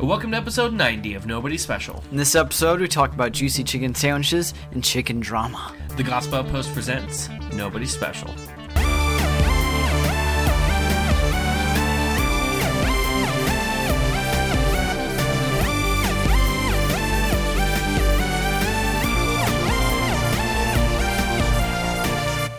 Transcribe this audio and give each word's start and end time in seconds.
Welcome 0.00 0.30
to 0.30 0.36
episode 0.36 0.72
90 0.74 1.14
of 1.14 1.26
Nobody 1.26 1.58
Special. 1.58 2.04
In 2.12 2.16
this 2.16 2.36
episode, 2.36 2.80
we 2.80 2.86
talk 2.86 3.12
about 3.12 3.32
juicy 3.32 3.64
chicken 3.64 3.96
sandwiches 3.96 4.54
and 4.70 4.82
chicken 4.82 5.18
drama. 5.18 5.74
The 5.96 6.04
Gospel 6.04 6.44
Post 6.44 6.72
presents 6.72 7.28
Nobody 7.52 7.84
Special. 7.84 8.32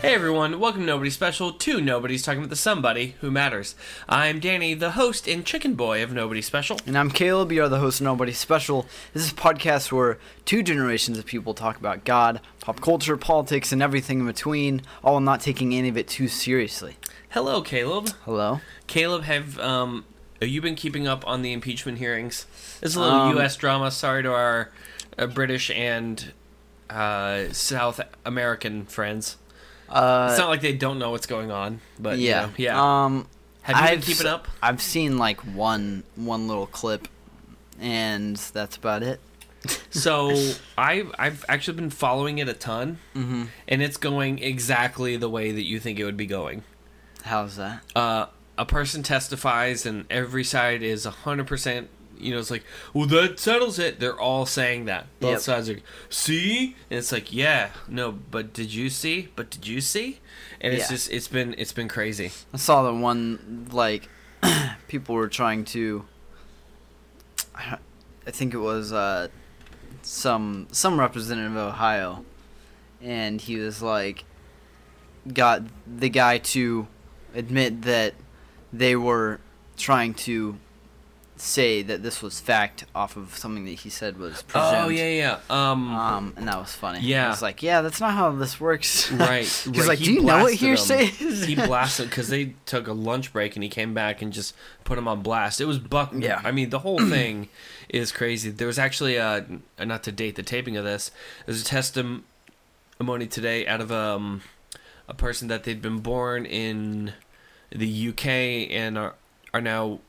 Hey 0.02 0.16
everyone, 0.16 0.62
welcome 0.62 0.82
to 0.82 0.88
Nobody 0.88 1.10
Special 1.10 1.52
to 1.52 1.82
Nobody's 1.82 2.24
Talking 2.24 2.40
About 2.40 2.50
the 2.50 2.56
Somebody 2.56 3.16
Who 3.20 3.30
Matters. 3.30 3.76
I'm 4.08 4.40
Danny, 4.40 4.74
the 4.74 4.92
host 4.92 5.28
and 5.28 5.46
chicken 5.46 5.76
boy 5.76 6.02
of 6.02 6.14
Nobody 6.14 6.42
Special. 6.42 6.80
And 6.86 6.98
I'm 6.98 7.12
Caleb, 7.12 7.52
you 7.52 7.62
are 7.64 7.70
the 7.70 7.80
host 7.80 8.00
of 8.00 8.06
Nobody 8.06 8.32
Special. 8.32 8.86
This 9.14 9.24
is 9.26 9.32
a 9.34 9.36
podcast 9.36 9.92
where 9.92 10.18
two 10.46 10.64
generations 10.64 11.18
of 11.18 11.26
people 11.26 11.54
talk 11.54 11.78
about 11.78 12.06
God, 12.06 12.40
pop 12.62 12.80
culture, 12.80 13.18
politics, 13.18 13.74
and 13.74 13.84
everything 13.84 14.22
in 14.22 14.26
between, 14.26 14.84
all 15.04 15.14
while 15.14 15.22
not 15.22 15.42
taking 15.42 15.74
any 15.76 15.90
of 15.90 15.98
it 15.98 16.08
too 16.08 16.30
seriously. 16.30 16.96
Hello, 17.32 17.62
Caleb. 17.62 18.10
Hello? 18.24 18.62
Caleb, 18.88 19.24
have 19.24 19.60
um, 19.60 20.06
have 20.40 20.50
you 20.50 20.62
been 20.62 20.76
keeping 20.76 21.08
up 21.10 21.28
on 21.28 21.42
the 21.42 21.52
impeachment 21.52 21.98
hearings? 21.98 22.46
It's 22.82 22.96
a 22.96 23.02
little 23.02 23.20
Um, 23.20 23.36
U.S. 23.36 23.58
drama. 23.58 23.92
Sorry 23.92 24.24
to 24.24 24.32
our 24.32 24.72
uh, 25.18 25.28
British 25.28 25.70
and 25.72 26.32
uh, 26.90 27.52
South 27.52 28.00
American 28.26 28.86
friends. 28.86 29.36
Uh, 29.90 30.28
It's 30.30 30.40
not 30.40 30.50
like 30.50 30.62
they 30.62 30.74
don't 30.74 31.00
know 31.00 31.12
what's 31.12 31.26
going 31.28 31.52
on, 31.52 31.82
but 32.00 32.18
you 32.20 32.30
yeah. 32.30 32.42
know, 32.46 32.52
yeah. 32.58 33.04
Um, 33.06 33.28
have 33.64 33.76
you 33.78 33.82
been 33.84 33.98
I've 34.00 34.06
keeping 34.06 34.28
up? 34.28 34.48
I've 34.62 34.82
seen 34.82 35.18
like 35.18 35.40
one 35.42 36.04
one 36.16 36.48
little 36.48 36.68
clip, 36.68 37.08
and 37.80 38.36
that's 38.38 38.76
about 38.78 39.04
it. 39.04 39.20
So 39.92 40.34
I've 40.78 41.12
I've 41.20 41.44
actually 41.50 41.76
been 41.78 41.90
following 41.90 42.38
it 42.38 42.48
a 42.48 42.54
ton, 42.54 43.00
Mm-hmm. 43.16 43.44
and 43.68 43.82
it's 43.82 43.98
going 43.98 44.40
exactly 44.40 45.18
the 45.18 45.30
way 45.30 45.52
that 45.52 45.64
you 45.66 45.80
think 45.80 46.00
it 46.00 46.06
would 46.06 46.16
be 46.18 46.28
going. 46.28 46.64
How's 47.24 47.58
that? 47.58 47.82
uh, 47.96 48.28
a 48.58 48.66
person 48.66 49.04
testifies 49.04 49.86
and 49.86 50.06
every 50.10 50.44
side 50.44 50.82
is 50.84 51.06
100% 51.06 51.88
you 52.20 52.34
know 52.34 52.40
it's 52.40 52.52
like 52.52 52.64
well 52.94 53.06
that 53.08 53.40
settles 53.40 53.80
it 53.80 54.00
they're 54.00 54.20
all 54.20 54.46
saying 54.46 54.86
that 54.86 55.08
both 55.20 55.32
Yep. 55.32 55.40
sides 55.42 55.70
are 55.70 55.74
like 55.76 55.84
see 56.10 56.76
and 56.90 56.98
it's 57.00 57.12
like 57.12 57.32
yeah 57.34 57.70
no 57.88 58.12
but 58.12 58.54
did 58.54 58.74
you 58.74 58.90
see 58.90 59.30
but 59.36 59.50
did 59.50 59.66
you 59.68 59.80
see 59.82 60.20
and 60.62 60.74
it's 60.74 60.84
Yeah. 60.90 60.96
just 60.96 61.12
it's 61.12 61.28
been 61.28 61.56
it's 61.58 61.72
been 61.74 61.88
crazy 61.88 62.32
I 62.54 62.58
saw 62.58 62.84
the 62.84 62.94
one 62.94 63.68
like 63.72 64.10
people 64.88 65.16
were 65.16 65.28
trying 65.28 65.66
to. 65.66 66.06
I 67.56 67.78
I 68.28 68.32
think 68.32 68.54
it 68.54 68.60
was 68.60 68.94
uh, 68.94 69.28
some 70.02 70.68
some 70.72 71.00
representative 71.00 71.52
of 71.56 71.74
Ohio, 71.74 72.24
and 73.02 73.42
he 73.42 73.58
was 73.58 73.82
like, 73.82 74.24
got 75.34 75.64
the 75.88 76.10
guy 76.10 76.38
to 76.38 76.88
admit 77.36 77.82
that 77.84 78.14
they 78.72 78.96
were 78.96 79.40
trying 79.78 80.14
to 80.14 80.58
say 81.42 81.82
that 81.82 82.04
this 82.04 82.22
was 82.22 82.40
fact 82.40 82.84
off 82.94 83.16
of 83.16 83.36
something 83.38 83.64
that 83.66 83.72
he 83.80 83.90
said 83.90 84.18
was 84.18 84.42
presumed. 84.42 84.76
oh 84.86 84.90
yeah 84.90 85.08
yeah 85.10 85.40
um 85.50 85.96
Um, 85.96 86.34
and 86.36 86.48
that 86.48 86.58
was 86.60 86.74
funny. 86.74 87.00
Yeah. 87.00 87.28
I 87.28 87.30
was 87.30 87.42
like, 87.42 87.64
yeah, 87.64 87.82
that's 87.82 88.02
not 88.02 88.12
how 88.14 88.32
this 88.32 88.60
works. 88.60 89.10
right 89.14 89.46
He's 89.46 89.68
right, 89.68 89.88
like, 89.88 90.00
he 90.00 90.06
do 90.06 90.14
you 90.16 90.22
know 90.22 90.44
what 90.44 90.54
hearsay 90.54 91.06
is? 91.20 91.46
he 91.46 91.56
blasted 91.70 92.10
because 92.10 92.28
they 92.28 92.56
took 92.66 92.88
a 92.88 92.94
lunch 92.94 93.32
break 93.32 93.56
and 93.56 93.64
he 93.64 93.70
came 93.70 93.94
back 93.94 94.22
and 94.22 94.34
just 94.34 94.54
put 94.84 94.98
him 94.98 95.08
on 95.08 95.22
blast 95.22 95.62
it 95.62 95.66
was 95.66 95.80
buck 95.80 96.12
Yeah. 96.14 96.42
i 96.44 96.52
mean 96.52 96.70
the 96.72 96.80
whole 96.80 97.00
thing 97.16 97.48
is 97.88 98.12
crazy 98.12 98.50
there 98.52 98.68
was 98.68 98.78
actually 98.80 99.16
a 99.16 99.46
not 99.84 100.04
to 100.04 100.12
date 100.12 100.36
the 100.36 100.44
taping 100.44 100.76
of 100.78 100.84
this 100.84 101.10
there's 101.46 101.62
a 101.62 101.66
testimony 101.66 103.28
today 103.30 103.66
out 103.68 103.82
of 103.82 103.92
um 103.92 104.42
a 105.08 105.14
person 105.14 105.48
that 105.48 105.64
they'd 105.64 105.82
been 105.82 106.00
born 106.00 106.46
in 106.46 107.14
the 107.72 108.10
uk 108.10 108.26
and 108.26 108.98
are 108.98 109.16
are 109.54 109.62
now 109.62 110.00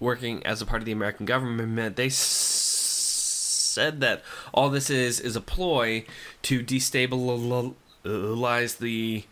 working 0.00 0.44
as 0.46 0.60
a 0.60 0.66
part 0.66 0.82
of 0.82 0.86
the 0.86 0.92
american 0.92 1.24
government 1.26 1.94
they 1.96 2.06
s- 2.06 2.16
said 2.16 4.00
that 4.00 4.22
all 4.52 4.68
this 4.70 4.90
is 4.90 5.20
is 5.20 5.36
a 5.36 5.40
ploy 5.40 6.04
to 6.42 6.62
destabilize 6.64 7.74
the 8.78 9.24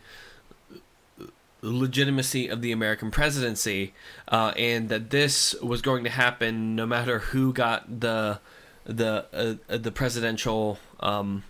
legitimacy 1.61 2.47
of 2.47 2.61
the 2.61 2.71
American 2.71 3.11
presidency, 3.11 3.93
uh, 4.29 4.53
and 4.57 4.87
that 4.89 5.09
this 5.09 5.53
was 5.61 5.81
going 5.81 6.03
to 6.05 6.09
happen 6.09 6.75
no 6.75 6.85
matter 6.85 7.19
who 7.19 7.51
got 7.51 7.99
the 7.99 8.39
the 8.85 9.59
uh, 9.69 9.77
the 9.77 9.91
presidential 9.91 10.79
um, 11.01 11.43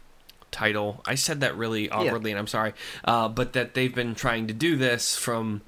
title. 0.51 1.01
I 1.05 1.13
said 1.15 1.41
that 1.41 1.55
really 1.55 1.89
awkwardly, 1.91 2.31
and 2.31 2.39
I'm 2.39 2.47
sorry, 2.47 2.73
uh, 3.05 3.27
but 3.29 3.53
that 3.53 3.75
they've 3.75 3.93
been 3.93 4.15
trying 4.15 4.47
to 4.47 4.53
do 4.53 4.75
this 4.75 5.15
from 5.15 5.61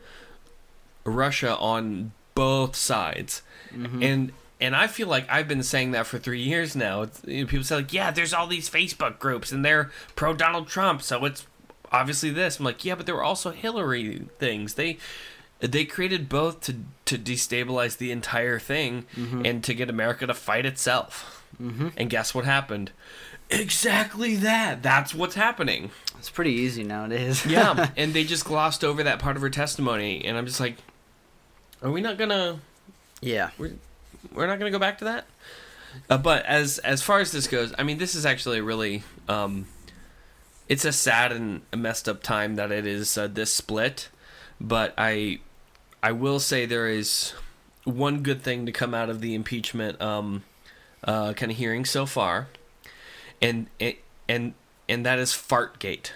Russia 1.03 1.55
on 1.57 2.11
both 2.41 2.75
sides, 2.75 3.41
Mhm. 3.75 4.03
and 4.09 4.31
and 4.59 4.75
I 4.75 4.87
feel 4.87 5.07
like 5.07 5.25
I've 5.29 5.47
been 5.47 5.63
saying 5.63 5.91
that 5.91 6.05
for 6.07 6.19
three 6.19 6.41
years 6.41 6.75
now. 6.75 7.01
It's, 7.03 7.19
you 7.25 7.41
know, 7.41 7.47
people 7.49 7.63
say 7.63 7.77
like, 7.77 7.93
yeah, 7.93 8.11
there's 8.11 8.31
all 8.33 8.45
these 8.45 8.69
Facebook 8.69 9.17
groups 9.17 9.51
and 9.51 9.65
they're 9.65 9.89
pro 10.15 10.33
Donald 10.35 10.67
Trump, 10.67 11.01
so 11.01 11.25
it's 11.25 11.47
obviously 11.91 12.29
this. 12.29 12.59
I'm 12.59 12.65
like, 12.65 12.85
yeah, 12.85 12.93
but 12.95 13.05
there 13.07 13.15
were 13.15 13.23
also 13.23 13.49
Hillary 13.51 14.27
things. 14.39 14.75
They 14.75 14.97
they 15.59 15.85
created 15.85 16.29
both 16.29 16.61
to 16.67 16.73
to 17.05 17.17
destabilize 17.17 17.97
the 17.97 18.11
entire 18.11 18.59
thing 18.59 19.05
Mhm. 19.17 19.47
and 19.47 19.63
to 19.63 19.73
get 19.73 19.89
America 19.89 20.25
to 20.27 20.33
fight 20.33 20.65
itself. 20.65 21.43
Mhm. 21.61 21.91
And 21.97 22.09
guess 22.09 22.33
what 22.35 22.45
happened? 22.45 22.91
Exactly 23.49 24.35
that. 24.37 24.81
That's 24.81 25.13
what's 25.13 25.35
happening. 25.35 25.91
It's 26.17 26.29
pretty 26.29 26.53
easy 26.53 26.83
nowadays. 26.83 27.45
Yeah, 27.45 27.89
and 27.97 28.13
they 28.13 28.23
just 28.23 28.45
glossed 28.45 28.83
over 28.83 29.03
that 29.03 29.19
part 29.19 29.35
of 29.35 29.41
her 29.41 29.49
testimony, 29.49 30.23
and 30.23 30.37
I'm 30.37 30.45
just 30.45 30.59
like, 30.59 30.77
are 31.81 31.91
we 31.91 32.01
not 32.01 32.17
gonna? 32.17 32.59
yeah. 33.21 33.51
we're 33.57 34.47
not 34.47 34.59
going 34.59 34.71
to 34.71 34.75
go 34.75 34.79
back 34.79 34.99
to 34.99 35.05
that. 35.05 35.25
Uh, 36.09 36.17
but 36.17 36.45
as 36.45 36.79
as 36.79 37.01
far 37.01 37.19
as 37.19 37.31
this 37.31 37.47
goes, 37.47 37.73
I 37.77 37.83
mean, 37.83 37.97
this 37.97 38.15
is 38.15 38.25
actually 38.25 38.61
really, 38.61 39.03
um, 39.27 39.67
it's 40.69 40.85
a 40.85 40.91
sad 40.91 41.31
and 41.31 41.61
messed 41.75 42.07
up 42.07 42.23
time 42.23 42.55
that 42.55 42.71
it 42.71 42.85
is 42.85 43.17
uh, 43.17 43.27
this 43.27 43.53
split. 43.53 44.09
But 44.59 44.93
I, 44.97 45.39
I 46.01 46.11
will 46.13 46.39
say 46.39 46.65
there 46.65 46.87
is 46.87 47.33
one 47.83 48.23
good 48.23 48.41
thing 48.41 48.65
to 48.67 48.71
come 48.71 48.93
out 48.93 49.09
of 49.09 49.21
the 49.21 49.33
impeachment 49.35 50.01
um, 50.01 50.43
uh, 51.03 51.33
kind 51.33 51.51
of 51.51 51.57
hearing 51.57 51.83
so 51.83 52.05
far, 52.05 52.47
and 53.41 53.67
and 54.29 54.53
and 54.87 55.05
that 55.05 55.19
is 55.19 55.31
Fartgate. 55.31 56.11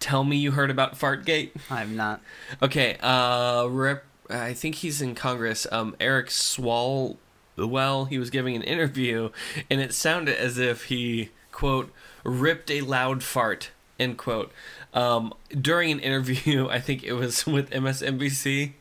Tell 0.00 0.24
me 0.24 0.36
you 0.36 0.52
heard 0.52 0.70
about 0.70 0.98
Fartgate. 0.98 1.50
I'm 1.70 1.94
not. 1.94 2.20
Okay, 2.62 2.96
uh, 3.00 3.66
rep, 3.68 4.04
I 4.32 4.54
think 4.54 4.76
he's 4.76 5.02
in 5.02 5.14
Congress. 5.14 5.66
Um, 5.70 5.94
Eric 6.00 6.28
Swalwell, 6.28 8.08
he 8.08 8.18
was 8.18 8.30
giving 8.30 8.56
an 8.56 8.62
interview, 8.62 9.30
and 9.70 9.80
it 9.80 9.92
sounded 9.92 10.36
as 10.36 10.58
if 10.58 10.84
he 10.84 11.30
quote 11.50 11.92
ripped 12.24 12.70
a 12.70 12.80
loud 12.80 13.22
fart 13.22 13.70
end 13.98 14.18
quote. 14.18 14.52
Um, 14.94 15.32
during 15.58 15.92
an 15.92 16.00
interview, 16.00 16.68
I 16.70 16.80
think 16.80 17.02
it 17.04 17.12
was 17.12 17.46
with 17.46 17.70
MSNBC. 17.70 18.72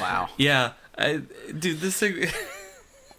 Wow. 0.00 0.28
Yeah, 0.36 0.72
I, 0.96 1.22
dude, 1.58 1.80
this 1.80 1.98
thing. 1.98 2.26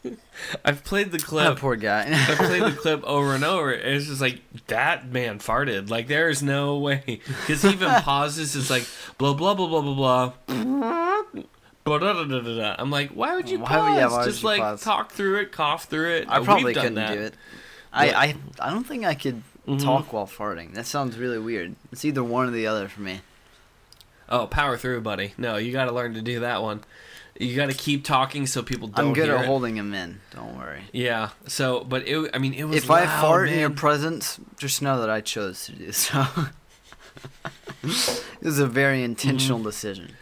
I've 0.65 0.83
played 0.83 1.11
the 1.11 1.17
That 1.17 1.25
clip. 1.25 1.57
poor 1.59 1.75
guy. 1.75 2.05
I 2.29 2.35
played 2.35 2.63
the 2.63 2.71
clip 2.79 3.03
over 3.03 3.33
and 3.35 3.43
over. 3.43 3.71
And 3.71 3.95
it's 3.95 4.05
just 4.07 4.21
like 4.21 4.41
that 4.67 5.11
man 5.11 5.39
farted. 5.39 5.89
Like 5.89 6.07
there 6.07 6.29
is 6.29 6.41
no 6.41 6.77
way 6.77 7.03
because 7.25 7.61
he 7.63 7.69
even 7.69 7.89
pauses. 8.01 8.55
It's 8.55 8.69
like 8.69 8.87
blah 9.17 9.33
blah 9.33 9.53
blah 9.53 9.67
blah 9.67 9.81
blah 9.81 9.93
blah. 10.47 11.23
Blah, 11.85 11.97
da, 11.97 12.13
da, 12.13 12.23
da, 12.25 12.39
da, 12.41 12.55
da. 12.57 12.75
I'm 12.77 12.91
like, 12.91 13.11
why 13.11 13.35
would 13.35 13.49
you 13.49 13.59
Why 13.59 13.67
pause? 13.67 13.97
yeah, 13.97 14.07
why 14.11 14.25
just 14.25 14.43
like 14.43 14.61
pause? 14.61 14.81
talk 14.83 15.11
through 15.11 15.37
it, 15.39 15.51
cough 15.51 15.85
through 15.85 16.11
it. 16.17 16.29
I 16.29 16.39
probably 16.43 16.73
couldn't 16.73 16.95
that. 16.95 17.13
do 17.13 17.21
it. 17.21 17.33
I, 17.91 18.09
I 18.11 18.35
I 18.59 18.69
don't 18.69 18.83
think 18.85 19.05
I 19.05 19.15
could 19.15 19.41
Mhm. 19.67 19.81
talk 19.83 20.13
while 20.13 20.27
farting. 20.27 20.73
That 20.75 20.85
sounds 20.85 21.17
really 21.17 21.39
weird. 21.39 21.75
It's 21.91 22.03
either 22.05 22.23
one 22.23 22.47
or 22.47 22.51
the 22.51 22.67
other 22.67 22.87
for 22.87 23.01
me. 23.01 23.21
Oh, 24.27 24.45
power 24.45 24.77
through, 24.77 25.01
buddy. 25.01 25.33
No, 25.37 25.57
you 25.57 25.71
got 25.71 25.85
to 25.85 25.91
learn 25.91 26.13
to 26.13 26.21
do 26.21 26.39
that 26.41 26.61
one. 26.61 26.81
You 27.39 27.55
got 27.55 27.67
to 27.67 27.73
keep 27.73 28.03
talking 28.03 28.45
so 28.45 28.61
people 28.61 28.89
don't 28.89 29.07
I'm 29.07 29.13
good 29.13 29.29
at 29.29 29.41
it. 29.41 29.45
holding 29.45 29.77
him 29.77 29.93
in. 29.93 30.19
Don't 30.35 30.57
worry. 30.57 30.83
Yeah. 30.91 31.29
So, 31.47 31.85
but 31.85 32.05
it. 32.05 32.29
I 32.33 32.37
mean, 32.37 32.53
it 32.53 32.65
was. 32.65 32.83
If 32.83 32.91
I 32.91 33.05
loud, 33.05 33.21
fart 33.21 33.49
in 33.49 33.59
your 33.59 33.69
presence, 33.69 34.39
just 34.57 34.81
know 34.81 34.99
that 34.99 35.09
I 35.09 35.21
chose 35.21 35.65
to 35.67 35.71
do 35.71 35.91
so. 35.93 36.27
it 37.83 38.43
was 38.43 38.59
a 38.59 38.67
very 38.67 39.03
intentional 39.03 39.63
decision. 39.63 40.17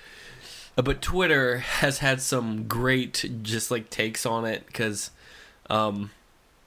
Uh, 0.77 0.83
but 0.83 1.01
Twitter 1.01 1.57
has 1.57 1.99
had 1.99 2.21
some 2.21 2.67
great 2.67 3.25
just 3.41 3.71
like 3.71 3.89
takes 3.89 4.23
on 4.23 4.45
it 4.45 4.67
because 4.67 5.09
um, 5.71 6.11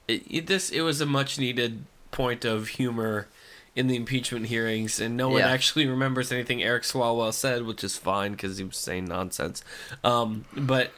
it, 0.08 0.24
it 0.28 0.46
this 0.48 0.70
it 0.70 0.80
was 0.80 1.00
a 1.00 1.06
much 1.06 1.38
needed 1.38 1.84
point 2.10 2.44
of 2.44 2.68
humor 2.68 3.28
in 3.76 3.86
the 3.86 3.96
impeachment 3.96 4.46
hearings, 4.46 5.00
and 5.00 5.16
no 5.16 5.28
one 5.28 5.40
Yeah. 5.40 5.48
actually 5.50 5.86
remembers 5.86 6.32
anything 6.32 6.62
Eric 6.62 6.82
Swalwell 6.82 7.32
said, 7.32 7.62
which 7.64 7.84
is 7.84 7.96
fine 7.96 8.32
because 8.32 8.58
he 8.58 8.64
was 8.64 8.76
saying 8.76 9.06
nonsense. 9.06 9.62
Um, 10.02 10.44
but 10.56 10.92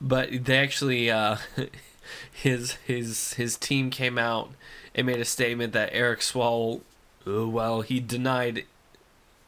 but 0.00 0.44
they 0.44 0.58
actually 0.58 1.10
uh, 1.10 1.36
his 2.32 2.72
his 2.86 3.34
his 3.34 3.56
team 3.56 3.90
came 3.90 4.18
out 4.18 4.50
and 4.94 5.06
made 5.06 5.20
a 5.20 5.24
statement 5.24 5.72
that 5.74 5.90
Eric 5.92 6.22
Swall, 6.22 6.82
uh, 7.26 7.46
well, 7.48 7.82
he 7.82 8.00
denied 8.00 8.64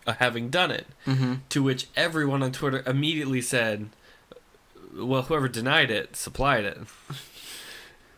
uh, 0.07 0.15
having 0.15 0.49
done 0.49 0.71
it. 0.71 0.87
Mm-hmm. 1.07 1.35
To 1.51 1.63
which 1.63 1.89
everyone 1.97 2.43
on 2.43 2.53
Twitter 2.53 2.83
immediately 2.87 3.41
said, 3.43 3.89
"Well, 4.95 5.23
whoever 5.23 5.49
denied 5.49 5.91
it 5.91 6.15
supplied 6.17 6.65
it." 6.65 6.79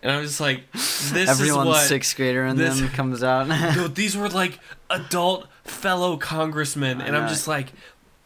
And 0.03 0.11
I 0.11 0.19
was 0.19 0.31
just 0.31 0.41
like, 0.41 0.71
"This 0.73 1.29
Everyone 1.31 1.67
is 1.67 1.73
what." 1.75 1.87
sixth 1.87 2.17
grader 2.17 2.45
in 2.45 2.57
this- 2.57 2.81
them 2.81 2.89
comes 3.01 3.23
out. 3.23 3.49
Dude, 3.75 3.95
these 3.95 4.17
were 4.17 4.29
like 4.29 4.59
adult 4.91 5.47
fellow 5.65 6.17
congressmen, 6.17 7.01
and 7.01 7.17
I'm 7.17 7.29
just 7.29 7.47
like, 7.47 7.69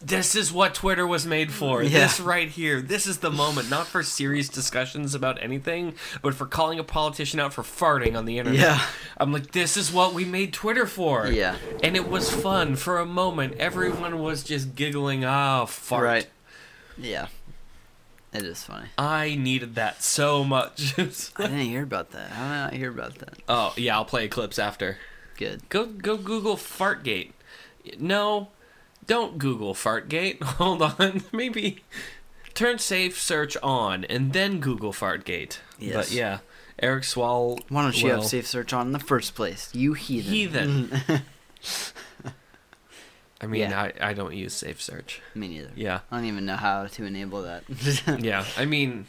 this 0.01 0.35
is 0.35 0.53
what 0.53 0.75
Twitter 0.75 1.07
was 1.07 1.27
made 1.27 1.51
for. 1.53 1.83
Yeah. 1.83 2.01
This 2.01 2.21
right 2.21 2.49
here. 2.49 2.81
This 2.81 3.07
is 3.07 3.19
the 3.19 3.31
moment, 3.31 3.69
not 3.71 3.87
for 3.87 4.03
serious 4.03 4.49
discussions 4.49 5.15
about 5.15 5.43
anything, 5.43 5.95
but 6.23 6.35
for 6.35 6.47
calling 6.47 6.79
a 6.79 6.85
politician 6.85 7.41
out 7.41 7.53
for 7.53 7.63
farting 7.63 8.17
on 8.17 8.25
the 8.25 8.39
internet. 8.39 8.61
Yeah. 8.61 8.87
I'm 9.19 9.33
like, 9.33 9.53
this 9.53 9.77
is 9.77 9.91
what 9.93 10.15
we 10.15 10.25
made 10.25 10.53
Twitter 10.53 10.87
for. 10.87 11.27
Yeah. 11.27 11.57
And 11.83 11.97
it 11.97 12.09
was 12.09 12.31
fun 12.31 12.77
for 12.77 12.99
a 12.99 13.07
moment. 13.07 13.55
Everyone 13.59 14.19
was 14.21 14.43
just 14.45 14.75
giggling. 14.77 15.25
Oh, 15.25 15.67
fart. 15.67 16.05
Right. 16.05 16.27
yeah. 16.99 17.29
It 18.37 18.45
is 18.45 18.63
funny. 18.63 18.89
I 18.99 19.35
needed 19.35 19.77
that 19.77 20.03
so 20.03 20.45
much. 20.45 20.93
I 20.99 21.05
didn't 21.05 21.61
hear 21.61 21.83
about 21.83 22.11
that. 22.11 22.31
How 22.31 22.45
did 22.45 22.53
I 22.53 22.65
not 22.65 22.73
hear 22.75 22.91
about 22.91 23.15
that? 23.21 23.39
oh 23.49 23.73
yeah, 23.79 23.97
I'll 23.97 24.05
play 24.05 24.29
clips 24.29 24.59
after. 24.59 24.99
Good. 25.39 25.67
Go 25.71 25.87
go 25.87 26.19
Google 26.19 26.57
Fartgate. 26.57 27.33
No, 27.99 28.49
don't 29.07 29.39
Google 29.39 29.73
Fartgate. 29.73 30.43
Hold 30.43 30.83
on. 30.83 31.25
Maybe 31.33 31.83
turn 32.53 32.79
safe 32.79 33.19
search 33.19 33.57
on 33.63 34.05
and 34.05 34.35
then 34.35 34.61
Google 34.61 34.93
Fartgate. 34.93 35.61
Yes. 35.79 35.95
But 35.95 36.13
yeah, 36.13 36.39
Eric 36.79 37.05
Swall. 37.05 37.61
Why 37.71 37.83
don't 37.83 37.99
you 38.01 38.09
well, 38.09 38.21
have 38.21 38.29
safe 38.29 38.47
search 38.47 38.75
on 38.75 38.89
in 38.89 38.93
the 38.93 38.99
first 38.99 39.35
place? 39.35 39.71
You 39.73 39.95
heathen. 39.95 40.91
Heathen. 40.91 41.23
I 43.41 43.47
mean, 43.47 43.61
Yeah. 43.63 43.81
I, 43.81 43.93
I 44.11 44.13
don't 44.15 44.35
use 44.35 44.55
safe 44.55 44.81
search. 44.81 45.21
Me 45.35 45.49
neither. 45.49 45.71
Yeah. 45.77 46.01
I 46.11 46.17
don't 46.17 46.27
even 46.27 46.47
know 46.47 46.57
how 46.57 46.87
to 46.87 47.05
enable 47.05 47.43
that. 47.43 47.65
Yeah. 48.21 48.45
I 48.57 48.65
mean, 48.65 49.07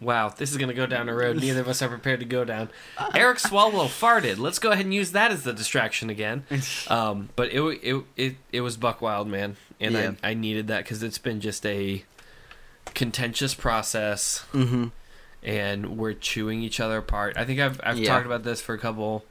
wow, 0.00 0.28
this 0.28 0.50
is 0.52 0.56
going 0.56 0.68
to 0.68 0.74
go 0.74 0.86
down 0.86 1.08
a 1.08 1.14
road 1.14 1.36
neither 1.40 1.60
of 1.60 1.68
us 1.68 1.82
are 1.82 1.88
prepared 1.88 2.20
to 2.20 2.26
go 2.26 2.44
down. 2.44 2.68
Eric 3.14 3.38
Swalwell 3.38 3.88
farted. 3.88 4.38
Let's 4.38 4.58
go 4.58 4.70
ahead 4.70 4.84
and 4.84 4.94
use 4.94 5.12
that 5.12 5.30
as 5.32 5.42
the 5.42 5.52
distraction 5.52 6.10
again. 6.10 6.44
Um, 6.88 7.30
but 7.34 7.50
it, 7.52 7.60
it 7.82 8.04
it 8.16 8.36
it 8.52 8.60
was 8.60 8.76
Buck 8.76 9.00
Wild, 9.00 9.26
man, 9.26 9.56
and 9.80 9.94
Yeah. 9.94 10.12
I 10.22 10.30
I 10.30 10.34
needed 10.34 10.66
that 10.68 10.84
because 10.84 11.02
it's 11.02 11.18
been 11.18 11.40
just 11.40 11.64
a 11.66 12.04
contentious 12.94 13.54
process, 13.54 14.44
mm-hmm. 14.52 14.88
and 15.42 15.96
we're 15.96 16.12
chewing 16.12 16.62
each 16.62 16.78
other 16.80 16.98
apart. 16.98 17.36
I 17.36 17.44
think 17.44 17.58
I've 17.60 17.80
I've 17.82 17.98
Yeah. 17.98 18.08
talked 18.08 18.26
about 18.26 18.42
this 18.44 18.60
for 18.60 18.74
a 18.74 18.78
couple 18.78 19.24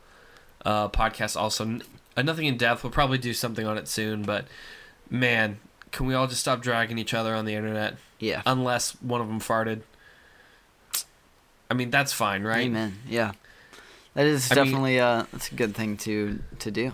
uh, 0.66 0.90
podcasts. 0.90 1.38
Also, 1.38 1.80
uh, 2.18 2.22
nothing 2.22 2.46
in 2.46 2.58
depth. 2.58 2.84
We'll 2.84 2.92
probably 2.92 3.18
do 3.18 3.34
something 3.34 3.66
on 3.66 3.78
it 3.78 3.88
soon, 3.88 4.24
but 4.24 4.46
man, 5.10 5.60
can 5.92 6.06
we 6.06 6.14
all 6.14 6.28
just 6.28 6.42
stop 6.42 6.62
dragging 6.62 6.98
each 6.98 7.14
other 7.14 7.34
on 7.36 7.46
the 7.46 7.54
internet? 7.56 7.98
Yeah. 8.20 8.42
Unless 8.46 8.92
one 9.02 9.22
of 9.22 9.28
them 9.28 9.40
farted. 9.40 9.82
I 11.70 11.74
mean, 11.74 11.90
that's 11.90 12.14
fine, 12.14 12.44
right? 12.44 12.66
Amen. 12.66 13.00
Yeah. 13.08 13.32
That 14.14 14.26
is 14.28 14.52
I 14.52 14.56
mean- 14.56 14.66
definitely 14.66 15.00
uh 15.00 15.26
that's 15.32 15.52
a 15.52 15.56
good 15.56 15.76
thing 15.76 15.98
to 15.98 16.40
to 16.60 16.72
do. 16.72 16.94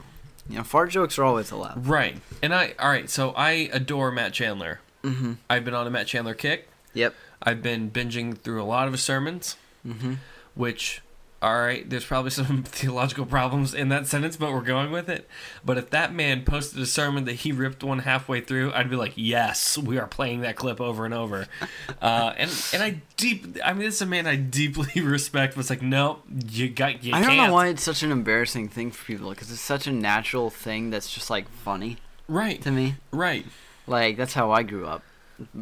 You 0.49 0.57
know, 0.57 0.63
fart 0.63 0.89
jokes 0.89 1.19
are 1.19 1.23
always 1.23 1.51
allowed. 1.51 1.85
Right. 1.85 2.17
And 2.41 2.53
I 2.55 2.73
all 2.79 2.89
right. 2.89 3.09
So 3.09 3.31
I 3.31 3.69
adore 3.71 4.11
Matt 4.11 4.33
Chandler. 4.33 4.79
Mm-hmm. 5.03 5.33
I've 5.49 5.63
been 5.65 5.73
on 5.73 5.85
a 5.85 5.89
Matt 5.89 6.07
Chandler 6.07 6.33
kick. 6.33 6.69
Yep. 6.93 7.13
I've 7.43 7.61
been 7.61 7.91
binging 7.91 8.37
through 8.37 8.61
a 8.61 8.65
lot 8.65 8.87
of 8.87 8.93
his 8.93 9.01
sermons, 9.03 9.55
Mm-hmm. 9.87 10.15
which, 10.55 11.01
all 11.41 11.57
right, 11.59 11.89
there's 11.89 12.03
probably 12.05 12.31
some 12.41 12.63
theological 12.63 13.25
problems 13.25 13.73
in 13.73 13.89
that 13.89 14.07
sentence, 14.07 14.35
but 14.35 14.51
we're 14.51 14.61
going 14.61 14.91
with 14.91 15.07
it. 15.09 15.27
But 15.63 15.77
if 15.77 15.89
that 15.91 16.13
man 16.13 16.43
posted 16.43 16.81
a 16.81 16.85
sermon 16.85 17.25
that 17.25 17.33
he 17.33 17.51
ripped 17.51 17.83
one 17.83 17.99
halfway 17.99 18.41
through, 18.41 18.73
I'd 18.73 18.89
be 18.89 18.95
like, 18.97 19.13
yes, 19.15 19.77
we 19.77 19.97
are 19.97 20.07
playing 20.07 20.41
that 20.41 20.55
clip 20.57 20.81
over 20.81 21.05
and 21.05 21.13
over. 21.13 21.47
Uh, 22.01 22.33
and 22.37 22.49
and 22.73 22.81
I 22.83 23.01
deep, 23.17 23.57
I 23.63 23.73
mean, 23.73 23.81
this 23.83 23.95
is 23.95 24.01
a 24.01 24.05
man 24.05 24.25
I 24.25 24.35
deeply 24.37 25.01
respect. 25.01 25.57
Was 25.57 25.69
like, 25.69 25.81
no, 25.81 26.19
you 26.49 26.69
got, 26.69 27.03
you 27.03 27.13
I 27.13 27.19
don't 27.19 27.31
can't. 27.31 27.47
know 27.49 27.53
why 27.53 27.67
it's 27.67 27.83
such 27.83 28.03
an 28.03 28.11
embarrassing 28.11 28.69
thing 28.69 28.91
for 28.91 29.03
people 29.05 29.29
because 29.31 29.51
it's 29.51 29.59
such 29.59 29.85
a 29.85 29.91
natural 29.91 30.49
thing 30.49 30.91
that's 30.91 31.11
just 31.13 31.29
like 31.29 31.49
funny 31.49 31.97
Right, 32.29 32.61
to 32.61 32.71
me. 32.71 32.95
right. 33.11 33.45
Like 33.85 34.15
that's 34.17 34.33
how 34.33 34.51
I 34.51 34.63
grew 34.63 34.85
up. 34.87 35.03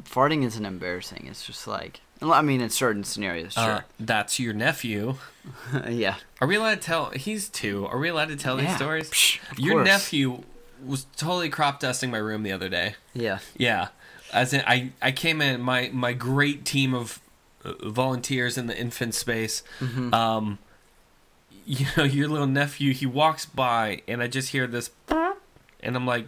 Farting 0.03 0.43
isn't 0.43 0.65
embarrassing. 0.65 1.25
It's 1.27 1.45
just 1.45 1.65
like 1.67 2.01
I 2.21 2.41
mean, 2.41 2.61
in 2.61 2.69
certain 2.69 3.03
scenarios, 3.03 3.55
Uh, 3.57 3.65
sure. 3.65 3.85
that's 3.99 4.39
your 4.39 4.53
nephew. 4.53 5.15
yeah. 5.89 6.15
Are 6.41 6.47
we 6.47 6.55
allowed 6.55 6.75
to 6.81 6.81
tell? 6.87 7.09
He's 7.11 7.47
two. 7.49 7.85
Are 7.87 7.97
we 7.99 8.09
allowed 8.09 8.29
to 8.29 8.35
tell 8.35 8.57
these 8.57 8.75
stories? 8.75 9.09
Psh, 9.09 9.39
Your 9.57 9.75
course. 9.75 9.85
nephew 9.87 10.43
was 10.85 11.05
totally 11.15 11.49
crop 11.49 11.79
dusting 11.79 12.11
my 12.11 12.17
room 12.17 12.43
the 12.43 12.51
other 12.51 12.69
day. 12.69 12.95
Yeah. 13.13 13.39
Yeah, 13.57 13.87
as 14.33 14.53
in 14.53 14.61
I 14.67 14.91
I 15.01 15.11
came 15.11 15.41
in 15.41 15.61
my 15.61 15.89
my 15.93 16.13
great 16.13 16.65
team 16.65 16.93
of 16.93 17.19
uh, 17.65 17.73
volunteers 17.89 18.57
in 18.57 18.67
the 18.67 18.77
infant 18.77 19.15
space. 19.15 19.63
Mhm. 19.79 20.13
Um, 20.13 20.57
you 21.65 21.85
know 21.95 22.03
your 22.17 22.27
little 22.27 22.47
nephew. 22.47 22.93
He 22.93 23.05
walks 23.05 23.45
by 23.45 24.01
and 24.07 24.21
I 24.21 24.27
just 24.27 24.49
hear 24.49 24.67
this, 24.67 24.89
and 25.81 25.95
I'm 25.95 26.05
like. 26.05 26.27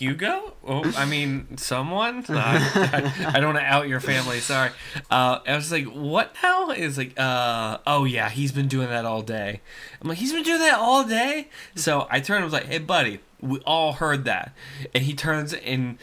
Hugo? 0.00 0.54
Oh, 0.66 0.90
I 0.96 1.04
mean, 1.14 1.58
someone? 1.58 2.24
I, 2.30 2.56
I, 2.56 3.32
I 3.34 3.40
don't 3.40 3.52
want 3.54 3.58
to 3.58 3.64
out 3.64 3.86
your 3.86 4.00
family. 4.00 4.40
Sorry. 4.40 4.70
Uh, 5.10 5.40
I 5.46 5.54
was 5.54 5.70
like, 5.70 5.84
what 5.84 6.34
now? 6.42 6.70
It's 6.70 6.96
like, 6.96 7.12
uh, 7.20 7.78
oh 7.86 8.04
yeah, 8.04 8.30
he's 8.30 8.50
been 8.50 8.66
doing 8.66 8.88
that 8.88 9.04
all 9.04 9.20
day. 9.20 9.60
I'm 10.00 10.08
like, 10.08 10.16
he's 10.18 10.32
been 10.32 10.42
doing 10.42 10.60
that 10.60 10.78
all 10.78 11.04
day. 11.04 11.48
So 11.74 12.06
I 12.10 12.20
turned 12.20 12.38
and 12.42 12.44
was 12.44 12.54
like, 12.54 12.64
hey, 12.64 12.78
buddy, 12.78 13.20
we 13.42 13.60
all 13.60 13.92
heard 13.92 14.24
that. 14.24 14.54
And 14.94 15.04
he 15.04 15.12
turns 15.12 15.52
and 15.52 15.98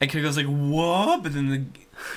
and 0.00 0.10
kind 0.10 0.24
of 0.24 0.28
goes 0.30 0.36
like, 0.38 0.46
whoa. 0.46 1.18
But 1.18 1.34
then 1.34 1.50
the 1.50 1.64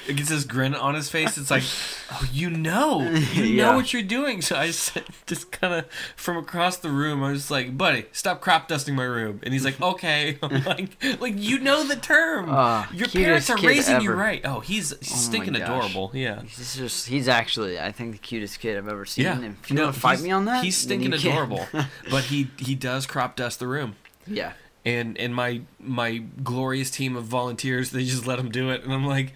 it 0.08 0.16
gets 0.16 0.30
this 0.30 0.44
grin 0.44 0.76
on 0.76 0.96
his 0.96 1.10
face. 1.10 1.38
It's 1.38 1.50
like, 1.52 1.64
oh, 2.12 2.28
you 2.32 2.50
know, 2.50 3.02
you 3.34 3.44
Yeah. 3.44 3.66
know 3.72 3.76
what 3.76 3.94
you're 3.94 4.02
doing. 4.02 4.42
So 4.42 4.56
I 4.56 4.68
just, 4.68 4.98
just 5.26 5.52
kind 5.52 5.74
of 5.74 5.86
from 6.16 6.38
across 6.38 6.78
the 6.78 6.90
room, 6.90 7.24
I 7.24 7.32
was 7.32 7.50
like, 7.52 7.78
buddy, 7.78 8.06
stop 8.12 8.42
crop 8.42 8.68
dusting 8.68 8.96
my 8.96 9.04
room. 9.04 9.40
And 9.44 9.54
he's 9.54 9.66
like, 9.66 9.80
okay. 9.96 10.38
I'm 10.44 10.64
like, 10.64 10.98
like 11.20 11.34
you 11.38 11.60
know 11.60 11.84
the 11.84 11.96
term. 11.96 12.48
Ah, 12.50 12.90
Your 12.94 13.08
parents 13.08 13.50
are 13.50 13.58
raising 13.58 14.02
you 14.02 14.12
right. 14.14 14.42
Oh, 14.46 14.60
he's, 14.60 14.90
he's 15.00 15.12
Oh 15.14 15.16
stinking 15.16 15.56
adorable. 15.56 16.12
Yeah. 16.14 16.42
He's 16.42 16.76
just 16.76 17.08
he's 17.08 17.28
actually 17.28 17.80
I 17.80 17.92
think 17.92 18.12
the 18.14 18.18
cutest 18.20 18.60
kid 18.60 18.78
I've 18.78 18.88
ever 18.88 19.06
seen. 19.06 19.26
Yeah. 19.26 19.36
And 19.38 19.58
if 19.64 19.70
you 19.70 19.76
No, 19.76 19.84
want 19.84 19.96
to 19.96 20.02
fight 20.02 20.20
me 20.22 20.32
on 20.32 20.46
that, 20.46 20.64
He's 20.64 20.78
stinking 20.78 21.14
adorable. 21.14 21.66
but 22.10 22.26
he 22.26 22.50
he 22.58 22.76
does 22.76 23.06
crop 23.06 23.36
dust 23.36 23.60
the 23.60 23.68
room. 23.68 23.96
yeah. 24.28 24.54
and 24.86 25.18
and 25.18 25.34
my 25.34 25.62
my 25.80 26.18
glorious 26.44 26.90
team 26.92 27.16
of 27.16 27.24
volunteers 27.26 27.92
they 27.92 28.04
just 28.04 28.28
let 28.28 28.38
him 28.40 28.50
do 28.52 28.70
it 28.70 28.84
and 28.84 28.94
i'm 28.94 29.06
like 29.06 29.34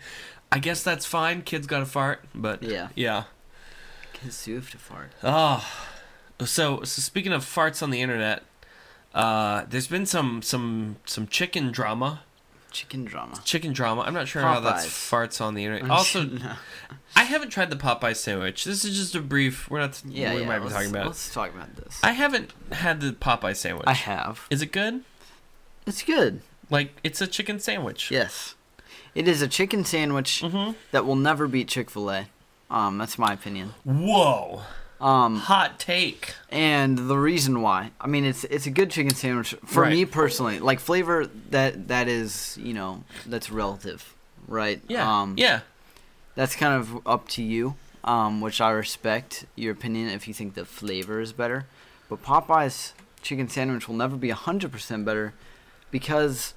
i 0.51 0.59
guess 0.59 0.83
that's 0.83 1.05
fine 1.05 1.41
kids 1.41 1.67
got 1.67 1.79
to 1.79 1.85
fart 1.85 2.23
but 2.35 2.61
Yeah. 2.63 2.89
yeah 2.95 3.23
Kids 4.13 4.43
do 4.43 4.55
have 4.55 4.69
to 4.71 4.77
fart. 4.77 5.11
oh 5.23 5.65
so 6.45 6.83
so 6.83 7.01
speaking 7.01 7.31
of 7.31 7.43
farts 7.45 7.81
on 7.83 7.89
the 7.89 8.01
internet 8.01 8.43
uh 9.13 9.63
there's 9.69 9.87
been 9.87 10.05
some 10.05 10.41
some 10.41 10.97
some 11.05 11.27
chicken 11.27 11.71
drama 11.71 12.21
Chicken 12.71 13.03
drama. 13.03 13.41
chicken 13.43 13.73
drama 13.73 14.01
i'm 14.01 14.13
not 14.13 14.27
sure 14.27 14.43
how 14.43 14.59
that's 14.59 14.85
farts 14.85 15.41
on 15.41 15.55
the 15.55 15.65
internet 15.65 15.89
also 15.89 16.23
No. 16.23 16.51
i 17.15 17.23
haven't 17.23 17.49
tried 17.49 17.71
the 17.71 17.75
popeye 17.75 18.15
sandwich 18.15 18.63
this 18.63 18.85
is 18.85 18.95
just 18.95 19.15
a 19.15 19.21
brief 19.21 19.67
we're 19.71 19.79
not 19.79 19.99
yeah, 20.05 20.35
we 20.35 20.41
yeah. 20.41 20.47
might 20.47 20.59
be 20.59 20.69
talking 20.69 20.91
about. 20.91 21.07
Let's 21.07 21.33
talk 21.33 21.51
about 21.53 21.75
this. 21.77 21.99
i 22.03 22.11
haven't 22.11 22.53
had 22.71 23.01
the 23.01 23.11
popeye 23.13 23.55
sandwich 23.55 23.85
I 23.87 23.93
have. 23.93 24.45
is 24.51 24.61
it 24.61 24.71
good 24.71 25.03
It's 25.87 26.03
good. 26.03 26.41
like 26.69 26.95
it's 27.03 27.21
a 27.21 27.27
chicken 27.27 27.59
sandwich 27.59 28.11
Yes. 28.11 28.53
It 29.15 29.27
is 29.27 29.41
a 29.41 29.47
chicken 29.47 29.85
sandwich 29.85 30.41
mm-hmm. 30.43 30.73
that 30.91 31.05
will 31.05 31.15
never 31.15 31.47
beat 31.47 31.67
Chick 31.67 31.89
Fil 31.89 32.09
A. 32.11 32.27
Um, 32.69 32.97
that's 32.97 33.17
my 33.17 33.33
opinion. 33.33 33.73
whoa 33.83 34.61
Um, 35.01 35.37
hot 35.37 35.79
take 35.79 36.35
and 36.49 36.97
the 37.09 37.17
reason 37.17 37.61
why, 37.61 37.91
I 37.99 38.07
mean, 38.07 38.25
it's 38.25 38.43
it's 38.43 38.67
a 38.67 38.69
good 38.71 38.91
chicken 38.91 39.15
sandwich 39.15 39.55
for 39.65 39.83
Right. 39.83 39.93
me 39.93 40.05
personally. 40.05 40.59
Like 40.59 40.79
flavor, 40.79 41.25
that 41.49 41.87
that 41.87 42.07
is 42.07 42.57
you 42.61 42.73
know 42.73 43.03
that's 43.25 43.49
relative, 43.49 44.13
right? 44.47 44.81
yeah 44.87 45.21
Um, 45.21 45.35
yeah 45.37 45.61
That's 46.35 46.55
kind 46.55 46.73
of 46.75 47.05
up 47.07 47.27
to 47.29 47.41
you, 47.43 47.75
um, 48.03 48.39
which 48.41 48.61
I 48.61 48.69
respect 48.71 49.45
your 49.55 49.73
opinion 49.73 50.09
if 50.09 50.27
you 50.27 50.33
think 50.33 50.53
the 50.53 50.63
flavor 50.65 51.19
is 51.19 51.33
better. 51.33 51.65
But 52.07 52.21
Popeye's 52.23 52.93
chicken 53.21 53.49
sandwich 53.49 53.87
will 53.87 53.95
never 53.95 54.15
be 54.15 54.29
100% 54.29 55.05
better 55.05 55.33
because, 55.91 56.53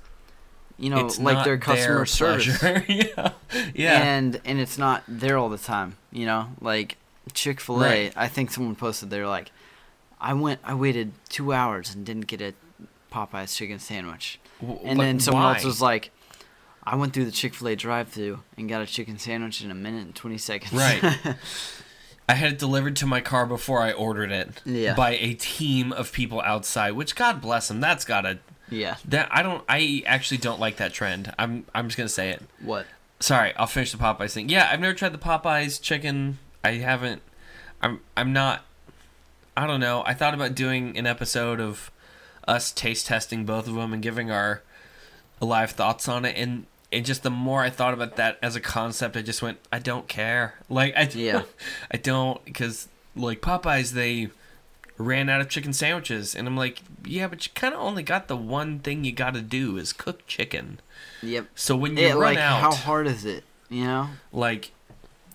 you 0.82 0.90
know, 0.90 1.06
it's 1.06 1.18
like 1.18 1.44
their 1.44 1.58
customer 1.58 2.04
service. 2.06 2.60
yeah, 2.88 3.32
yeah, 3.74 4.02
And, 4.02 4.40
and 4.44 4.58
it's 4.58 4.76
not 4.76 5.04
there 5.06 5.38
all 5.38 5.48
the 5.48 5.58
time, 5.58 5.96
you 6.10 6.26
know? 6.26 6.48
Like 6.60 6.96
Chick 7.34 7.60
fil 7.60 7.82
A, 7.84 7.88
Right. 8.06 8.12
I 8.16 8.28
think 8.28 8.50
someone 8.50 8.74
posted, 8.74 9.08
they're 9.10 9.28
like, 9.28 9.50
I 10.20 10.34
went, 10.34 10.60
I 10.64 10.74
waited 10.74 11.12
two 11.28 11.52
hours 11.52 11.94
and 11.94 12.04
didn't 12.04 12.26
get 12.26 12.40
a 12.40 12.54
Popeye's 13.12 13.54
chicken 13.54 13.78
sandwich. 13.78 14.40
W- 14.60 14.80
And 14.84 14.98
then 14.98 15.20
someone 15.20 15.42
why? 15.44 15.54
else 15.54 15.64
was 15.64 15.80
like, 15.80 16.10
I 16.84 16.96
went 16.96 17.12
through 17.12 17.26
the 17.26 17.30
Chick 17.30 17.54
Fil 17.54 17.68
A 17.68 17.76
drive-through 17.76 18.40
and 18.56 18.68
got 18.68 18.82
a 18.82 18.86
chicken 18.86 19.18
sandwich 19.18 19.62
in 19.62 19.70
a 19.70 19.74
minute 19.74 20.02
and 20.04 20.14
twenty 20.16 20.38
seconds. 20.38 20.72
Right. 20.72 21.00
I 22.28 22.34
had 22.34 22.52
it 22.52 22.58
delivered 22.58 22.96
to 22.96 23.06
my 23.06 23.20
car 23.20 23.46
before 23.46 23.80
I 23.80 23.92
ordered 23.92 24.32
it 24.32 24.62
Yeah. 24.64 24.94
by 24.94 25.10
a 25.16 25.34
team 25.34 25.92
of 25.92 26.12
people 26.12 26.40
outside, 26.40 26.92
which 26.92 27.14
God 27.14 27.40
bless 27.40 27.68
them. 27.68 27.80
That's 27.80 28.04
gotta 28.04 28.38
yeah. 28.72 28.96
that 29.06 29.28
I 29.30 29.42
don't 29.42 29.64
I 29.68 30.02
actually 30.06 30.38
don't 30.38 30.60
like 30.60 30.76
that 30.76 30.92
trend. 30.92 31.32
I'm 31.38 31.64
I'm 31.74 31.88
just 31.88 31.96
gonna 31.96 32.08
say 32.08 32.30
it. 32.30 32.42
What? 32.60 32.86
Sorry, 33.20 33.54
I'll 33.56 33.66
finish 33.66 33.92
the 33.92 33.98
Popeyes 33.98 34.32
thing. 34.32 34.48
Yeah, 34.48 34.68
I've 34.70 34.80
never 34.80 34.94
tried 34.94 35.12
the 35.12 35.18
Popeyes 35.18 35.80
chicken. 35.80 36.38
I 36.64 36.72
haven't. 36.72 37.22
I'm 37.80 38.00
I'm 38.16 38.32
not. 38.32 38.64
I 39.56 39.66
don't 39.66 39.80
know. 39.80 40.02
I 40.06 40.14
thought 40.14 40.34
about 40.34 40.54
doing 40.54 40.96
an 40.96 41.06
episode 41.06 41.60
of 41.60 41.90
us 42.48 42.72
taste 42.72 43.06
testing 43.06 43.44
both 43.44 43.68
of 43.68 43.74
them 43.74 43.92
and 43.92 44.02
giving 44.02 44.30
our 44.30 44.62
live 45.40 45.72
thoughts 45.72 46.08
on 46.08 46.24
it, 46.24 46.36
and 46.36 46.66
and 46.92 47.04
just 47.06 47.22
the 47.22 47.30
more 47.30 47.62
I 47.62 47.70
thought 47.70 47.94
about 47.94 48.16
that 48.16 48.38
as 48.42 48.56
a 48.56 48.60
concept, 48.60 49.16
I 49.16 49.22
just 49.22 49.42
went, 49.42 49.58
I 49.72 49.78
don't 49.78 50.08
care. 50.08 50.54
Like 50.68 50.94
I 50.96 51.08
Yeah. 51.12 51.42
I 51.90 51.96
don't 51.96 52.44
because 52.44 52.88
like 53.16 53.40
Popeyes 53.40 53.92
they 53.92 54.28
ran 55.02 55.28
out 55.28 55.40
of 55.40 55.48
chicken 55.48 55.72
sandwiches, 55.72 56.34
and 56.34 56.46
I'm 56.48 56.56
like, 56.56 56.80
yeah, 57.04 57.26
but 57.28 57.44
you 57.46 57.52
kind 57.54 57.74
of 57.74 57.80
only 57.80 58.02
got 58.02 58.28
the 58.28 58.36
one 58.36 58.78
thing 58.78 59.04
you 59.04 59.12
got 59.12 59.34
to 59.34 59.42
do 59.42 59.76
is 59.76 59.92
cook 59.92 60.26
chicken. 60.26 60.80
Yep. 61.22 61.46
So 61.54 61.76
when 61.76 61.96
you 61.96 62.04
Yeah, 62.06 62.12
run 62.12 62.20
like 62.34 62.38
out, 62.38 62.60
how 62.60 62.72
hard 62.72 63.06
is 63.06 63.24
it? 63.24 63.44
You 63.68 63.84
know? 63.84 64.08
like 64.32 64.72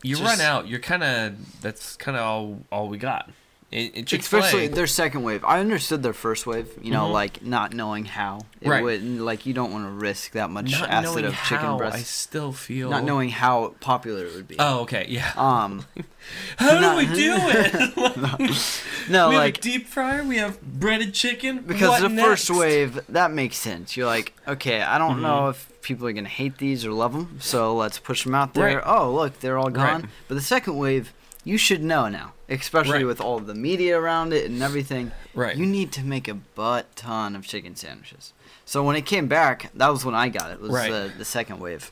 you 0.04 0.16
Just- 0.16 0.24
run 0.40 0.42
out 0.42 0.68
you're 0.68 0.80
kind 0.80 1.04
of 1.04 1.62
that's 1.62 1.96
kind 1.96 2.16
of 2.16 2.24
all 2.24 2.60
all 2.72 2.88
we 2.88 2.98
got 3.00 3.32
in 3.70 4.06
Chick-fil-A, 4.06 4.40
Especially 4.42 4.68
their 4.68 4.88
second 4.88 5.24
wave. 5.24 5.44
I 5.44 5.60
understood 5.60 6.02
their 6.02 6.14
first 6.14 6.48
wave, 6.48 6.70
you 6.82 6.90
know, 6.92 7.08
Mhm. 7.08 7.12
like 7.12 7.44
not 7.44 7.74
knowing 7.74 8.06
how 8.06 8.40
it 8.62 8.70
Right. 8.70 8.82
would 8.82 9.04
like 9.20 9.46
you 9.46 9.54
don't 9.54 9.74
want 9.74 9.84
to 9.86 9.90
risk 9.92 10.32
that 10.32 10.50
much 10.50 10.72
not 10.72 10.90
acid 10.90 11.26
of 11.26 11.36
chicken 11.44 11.76
breast. 11.76 11.96
i 11.98 12.00
still 12.02 12.54
feel 12.54 12.90
Not 12.90 13.04
knowing 13.04 13.30
how 13.30 13.76
popular 13.82 14.26
it 14.26 14.34
would 14.36 14.48
be. 14.48 14.56
oh 14.58 14.80
okay 14.84 15.06
yeah 15.10 15.32
Um 15.36 15.86
how 16.58 16.80
not- 16.80 16.92
do 17.02 17.08
we 17.10 17.14
do 17.14 17.36
it 17.40 17.74
no, 19.10 19.30
we 19.30 19.36
have 19.36 19.44
like 19.44 19.60
deep 19.60 19.88
fryer 19.88 20.24
we 20.24 20.38
have 20.38 20.62
breaded 20.62 21.14
chicken 21.14 21.60
because 21.68 21.90
what 22.02 22.02
the 22.10 22.22
first 22.22 22.50
wave 22.50 23.00
that 23.10 23.32
makes 23.32 23.58
sense. 23.58 23.98
You're 23.98 24.08
like, 24.08 24.34
okay, 24.48 24.82
I 24.82 24.98
don't 24.98 25.18
Mhm. 25.18 25.22
know 25.24 25.50
if 25.50 25.68
people 25.82 26.08
are 26.08 26.14
gonna 26.14 26.28
hate 26.30 26.58
these 26.58 26.86
or 26.86 26.92
love 26.92 27.12
them, 27.14 27.38
so 27.42 27.76
let's 27.76 28.00
push 28.00 28.24
them 28.24 28.34
out 28.36 28.54
there. 28.54 28.78
Right. 28.78 28.84
Oh, 28.86 29.14
look, 29.14 29.40
they're 29.42 29.58
all 29.58 29.70
gone. 29.70 30.02
Right. 30.04 30.10
But 30.30 30.36
the 30.36 30.42
second 30.42 30.78
wave, 30.78 31.14
you 31.44 31.58
should 31.58 31.84
know 31.84 32.08
now, 32.10 32.34
especially 32.50 32.94
Right. 33.00 33.06
with 33.06 33.20
all 33.22 33.40
the 33.40 33.54
media 33.56 34.00
around 34.00 34.32
it 34.34 34.46
and 34.46 34.62
everything. 34.64 35.12
right 35.34 35.56
You 35.58 35.66
need 35.66 35.92
to 35.94 36.04
make 36.04 36.28
a 36.28 36.34
butt 36.34 36.96
ton 36.96 37.36
of 37.36 37.46
chicken 37.46 37.76
sandwiches. 37.76 38.34
So 38.66 38.84
when 38.84 38.96
it 38.96 39.06
came 39.06 39.28
back, 39.28 39.72
that 39.76 39.90
was 39.90 40.04
when 40.06 40.16
I 40.16 40.30
got 40.30 40.52
it. 40.52 40.60
Was 40.60 40.72
Right. 40.72 40.92
the, 40.92 41.12
the 41.18 41.26
second 41.26 41.60
wave, 41.60 41.92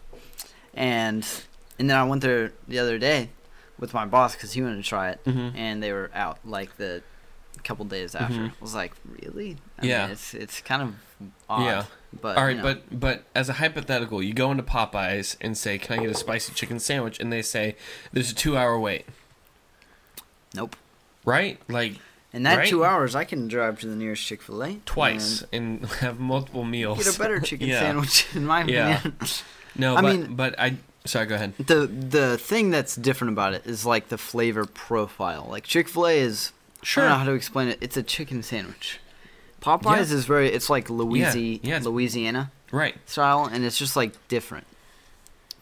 and 0.74 1.26
and 1.78 1.90
then 1.90 1.98
I 1.98 2.04
went 2.04 2.22
there 2.22 2.54
the 2.68 2.80
other 2.80 2.98
day 2.98 3.30
with 3.78 3.94
my 3.94 4.06
boss 4.06 4.34
because 4.36 4.54
he 4.54 4.62
wanted 4.62 4.78
to 4.78 4.84
try 4.84 5.10
it, 5.10 5.20
Mhm. 5.26 5.54
and 5.56 5.84
they 5.84 5.92
were 5.92 6.10
out 6.14 6.40
like 6.46 6.78
the 6.78 7.04
couple 7.64 7.84
days 7.86 8.14
after. 8.16 8.36
Mhm. 8.36 8.50
I 8.50 8.54
was 8.62 8.76
like, 8.76 8.94
really? 9.24 9.58
I 9.80 9.86
Yeah. 9.86 10.04
mean, 10.04 10.12
it's 10.12 10.34
it's 10.34 10.62
kind 10.62 10.82
of 10.84 10.96
odd. 11.50 11.66
Yeah. 11.66 11.86
But 12.22 12.38
all 12.38 12.46
right 12.46 12.56
you 12.56 12.62
know, 12.62 12.64
but 12.64 13.00
but 13.00 13.24
as 13.36 13.50
a 13.50 13.54
hypothetical 13.54 14.22
you 14.24 14.34
go 14.34 14.50
into 14.52 14.64
popeyes 14.64 15.36
and 15.42 15.58
say 15.58 15.78
can 15.78 16.00
i 16.00 16.02
get 16.02 16.12
a 16.12 16.14
spicy 16.14 16.54
chicken 16.54 16.80
sandwich 16.80 17.20
and 17.20 17.30
they 17.34 17.42
say 17.42 17.76
there's 18.14 18.32
a 18.32 18.36
two 18.36 18.56
hour 18.58 18.80
wait 18.80 19.06
nope. 20.56 20.76
right 21.26 21.60
like 21.70 21.94
In 22.34 22.44
that 22.44 22.58
Right. 22.58 22.68
two 22.68 22.84
hours, 22.84 23.16
I 23.16 23.24
can 23.24 23.48
drive 23.48 23.80
to 23.80 23.88
the 23.88 23.96
nearest 23.96 24.24
Chick 24.26 24.42
Fil 24.42 24.62
A 24.64 24.76
twice 24.86 25.44
and 25.54 25.86
have 26.02 26.20
multiple 26.20 26.64
meals 26.66 26.98
Get 27.04 27.16
a 27.16 27.20
better 27.20 27.40
chicken 27.50 27.68
Yeah. 27.70 27.80
sandwich, 27.80 28.28
in 28.36 28.46
my 28.46 28.64
Yeah. 28.66 28.98
opinion. 28.98 29.18
no 29.76 29.96
I 29.96 30.02
but 30.02 30.16
mean- 30.16 30.36
but 30.36 30.60
i 30.60 30.76
sorry 31.06 31.28
go 31.28 31.36
ahead 31.36 31.54
The 31.58 31.88
the 31.88 32.38
thing 32.38 32.72
that's 32.72 32.96
different 32.96 33.32
about 33.34 33.54
it 33.54 33.66
is 33.66 33.86
like 33.86 34.10
the 34.10 34.18
flavor 34.18 34.66
profile. 34.66 35.48
Like 35.50 35.64
Chick 35.64 35.88
Fil 35.88 36.08
A 36.08 36.18
is 36.20 36.52
sure. 36.84 37.04
I 37.04 37.08
don't 37.08 37.14
know 37.14 37.20
how 37.24 37.30
to 37.32 37.34
explain 37.34 37.68
it. 37.70 37.78
It's 37.82 37.96
a 37.98 38.04
chicken 38.04 38.44
sandwich. 38.44 39.00
Popeyes 39.62 40.12
is 40.12 40.26
very. 40.26 40.50
It's 40.52 40.70
like 40.70 40.88
Louisi- 40.90 41.60
yeah, 41.64 41.80
Louisiana 41.82 42.52
right 42.72 42.96
style, 43.10 43.46
and 43.52 43.64
it's 43.66 43.78
just 43.80 43.96
like 43.96 44.12
different. 44.28 44.68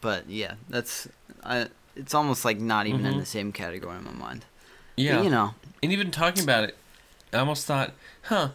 But 0.01 0.27
yeah, 0.29 0.55
that's. 0.69 1.07
I, 1.43 1.67
it's 1.95 2.13
almost 2.13 2.43
like 2.43 2.59
not 2.59 2.87
even 2.87 3.05
in 3.05 3.13
Mhm. 3.13 3.19
the 3.19 3.25
same 3.25 3.51
category 3.51 3.97
in 3.97 4.03
my 4.03 4.11
mind. 4.11 4.43
Yeah 4.95 5.17
But, 5.17 5.23
you 5.25 5.29
know. 5.29 5.53
And 5.81 5.91
even 5.91 6.11
talking 6.11 6.43
about 6.43 6.63
it, 6.63 6.77
I 7.33 7.37
almost 7.37 7.65
thought, 7.65 7.91
huh, 8.23 8.49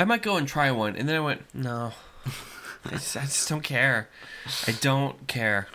I 0.00 0.04
might 0.04 0.22
go 0.22 0.36
and 0.36 0.48
try 0.48 0.70
one. 0.70 0.96
And 0.96 1.08
then 1.08 1.16
I 1.16 1.20
went, 1.20 1.42
no, 1.54 1.92
I 2.84 2.90
just, 2.90 3.16
I 3.16 3.20
just 3.22 3.48
don't 3.48 3.62
care. 3.62 4.08
I 4.66 4.72
don't 4.72 5.26
care. 5.28 5.68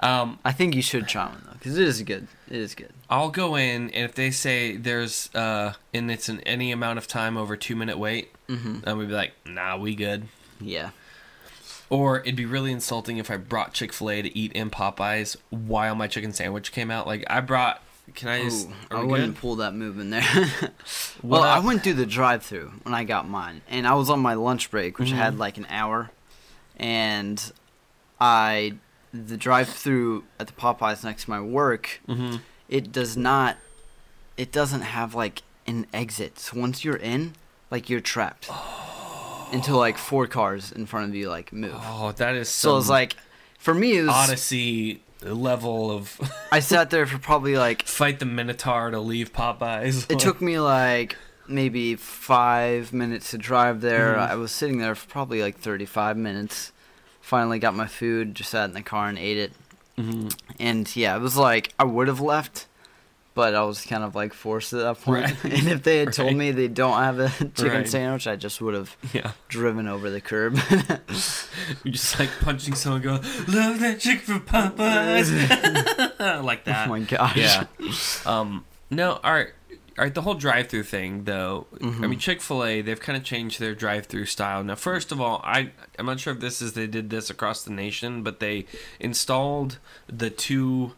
Um, 0.00 0.38
I 0.44 0.52
think 0.52 0.74
you 0.74 0.82
should 0.82 1.06
try 1.08 1.26
one 1.26 1.42
though, 1.46 1.52
because 1.54 1.78
it 1.78 1.86
is 1.86 2.02
good. 2.02 2.26
It 2.48 2.56
is 2.56 2.74
good. 2.74 2.90
I'll 3.10 3.30
go 3.30 3.54
in, 3.56 3.90
and 3.90 4.04
if 4.04 4.14
they 4.14 4.30
say 4.30 4.76
there's, 4.76 5.32
uh, 5.34 5.74
and 5.92 6.10
it's 6.10 6.28
an 6.28 6.40
any 6.40 6.72
amount 6.72 6.98
of 6.98 7.06
time 7.06 7.36
over 7.36 7.56
two 7.56 7.76
minute 7.76 7.98
wait, 7.98 8.30
hmm 8.48 8.80
then 8.80 8.98
we'd 8.98 9.08
be 9.08 9.14
like, 9.14 9.32
nah, 9.46 9.76
we 9.76 9.94
good. 9.94 10.28
Yeah. 10.60 10.90
Or 11.90 12.20
it'd 12.20 12.34
be 12.36 12.46
really 12.46 12.72
insulting 12.72 13.18
if 13.18 13.30
I 13.30 13.36
brought 13.36 13.72
Chick 13.72 13.92
Fil 13.92 14.10
A 14.10 14.22
to 14.22 14.36
eat 14.36 14.52
in 14.52 14.70
Popeyes 14.70 15.36
while 15.50 15.94
my 15.94 16.08
chicken 16.08 16.32
sandwich 16.32 16.72
came 16.72 16.90
out. 16.90 17.06
Like 17.06 17.24
I 17.28 17.40
brought. 17.40 17.82
Can 18.14 18.28
I 18.28 18.42
just? 18.44 18.68
Ooh, 18.68 18.72
I 18.90 19.02
wouldn't 19.02 19.34
good? 19.34 19.40
pull 19.40 19.56
that 19.56 19.74
move 19.74 19.98
in 19.98 20.10
there. 20.10 20.22
Well, 21.22 21.42
I 21.42 21.58
went 21.60 21.82
through 21.82 21.94
the 21.94 22.04
drive-through 22.06 22.70
when 22.82 22.92
I 22.94 23.04
got 23.04 23.26
mine, 23.26 23.62
and 23.68 23.86
I 23.86 23.94
was 23.94 24.10
on 24.10 24.20
my 24.20 24.34
lunch 24.34 24.70
break, 24.70 24.98
which 24.98 25.10
I 25.12 25.16
had 25.16 25.38
like 25.38 25.56
an 25.56 25.66
hour, 25.70 26.10
and 26.76 27.40
I 28.20 28.74
the 29.12 29.36
drive-through 29.38 30.24
at 30.38 30.48
the 30.48 30.52
Popeyes 30.52 31.02
next 31.02 31.24
to 31.24 31.30
my 31.30 31.40
work. 31.40 32.00
Mhm. 32.08 32.40
It 32.68 32.92
does 32.92 33.16
not. 33.16 33.56
It 34.36 34.52
doesn't 34.52 34.82
have 34.82 35.14
like 35.14 35.42
an 35.66 35.86
exit. 35.94 36.38
So 36.38 36.58
once 36.60 36.84
you're 36.84 36.96
in, 36.96 37.34
like 37.70 37.88
you're 37.88 38.00
trapped 38.00 38.50
until 39.52 39.78
like 39.78 39.96
four 39.96 40.26
cars 40.26 40.70
in 40.72 40.84
front 40.84 41.08
of 41.08 41.14
you 41.14 41.30
like 41.30 41.52
move. 41.52 41.74
Oh, 41.76 42.12
that 42.12 42.34
is 42.34 42.48
so 42.50 42.70
So 42.70 42.78
it's 42.78 42.88
like, 42.90 43.16
for 43.58 43.72
me, 43.72 43.96
it 43.98 44.02
was. 44.02 44.10
Odyssey 44.10 45.00
level 45.32 45.90
of 45.90 46.20
I 46.52 46.60
sat 46.60 46.90
there 46.90 47.06
for 47.06 47.18
probably 47.18 47.56
like 47.56 47.82
fight 47.86 48.18
the 48.18 48.26
Minotaur 48.26 48.90
to 48.90 49.00
leave 49.00 49.32
Popeyes. 49.32 50.10
It 50.10 50.18
took 50.18 50.40
me 50.40 50.58
like 50.58 51.16
maybe 51.48 51.94
five 51.96 52.92
minutes 52.92 53.30
to 53.30 53.38
drive 53.38 53.80
there. 53.80 54.14
Mhm. 54.16 54.28
I 54.30 54.34
was 54.34 54.50
sitting 54.52 54.78
there 54.78 54.94
for 54.94 55.08
probably 55.08 55.40
like 55.42 55.56
35 55.58 56.16
minutes. 56.16 56.72
Finally 57.20 57.58
got 57.58 57.74
my 57.74 57.86
food, 57.86 58.34
just 58.34 58.50
sat 58.50 58.64
in 58.66 58.74
the 58.74 58.82
car 58.82 59.08
and 59.08 59.18
ate 59.18 59.38
it. 59.38 59.52
Mhm. 59.98 60.34
And 60.58 60.94
yeah, 60.96 61.16
it 61.16 61.20
was 61.20 61.36
like 61.36 61.72
I 61.78 61.84
would 61.84 62.08
have 62.08 62.20
left, 62.20 62.66
but 63.34 63.54
I 63.54 63.62
was 63.64 63.80
kind 63.84 64.04
of 64.04 64.14
like 64.14 64.32
forced 64.32 64.72
at 64.72 64.78
that 64.80 65.00
point. 65.00 65.24
Right. 65.44 65.44
and 65.58 65.68
if 65.68 65.82
they 65.82 65.98
had 65.98 66.12
told 66.12 66.34
me 66.36 66.50
they 66.52 66.68
don't 66.68 67.02
have 67.02 67.18
a 67.18 67.28
chicken 67.54 67.66
Right. 67.72 67.88
sandwich, 67.88 68.26
I 68.26 68.36
just 68.36 68.60
would 68.60 68.74
have 68.74 68.96
Yeah, 69.12 69.32
driven 69.48 69.88
over 69.88 70.08
the 70.10 70.20
curb. 70.20 70.56
you 71.84 71.90
just 71.92 72.18
like 72.18 72.30
punching 72.40 72.74
someone, 72.74 73.02
go 73.02 73.12
love 73.48 73.80
that 73.80 73.98
chick 74.00 74.20
from 74.20 74.40
Popeyes, 74.42 75.30
like 76.42 76.64
that. 76.64 76.86
oh 76.86 76.90
my 76.90 77.00
gosh. 77.00 77.36
Yeah. 77.36 77.66
Um. 78.26 78.64
No. 78.90 79.18
All 79.24 79.32
right. 79.32 79.48
All 79.98 80.04
right. 80.04 80.14
The 80.14 80.22
whole 80.22 80.34
drive-through 80.34 80.82
thing, 80.84 81.24
though. 81.24 81.66
I 81.74 81.84
Mhm. 81.84 82.08
mean, 82.10 82.18
Chick 82.18 82.40
Fil 82.42 82.64
A. 82.64 82.80
They've 82.82 82.98
kind 83.00 83.16
of 83.16 83.22
changed 83.24 83.60
their 83.60 83.74
drive-through 83.74 84.26
style. 84.26 84.62
Now, 84.64 84.74
first 84.74 85.12
of 85.12 85.20
all, 85.20 85.40
I 85.44 85.70
I'm 85.98 86.06
not 86.06 86.20
sure 86.20 86.32
if 86.32 86.40
this 86.40 86.60
is 86.60 86.72
they 86.72 86.86
did 86.86 87.10
this 87.10 87.30
across 87.30 87.62
the 87.62 87.70
nation, 87.72 88.22
but 88.22 88.40
they 88.40 88.66
installed 89.00 89.78
the 90.08 90.30
two 90.30 90.92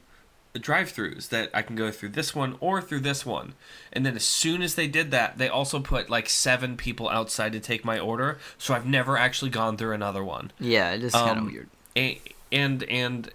drive-throughs 0.59 1.29
that 1.31 1.51
I 1.55 1.63
can 1.63 1.77
go 1.77 1.91
through 1.91 2.11
this 2.11 2.35
one 2.35 2.57
or 2.61 2.81
through 2.83 3.01
this 3.01 3.25
one. 3.27 3.55
And 3.93 4.05
then 4.07 4.17
as 4.17 4.25
soon 4.25 4.63
as 4.63 4.75
they 4.75 4.87
did 4.89 5.11
that, 5.11 5.39
they 5.39 5.49
also 5.49 5.81
put 5.81 6.09
like 6.11 6.29
seven 6.29 6.77
people 6.77 7.09
outside 7.09 7.53
to 7.53 7.61
take 7.61 7.85
my 7.85 7.99
order. 7.99 8.39
So 8.59 8.75
I've 8.75 8.87
never 8.87 9.17
actually 9.19 9.51
gone 9.51 9.77
through 9.77 9.93
another 9.95 10.23
one. 10.25 10.53
Yeah, 10.61 10.93
it 10.93 11.03
is 11.03 11.13
kind 11.13 11.31
of 11.31 11.37
Um, 11.39 11.47
weird. 11.53 11.69
A- 11.97 12.21
And 12.53 12.83
and 12.85 13.31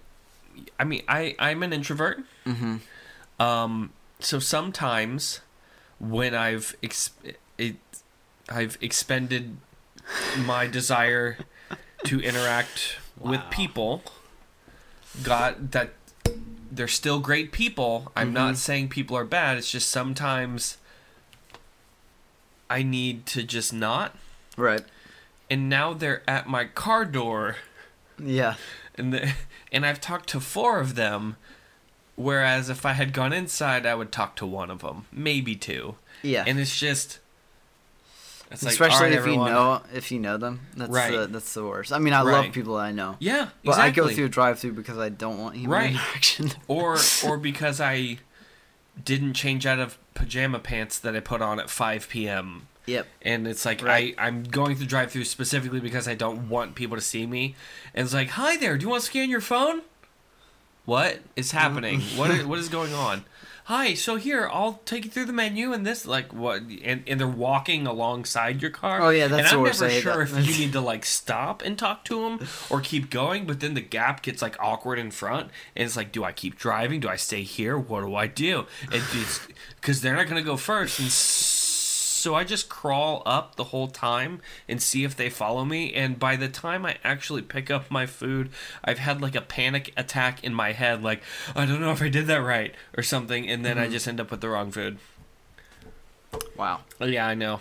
I 0.78 0.84
mean, 0.84 1.02
I 1.08 1.34
I'm 1.38 1.62
an 1.62 1.72
introvert. 1.72 2.20
hmm 2.44 2.76
Um, 3.40 3.92
so 4.20 4.38
sometimes 4.38 5.40
when 5.98 6.34
I've 6.34 6.74
ex- 6.82 7.10
it, 7.58 7.76
I've 8.48 8.76
expended 8.80 9.56
my 10.44 10.66
desire 10.66 11.38
to 12.04 12.20
interact 12.20 12.96
with 13.18 13.40
people, 13.50 14.02
got 15.22 15.70
that 15.72 15.90
they're 16.74 16.88
still 16.88 17.20
great 17.20 17.52
people. 17.52 18.10
I'm 18.16 18.32
not 18.32 18.54
Mhm. 18.54 18.56
saying 18.56 18.88
people 18.88 19.14
are 19.16 19.26
bad. 19.26 19.58
It's 19.58 19.70
just 19.70 19.90
sometimes 19.90 20.78
I 22.70 22.82
need 22.82 23.26
to 23.26 23.42
just 23.42 23.72
not. 23.72 24.16
Right. 24.56 24.82
And 25.50 25.68
now 25.68 25.92
they're 25.92 26.22
at 26.28 26.48
my 26.48 26.64
car 26.64 27.04
door 27.04 27.56
Yeah. 28.18 28.54
and 28.94 29.12
the, 29.12 29.32
and 29.70 29.84
I've 29.84 30.00
talked 30.00 30.28
to 30.30 30.40
four 30.40 30.80
of 30.80 30.94
them. 30.94 31.36
Whereas 32.16 32.68
if 32.70 32.84
I 32.86 32.92
had 32.92 33.12
gone 33.12 33.32
inside, 33.32 33.84
I 33.86 33.94
would 33.94 34.12
talk 34.12 34.36
to 34.36 34.46
one 34.46 34.70
of 34.70 34.80
them, 34.80 35.06
maybe 35.12 35.54
two. 35.56 35.96
Yeah. 36.22 36.44
And 36.46 36.58
it's 36.58 36.78
just, 36.78 37.18
It's 38.52 38.62
like, 38.62 38.72
Especially 38.72 39.08
if 39.12 39.18
everyone." 39.18 39.48
you 39.48 39.54
know 39.54 39.82
if 39.94 40.12
you 40.12 40.18
know 40.18 40.36
them. 40.36 40.60
That's 40.76 40.90
Right. 40.90 41.10
the, 41.12 41.26
that's 41.26 41.52
the 41.54 41.64
worst. 41.64 41.92
I 41.92 41.98
mean, 41.98 42.12
I 42.12 42.22
Right. 42.22 42.44
love 42.44 42.52
people 42.52 42.76
that 42.76 42.82
I 42.84 42.92
know. 42.92 43.16
Yeah, 43.18 43.48
But 43.64 43.78
I 43.78 43.90
go 43.90 44.08
through 44.08 44.26
a 44.26 44.28
drive-through 44.28 44.72
because 44.72 44.98
I 44.98 45.08
don't 45.08 45.38
want 45.38 45.56
human 45.56 45.70
Right. 45.78 45.90
interaction. 45.92 46.52
or 46.68 46.98
or 47.24 47.36
because 47.38 47.80
I 47.80 48.18
didn't 49.04 49.34
change 49.34 49.64
out 49.66 49.78
of 49.78 49.98
pajama 50.14 50.58
pants 50.58 50.98
that 50.98 51.16
I 51.16 51.20
put 51.20 51.40
on 51.40 51.58
at 51.58 51.70
5 51.70 52.08
p.m. 52.08 52.66
yep. 52.84 53.06
And 53.22 53.46
it's 53.48 53.64
like 53.64 53.82
Right. 53.82 54.14
I 54.18 54.26
I'm 54.26 54.42
going 54.44 54.76
through 54.76 54.86
drive-through 54.86 55.24
specifically 55.24 55.80
because 55.80 56.06
I 56.06 56.14
don't 56.14 56.48
want 56.48 56.74
people 56.74 56.96
to 56.96 57.02
see 57.02 57.26
me. 57.26 57.54
And 57.94 58.04
it's 58.04 58.12
like, 58.14 58.30
"Hi 58.30 58.56
there, 58.56 58.76
do 58.76 58.82
you 58.84 58.88
want 58.90 59.02
to 59.02 59.06
scan 59.06 59.30
your 59.30 59.40
phone?" 59.40 59.82
What 60.84 61.20
is 61.36 61.52
happening? 61.52 62.00
what 62.16 62.30
is, 62.30 62.44
what 62.44 62.58
is 62.58 62.68
going 62.68 62.92
on? 62.92 63.24
Hi, 63.66 63.94
so 63.94 64.16
here 64.16 64.48
I'll 64.52 64.80
take 64.84 65.04
you 65.04 65.10
through 65.10 65.26
the 65.26 65.32
menu 65.32 65.72
and 65.72 65.86
this 65.86 66.04
like 66.04 66.34
what 66.34 66.62
and, 66.82 67.04
and 67.06 67.20
they're 67.20 67.28
walking 67.28 67.86
alongside 67.86 68.60
your 68.60 68.72
car. 68.72 69.00
Oh, 69.00 69.10
yeah, 69.10 69.28
that's 69.28 69.38
and 69.38 69.46
I'm 69.46 69.52
never 69.52 69.62
worst. 69.62 69.82
I 69.82 69.88
hate 69.88 70.02
sure 70.02 70.24
that. 70.24 70.38
if 70.38 70.48
you 70.48 70.58
need 70.66 70.72
to 70.72 70.80
like 70.80 71.04
stop 71.04 71.62
and 71.62 71.78
talk 71.78 72.04
to 72.06 72.22
them 72.22 72.48
or 72.70 72.80
keep 72.80 73.08
going, 73.08 73.46
but 73.46 73.60
then 73.60 73.74
the 73.74 73.80
gap 73.80 74.22
gets 74.22 74.42
like 74.42 74.56
awkward 74.58 74.98
in 74.98 75.12
front, 75.12 75.50
and 75.76 75.86
it's 75.86 75.96
like, 75.96 76.10
do 76.10 76.24
I 76.24 76.32
keep 76.32 76.58
driving? 76.58 76.98
Do 76.98 77.08
I 77.08 77.14
stay 77.16 77.42
here? 77.42 77.78
What 77.78 78.00
do 78.00 78.16
I 78.16 78.26
do? 78.26 78.66
And 78.90 79.02
it's 79.12 79.46
because 79.80 80.00
they're 80.00 80.16
not 80.16 80.26
gonna 80.26 80.42
go 80.42 80.56
first, 80.56 80.98
and 80.98 81.08
so 81.08 81.51
I 82.34 82.44
just 82.44 82.68
crawl 82.68 83.22
up 83.26 83.56
the 83.56 83.64
whole 83.64 83.88
time 83.88 84.40
and 84.68 84.82
see 84.82 85.04
if 85.04 85.16
they 85.16 85.30
follow 85.30 85.64
me. 85.64 85.92
And 85.92 86.18
by 86.18 86.36
the 86.36 86.48
time 86.48 86.86
I 86.86 86.96
actually 87.04 87.42
pick 87.42 87.70
up 87.70 87.90
my 87.90 88.06
food, 88.06 88.50
I've 88.84 88.98
had 88.98 89.20
like 89.20 89.34
a 89.34 89.40
panic 89.40 89.92
attack 89.96 90.42
in 90.44 90.54
my 90.54 90.72
head, 90.72 91.02
like 91.02 91.22
I 91.54 91.66
don't 91.66 91.80
know 91.80 91.92
if 91.92 92.02
I 92.02 92.08
did 92.08 92.26
that 92.28 92.42
right 92.42 92.74
or 92.96 93.02
something, 93.02 93.48
and 93.48 93.64
then 93.64 93.78
I 93.78 93.84
mm-hmm. 93.84 93.92
just 93.92 94.08
end 94.08 94.20
up 94.20 94.30
with 94.30 94.40
the 94.40 94.48
wrong 94.48 94.70
food. 94.70 94.98
Wow. 96.56 96.80
Yeah, 97.00 97.26
I 97.26 97.34
know. 97.34 97.60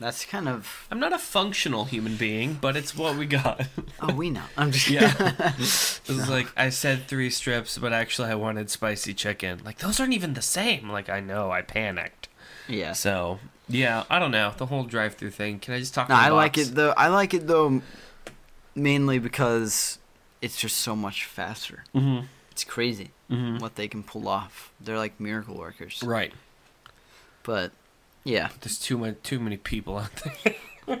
That's 0.00 0.24
kind 0.24 0.48
of. 0.48 0.88
I'm 0.90 0.98
not 0.98 1.12
a 1.12 1.18
functional 1.18 1.84
human 1.84 2.16
being, 2.16 2.58
but 2.60 2.76
it's 2.76 2.96
what 2.96 3.16
we 3.16 3.26
got. 3.26 3.68
Oh, 4.00 4.12
we 4.12 4.28
know. 4.28 4.42
I'm 4.56 4.72
just. 4.72 4.90
Yeah. 4.90 5.32
It 6.06 6.12
was 6.12 6.28
like 6.28 6.48
I 6.56 6.68
said 6.68 7.08
three 7.08 7.30
strips, 7.30 7.78
but 7.78 7.94
actually 7.94 8.28
I 8.28 8.34
wanted 8.34 8.68
spicy 8.68 9.14
chicken. 9.14 9.62
Like 9.64 9.78
those 9.78 9.98
aren't 9.98 10.12
even 10.12 10.34
the 10.34 10.42
same. 10.42 10.90
Like 10.90 11.08
I 11.08 11.20
know, 11.20 11.50
I 11.50 11.62
panicked. 11.62 12.28
yeah. 12.68 12.92
So 12.92 13.38
yeah, 13.68 14.04
I 14.10 14.18
don't 14.18 14.30
know 14.30 14.52
the 14.56 14.66
whole 14.66 14.84
drive-through 14.84 15.30
thing. 15.30 15.58
Can 15.58 15.74
I 15.74 15.78
just 15.78 15.94
talk? 15.94 16.08
No, 16.08 16.14
I 16.14 16.28
like 16.28 16.58
it 16.58 16.74
though. 16.74 16.92
I 16.96 17.08
like 17.08 17.34
it 17.34 17.46
though, 17.46 17.82
mainly 18.74 19.18
because 19.18 19.98
it's 20.42 20.56
just 20.56 20.76
so 20.76 20.94
much 20.94 21.24
faster. 21.24 21.84
Mhm. 21.94 22.26
It's 22.50 22.64
crazy 22.64 23.10
Mhm. 23.30 23.60
what 23.60 23.74
they 23.76 23.88
can 23.88 24.02
pull 24.02 24.28
off. 24.28 24.70
They're 24.80 24.98
like 24.98 25.18
miracle 25.18 25.56
workers. 25.56 26.00
Right. 26.04 26.32
But 27.42 27.72
yeah, 28.24 28.48
There's 28.60 28.78
too 28.78 28.96
many 28.98 29.14
too 29.22 29.40
many 29.40 29.56
people 29.56 29.98
out 29.98 30.10
there. 30.86 31.00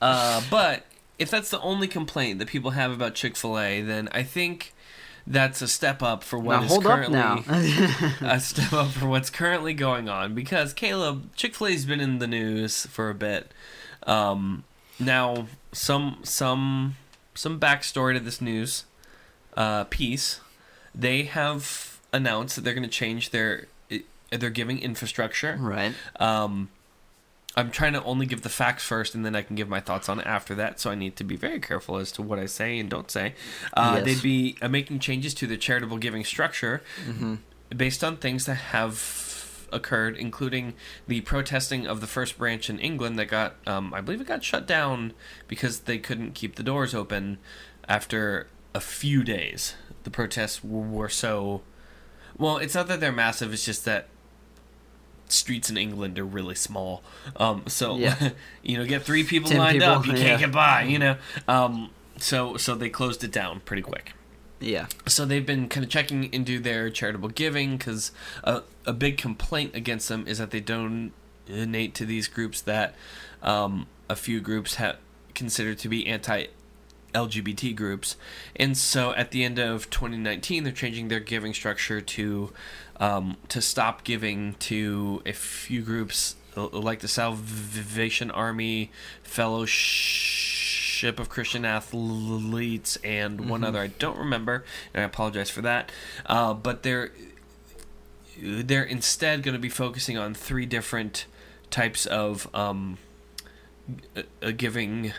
uh, 0.00 0.42
but 0.50 0.84
if 1.18 1.30
that's 1.30 1.50
the 1.50 1.60
only 1.60 1.88
complaint 1.88 2.38
that 2.38 2.48
people 2.48 2.72
have 2.72 2.90
about 2.92 3.14
Chick 3.14 3.36
Fil 3.36 3.58
A, 3.58 3.80
then 3.80 4.08
I 4.12 4.22
think 4.22 4.72
that's 5.26 5.62
a 5.62 5.68
step 5.68 6.02
up 6.02 6.24
for 6.24 6.38
what 6.38 6.58
now 6.58 6.64
is 6.64 6.70
hold 6.70 6.86
up 6.86 7.04
currently 7.06 7.18
now. 7.18 7.44
a 8.20 8.40
step 8.40 8.72
up 8.72 8.88
for 8.88 9.06
what's 9.06 9.30
currently 9.30 9.74
going 9.74 10.08
on 10.08 10.34
because 10.34 10.72
Caleb 10.72 11.34
Chick 11.36 11.54
Fil 11.54 11.68
A's 11.68 11.84
been 11.84 12.00
in 12.00 12.18
the 12.18 12.26
news 12.26 12.86
for 12.86 13.10
a 13.10 13.14
bit. 13.14 13.52
Um, 14.06 14.64
now 14.98 15.46
some 15.72 16.18
some 16.22 16.96
some 17.34 17.58
backstory 17.58 18.14
to 18.14 18.20
this 18.20 18.40
news 18.40 18.84
uh, 19.56 19.84
piece. 19.84 20.40
They 20.94 21.24
have 21.24 21.98
announced 22.12 22.56
that 22.56 22.62
they're 22.62 22.74
going 22.74 22.82
to 22.82 22.88
change 22.88 23.30
their 23.30 23.66
they're 24.30 24.50
giving 24.50 24.78
infrastructure. 24.78 25.56
right. 25.60 25.94
Um, 26.16 26.70
I'm 27.56 27.70
trying 27.70 27.92
to 27.92 28.02
only 28.04 28.24
give 28.24 28.42
the 28.42 28.48
facts 28.48 28.84
first, 28.84 29.14
and 29.14 29.24
then 29.26 29.36
I 29.36 29.42
can 29.42 29.56
give 29.56 29.68
my 29.68 29.80
thoughts 29.80 30.08
on 30.08 30.18
it 30.18 30.26
after 30.26 30.54
that. 30.54 30.80
So 30.80 30.90
I 30.90 30.94
need 30.94 31.16
to 31.16 31.24
be 31.24 31.36
very 31.36 31.60
careful 31.60 31.98
as 31.98 32.10
to 32.12 32.22
what 32.22 32.38
I 32.38 32.46
say 32.46 32.78
and 32.78 32.88
don't 32.88 33.10
say. 33.10 33.34
Uh, 33.74 33.96
Yes. 33.96 34.04
They'd 34.06 34.22
be 34.22 34.56
uh, 34.62 34.68
making 34.68 35.00
changes 35.00 35.34
to 35.34 35.46
the 35.46 35.56
charitable 35.56 35.98
giving 35.98 36.24
structure 36.24 36.82
hmm 37.04 37.36
based 37.74 38.04
on 38.04 38.18
things 38.18 38.44
that 38.44 38.56
have 38.56 39.66
occurred, 39.72 40.14
including 40.18 40.74
the 41.08 41.22
protesting 41.22 41.86
of 41.86 42.02
the 42.02 42.06
first 42.06 42.36
branch 42.36 42.68
in 42.68 42.78
England 42.78 43.18
that 43.18 43.26
got, 43.26 43.56
um, 43.66 43.94
I 43.94 44.02
believe 44.02 44.20
it 44.20 44.26
got 44.26 44.44
shut 44.44 44.66
down 44.66 45.14
because 45.48 45.80
they 45.80 45.96
couldn't 45.96 46.32
keep 46.34 46.56
the 46.56 46.62
doors 46.62 46.94
open 46.94 47.38
after 47.88 48.46
a 48.74 48.80
few 48.80 49.24
days. 49.24 49.74
The 50.04 50.10
protests 50.10 50.62
were 50.62 51.08
so. 51.08 51.62
Well, 52.36 52.58
it's 52.58 52.74
not 52.74 52.88
that 52.88 53.00
they're 53.00 53.10
massive, 53.10 53.54
it's 53.54 53.64
just 53.64 53.86
that 53.86 54.08
streets 55.32 55.70
in 55.70 55.76
England 55.76 56.18
are 56.18 56.24
really 56.24 56.54
small. 56.54 57.02
Um, 57.36 57.64
so, 57.66 57.96
Yeah. 57.96 58.30
you 58.62 58.76
know, 58.78 58.84
get 58.84 59.02
three 59.02 59.24
people 59.24 59.50
Ten 59.50 59.58
lined 59.58 59.78
people, 59.80 59.88
up, 59.94 60.06
you 60.06 60.12
yeah. 60.12 60.18
can't 60.22 60.40
get 60.40 60.52
by, 60.52 60.82
you 60.84 60.98
know? 60.98 61.16
Um, 61.48 61.90
so, 62.18 62.56
so 62.56 62.74
they 62.74 62.88
closed 62.90 63.24
it 63.24 63.32
down 63.32 63.60
pretty 63.60 63.82
quick 63.82 64.12
Yeah. 64.60 64.86
so 65.06 65.24
they've 65.24 65.44
been 65.44 65.68
kind 65.68 65.82
of 65.84 65.90
checking 65.90 66.32
into 66.32 66.60
their 66.60 66.88
charitable 66.90 67.30
giving 67.30 67.76
because 67.78 68.12
a, 68.44 68.62
a 68.86 68.92
big 68.92 69.18
complaint 69.18 69.74
against 69.74 70.08
them 70.08 70.24
is 70.28 70.38
that 70.38 70.50
they 70.52 70.60
don't 70.60 71.12
donate 71.46 71.94
to 71.96 72.04
these 72.06 72.28
groups 72.28 72.60
that 72.62 72.94
um, 73.42 73.86
a 74.08 74.14
few 74.14 74.40
groups 74.40 74.76
have 74.76 74.98
considered 75.34 75.78
to 75.78 75.88
be 75.88 76.06
anti 76.06 76.46
LGBT 77.14 77.74
groups. 77.74 78.16
And 78.56 78.76
so 78.76 79.12
at 79.14 79.30
the 79.30 79.44
end 79.44 79.58
of 79.58 79.90
2019, 79.90 80.64
they're 80.64 80.72
changing 80.72 81.08
their 81.08 81.20
giving 81.20 81.54
structure 81.54 82.00
to 82.00 82.52
um, 82.98 83.36
to 83.48 83.60
stop 83.60 84.04
giving 84.04 84.54
to 84.60 85.22
a 85.26 85.32
few 85.32 85.82
groups 85.82 86.36
like 86.54 87.00
the 87.00 87.08
Salvation 87.08 88.30
Army, 88.30 88.90
Fellowship 89.22 91.18
of 91.18 91.28
Christian 91.28 91.64
Athletes, 91.64 92.96
and 93.02 93.48
one 93.48 93.64
other 93.64 93.80
I 93.80 93.88
don't 93.88 94.18
remember, 94.18 94.64
and 94.94 95.02
I 95.02 95.06
apologize 95.06 95.50
for 95.50 95.62
that. 95.62 95.90
Uh, 96.26 96.54
but 96.54 96.82
they're 96.82 97.10
they're 98.40 98.84
instead 98.84 99.42
going 99.42 99.54
to 99.54 99.60
be 99.60 99.68
focusing 99.68 100.18
on 100.18 100.34
three 100.34 100.66
different 100.66 101.26
types 101.70 102.06
of 102.06 102.52
um, 102.54 102.98
uh, 104.16 104.50
giving 104.52 105.12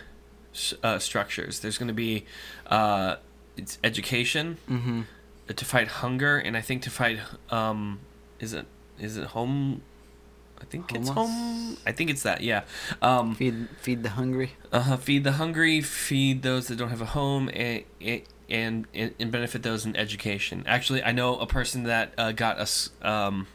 uh, 0.83 0.99
structures. 0.99 1.59
There's 1.59 1.77
going 1.77 1.87
to 1.87 1.93
be 1.93 2.25
uh, 2.67 3.15
it's 3.57 3.77
education 3.83 4.57
hmm 4.67 5.01
uh, 5.49 5.53
to 5.53 5.65
fight 5.65 5.87
hunger, 5.87 6.37
and 6.37 6.55
I 6.55 6.61
think 6.61 6.83
to 6.83 6.89
fight 6.89 7.19
um, 7.49 7.99
is 8.39 8.53
it 8.53 8.65
is 8.99 9.17
it 9.17 9.25
home? 9.27 9.81
I 10.61 10.65
think 10.65 10.95
it's 10.95 11.09
home. 11.09 11.75
I 11.85 11.91
think 11.91 12.09
it's 12.09 12.23
that. 12.23 12.39
Yeah. 12.41 12.63
Um, 13.01 13.35
Feed 13.35 13.67
feed 13.81 14.03
the 14.03 14.11
hungry. 14.11 14.53
uh, 14.71 14.95
feed 14.95 15.25
the 15.25 15.33
hungry, 15.33 15.81
feed 15.81 16.41
those 16.41 16.67
that 16.67 16.77
don't 16.77 16.89
have 16.89 17.01
a 17.01 17.07
home, 17.07 17.49
and 17.53 17.83
and 18.49 18.87
and, 18.93 19.13
and 19.19 19.29
benefit 19.31 19.63
those 19.63 19.85
in 19.85 19.95
education. 19.97 20.63
Actually, 20.65 21.03
I 21.03 21.11
know 21.11 21.37
a 21.37 21.45
person 21.47 21.83
that 21.83 22.13
uh, 22.17 22.31
got 22.31 22.57
a 22.59 23.07
um, 23.09 23.47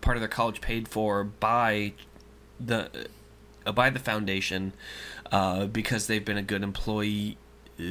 part 0.00 0.16
of 0.16 0.22
their 0.22 0.28
college 0.28 0.62
paid 0.62 0.88
for 0.88 1.24
by 1.24 1.92
the 2.58 2.88
by 3.74 3.90
the 3.90 3.98
foundation 3.98 4.72
uh, 5.32 5.66
because 5.66 6.06
they've 6.06 6.24
been 6.24 6.36
a 6.38 6.42
good 6.42 6.62
employee 6.62 7.36
uh, 7.78 7.82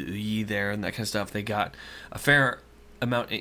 there 0.46 0.72
and 0.72 0.84
that 0.84 0.92
kind 0.94 1.02
of 1.02 1.08
stuff. 1.08 1.32
They 1.32 1.42
got 1.44 1.76
a 2.12 2.18
fair 2.20 2.60
amount 3.02 3.32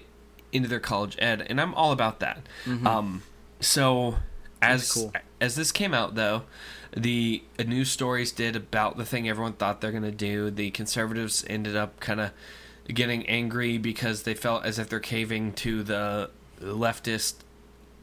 into 0.52 0.68
their 0.68 0.80
college 0.80 1.16
ed, 1.18 1.46
and 1.48 1.60
I'm 1.60 1.74
all 1.74 1.92
about 1.92 2.20
that. 2.20 2.42
Mhm. 2.64 2.86
Um, 2.86 3.22
so 3.60 4.16
as 4.62 4.92
cool. 4.92 5.12
as 5.40 5.56
this 5.56 5.72
came 5.72 5.92
out 5.94 6.14
though, 6.14 6.42
the 6.96 7.42
uh, 7.58 7.64
news 7.64 7.90
stories 7.90 8.32
did 8.32 8.56
about 8.56 8.96
the 8.96 9.04
thing 9.04 9.28
everyone 9.28 9.52
thought 9.54 9.80
they're 9.80 9.92
gonna 9.92 10.10
do. 10.10 10.50
The 10.50 10.70
conservatives 10.70 11.44
ended 11.48 11.76
up 11.76 12.00
kind 12.00 12.20
of 12.20 12.30
getting 12.88 13.26
angry 13.28 13.76
because 13.76 14.22
they 14.22 14.34
felt 14.34 14.64
as 14.64 14.78
if 14.78 14.88
they're 14.88 15.00
caving 15.00 15.52
to 15.52 15.82
the 15.82 16.30
leftist 16.60 17.34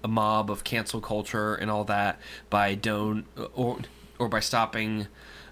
mob 0.08 0.52
of 0.52 0.64
cancel 0.64 1.02
culture 1.02 1.56
and 1.56 1.72
all 1.72 1.84
that 1.84 2.20
by 2.52 2.76
don't 2.76 3.26
or 3.56 3.80
or 4.20 4.30
by 4.30 4.40
stopping 4.40 5.08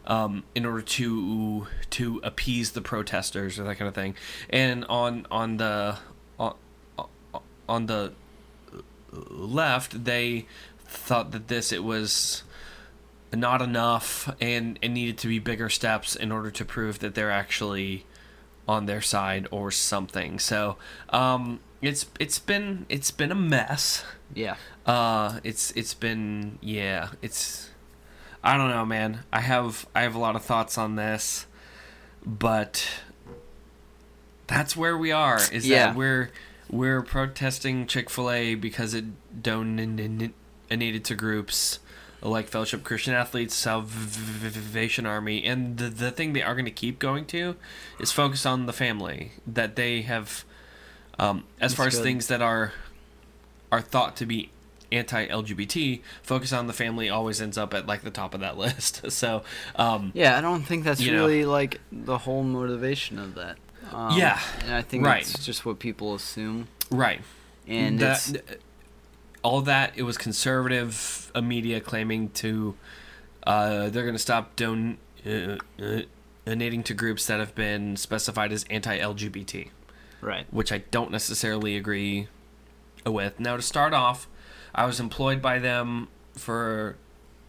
um, 0.06 0.44
in 0.56 0.66
order 0.66 0.82
to 0.82 1.68
to 1.92 2.20
appease 2.24 2.72
the 2.72 2.82
protesters 2.82 3.60
or 3.60 3.64
that 3.64 3.76
kind 3.76 3.88
of 3.88 3.96
thing. 3.96 4.16
And 4.50 4.86
on 4.86 5.28
on 5.32 5.58
the 5.58 5.98
on, 6.40 6.56
on 7.68 7.86
the 7.86 8.14
left, 9.12 10.06
they 10.06 10.48
thought 10.86 11.32
that 11.32 11.48
this 11.48 11.72
it 11.72 11.84
was 11.84 12.44
not 13.34 13.62
enough 13.62 14.34
and 14.40 14.78
it 14.82 14.90
needed 14.90 15.18
to 15.18 15.28
be 15.28 15.40
bigger 15.40 15.70
steps 15.70 16.16
in 16.16 16.32
order 16.32 16.52
to 16.52 16.64
prove 16.64 17.00
that 17.00 17.16
they're 17.16 17.32
actually 17.32 18.06
on 18.68 18.86
their 18.86 19.02
side 19.02 19.48
or 19.52 19.72
something. 19.72 20.40
So 20.40 20.78
um, 21.10 21.60
it's 21.82 22.06
it's 22.20 22.40
been 22.40 22.86
it's 22.90 23.12
been 23.12 23.32
a 23.32 23.36
mess. 23.36 24.04
Yeah. 24.34 24.56
Uh, 24.86 25.40
it's 25.44 25.72
it's 25.72 25.94
been 25.94 26.60
yeah, 26.62 27.10
it's 27.22 27.70
I 28.44 28.58
don't 28.58 28.70
know, 28.70 28.86
man. 28.86 29.20
I 29.32 29.40
have 29.42 29.86
I 29.96 30.02
have 30.02 30.16
a 30.16 30.20
lot 30.20 30.36
of 30.36 30.44
thoughts 30.44 30.78
on 30.78 30.96
this, 30.96 31.46
but 32.26 32.88
that's 34.48 34.76
where 34.76 34.98
we 34.98 35.12
are. 35.12 35.40
Is 35.52 35.66
Yeah. 35.68 35.88
that 35.88 35.96
we're 35.96 36.30
we're 36.70 37.02
protesting 37.02 37.88
Chick 37.88 38.10
Fil 38.10 38.30
A 38.32 38.56
because 38.56 38.94
it 38.94 39.06
donated 39.42 40.34
to 41.06 41.16
groups 41.16 41.80
like 42.22 42.48
Fellowship 42.48 42.84
Christian 42.84 43.14
Athletes, 43.14 43.54
Salvation 43.54 45.06
Army, 45.06 45.44
and 45.44 45.78
the 45.78 45.90
the 45.90 46.12
thing 46.12 46.34
they 46.34 46.42
are 46.42 46.54
going 46.56 46.66
to 46.66 46.72
keep 46.72 47.00
going 47.00 47.26
to 47.28 47.56
is 48.00 48.12
focus 48.12 48.46
on 48.46 48.66
the 48.66 48.74
family 48.74 49.34
that 49.48 49.76
they 49.76 50.02
have. 50.04 50.44
Um, 51.20 51.44
as 51.60 51.72
That's 51.72 51.74
far 51.76 51.88
as 51.88 51.96
good. 51.96 52.04
things 52.04 52.28
that 52.28 52.42
are 52.42 52.74
are 53.72 53.82
thought 53.82 54.16
to 54.18 54.26
be 54.26 54.50
anti-LGBT, 54.94 56.02
focus 56.22 56.54
on 56.54 56.68
the 56.68 56.74
family 56.74 57.10
always 57.10 57.42
ends 57.42 57.58
up 57.58 57.74
at 57.74 57.88
like 57.88 58.02
the 58.02 58.12
top 58.12 58.34
of 58.34 58.40
that 58.42 58.58
list. 58.64 59.12
so, 59.12 59.44
um, 59.76 60.12
Yeah, 60.14 60.38
I 60.38 60.42
don't 60.42 60.64
think 60.64 60.84
that's 60.84 61.02
You 61.02 61.12
know. 61.14 61.20
really 61.20 61.46
like 61.46 61.82
the 61.92 62.18
whole 62.20 62.44
motivation 62.44 63.20
of 63.20 63.36
that. 63.36 63.58
Um, 63.92 64.18
Yeah, 64.18 64.40
and 64.64 64.74
I 64.74 64.82
think 64.82 65.06
right. 65.06 65.22
it's 65.22 65.46
just 65.46 65.66
what 65.66 65.80
people 65.80 66.16
assume, 66.16 66.68
right. 66.90 67.22
and 67.68 68.00
that, 68.00 68.30
it's 68.30 68.56
all 69.44 69.62
that 69.62 69.92
it 69.96 70.04
was 70.04 70.18
conservative 70.18 71.32
media 71.42 71.82
claiming 71.82 72.30
to 72.30 72.76
uh, 73.46 73.90
they're 73.90 74.04
going 74.04 74.16
to 74.16 74.20
stop 74.20 74.56
don- 74.56 74.98
uh, 75.26 75.58
uh, 75.82 76.02
donating 76.46 76.82
to 76.84 76.94
groups 76.94 77.26
that 77.28 77.40
have 77.40 77.54
been 77.56 77.98
specified 77.98 78.54
as 78.54 78.64
anti-LGBT, 78.70 79.70
right. 80.22 80.46
which 80.52 80.72
I 80.72 80.78
don't 80.92 81.12
necessarily 81.12 81.76
agree 81.76 82.30
with. 83.06 83.40
Now, 83.40 83.58
to 83.58 83.62
start 83.62 83.94
off, 83.94 84.28
I 84.76 84.86
was 84.86 85.00
employed 85.00 85.42
by 85.42 85.60
them 85.60 86.08
for 86.34 86.98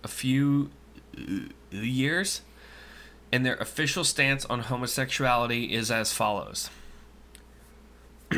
a 0.02 0.08
few 0.08 0.70
uh, 1.16 1.48
years, 1.70 2.42
and 3.32 3.44
their 3.44 3.56
official 3.56 4.04
stance 4.04 4.44
on 4.46 4.60
homosexuality 4.60 5.72
is 5.72 5.90
as 5.90 6.12
follows. 6.12 6.70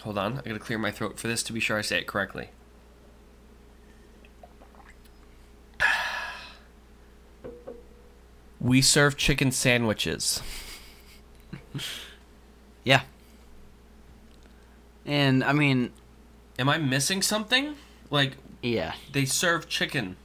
Hold 0.00 0.18
on, 0.18 0.38
I 0.38 0.42
gotta 0.42 0.58
clear 0.58 0.78
my 0.78 0.90
throat 0.90 1.18
for 1.18 1.28
this 1.28 1.42
to 1.44 1.52
be 1.52 1.60
sure 1.60 1.78
I 1.78 1.82
say 1.82 1.98
it 1.98 2.06
correctly. 2.06 2.48
We 8.60 8.80
serve 8.80 9.16
chicken 9.16 9.50
sandwiches. 9.50 10.40
Yeah. 12.84 13.02
And 15.06 15.44
I 15.44 15.52
mean, 15.52 15.92
Am 16.58 16.68
I 16.68 16.78
missing 16.78 17.22
something? 17.22 17.76
Like 18.12 18.36
yeah, 18.62 18.92
they 19.12 19.24
serve 19.24 19.68
chicken. 19.68 20.16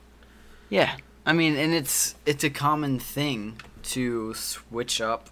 yeah. 0.70 0.98
I 1.26 1.34
mean, 1.34 1.56
and 1.58 1.74
it's 1.74 2.16
it's 2.26 2.44
a 2.44 2.50
common 2.50 3.00
thing 3.00 3.60
to 3.84 4.34
switch 4.36 5.02
up, 5.02 5.30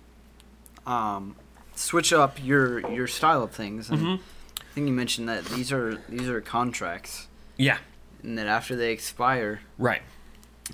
um, 0.87 1.35
switch 1.75 2.11
up 2.13 2.37
your 2.43 2.79
your 2.91 3.07
style 3.07 3.43
of 3.43 3.51
things. 3.51 3.89
And 3.89 3.99
Mhm. 3.99 4.17
I 4.17 4.63
think 4.73 4.87
you 4.87 4.93
mentioned 4.93 5.27
that 5.29 5.45
these 5.45 5.71
are 5.71 6.01
these 6.09 6.27
are 6.29 6.41
contracts, 6.41 7.27
Yeah, 7.57 7.77
and 8.23 8.37
that 8.37 8.47
after 8.47 8.75
they 8.75 8.91
expire, 8.91 9.61
right, 9.77 10.01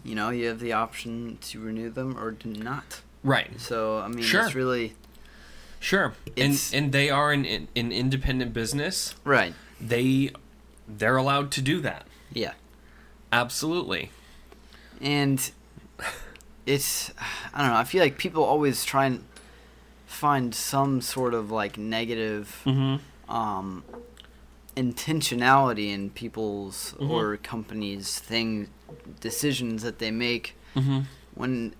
you 0.03 0.15
know, 0.15 0.29
you 0.29 0.47
have 0.47 0.59
the 0.59 0.73
option 0.73 1.37
to 1.49 1.59
renew 1.59 1.89
them 1.89 2.17
or 2.17 2.31
to 2.31 2.47
not. 2.47 3.01
right. 3.23 3.59
So 3.59 3.99
I 3.99 4.07
mean, 4.07 4.23
Sure. 4.23 4.45
it's 4.45 4.55
really 4.55 4.93
Sure. 5.79 6.13
It's- 6.35 6.73
and 6.73 6.85
and 6.85 6.93
they 6.93 7.09
are 7.09 7.31
an 7.31 7.45
an 7.75 7.91
independent 7.91 8.53
business. 8.53 9.15
right. 9.23 9.53
They 9.79 10.31
they're 10.97 11.17
allowed 11.17 11.51
to 11.51 11.61
do 11.61 11.79
that. 11.81 12.05
Yeah. 12.33 12.53
Absolutely. 13.31 14.11
and 14.99 15.51
it's 16.65 17.11
I 17.53 17.59
don't 17.61 17.69
know. 17.71 17.77
I 17.77 17.83
feel 17.85 18.01
like 18.03 18.17
people 18.17 18.43
always 18.43 18.85
try 18.85 19.05
and 19.05 19.23
find 20.05 20.53
some 20.53 21.01
sort 21.01 21.33
of 21.33 21.49
like 21.51 21.77
negative 21.77 22.61
Mm-hmm. 22.65 23.31
um, 23.33 23.83
intentionality 24.75 25.89
in 25.89 26.09
people's 26.11 26.93
Mhm. 26.99 27.09
or 27.09 27.37
companies' 27.37 28.19
thing 28.19 28.69
decisions 29.19 29.83
that 29.83 29.99
they 29.99 30.11
make 30.11 30.55
Mm-hmm. 30.75 31.01
when 31.35 31.73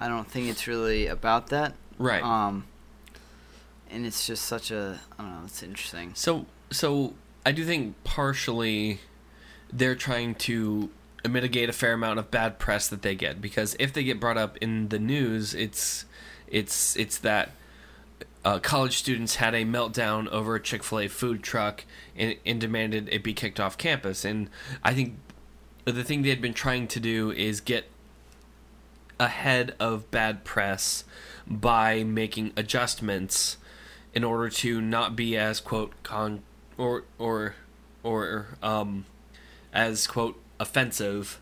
I 0.00 0.08
don't 0.08 0.28
think 0.30 0.48
it's 0.48 0.66
really 0.66 1.06
about 1.06 1.48
that. 1.48 1.74
Right. 1.98 2.22
Um, 2.22 2.64
and 3.90 4.06
it's 4.06 4.26
just 4.26 4.44
such 4.46 4.70
a 4.70 5.00
I 5.18 5.22
don't 5.22 5.30
know. 5.32 5.44
It's 5.46 5.62
interesting. 5.62 6.12
So 6.14 6.46
so 6.70 7.14
I 7.44 7.52
do 7.52 7.64
think 7.64 8.02
partially 8.04 9.00
they're 9.72 9.96
trying 9.96 10.34
to 10.36 10.90
mitigate 11.28 11.68
a 11.68 11.72
fair 11.72 11.92
amount 11.92 12.18
of 12.18 12.30
bad 12.30 12.58
press 12.58 12.88
that 12.88 13.02
they 13.02 13.14
get 13.14 13.40
because 13.40 13.76
if 13.78 13.92
they 13.92 14.04
get 14.04 14.20
brought 14.20 14.38
up 14.38 14.56
in 14.58 14.88
the 14.88 14.98
news, 14.98 15.54
it's 15.54 16.04
it's 16.46 16.96
it's 16.96 17.18
that 17.18 17.52
uh, 18.44 18.58
college 18.58 18.96
students 18.96 19.36
had 19.36 19.54
a 19.54 19.64
meltdown 19.64 20.28
over 20.28 20.56
a 20.56 20.60
Chick 20.60 20.82
Fil 20.82 21.00
A 21.00 21.08
food 21.08 21.42
truck 21.42 21.84
and, 22.16 22.36
and 22.44 22.60
demanded 22.60 23.08
it 23.10 23.22
be 23.22 23.32
kicked 23.32 23.60
off 23.60 23.78
campus. 23.78 24.24
And 24.24 24.50
I 24.82 24.94
think 24.94 25.16
the 25.84 26.04
thing 26.04 26.22
they 26.22 26.28
had 26.28 26.42
been 26.42 26.54
trying 26.54 26.88
to 26.88 27.00
do 27.00 27.30
is 27.30 27.60
get 27.60 27.86
ahead 29.18 29.74
of 29.78 30.10
bad 30.10 30.44
press 30.44 31.04
by 31.46 32.02
making 32.02 32.52
adjustments 32.56 33.56
in 34.14 34.24
order 34.24 34.48
to 34.48 34.80
not 34.80 35.16
be 35.16 35.36
as 35.36 35.60
quote 35.60 35.92
con 36.02 36.42
or 36.78 37.04
or 37.18 37.54
or 38.02 38.46
um 38.62 39.04
as 39.72 40.06
quote 40.06 40.40
offensive 40.60 41.40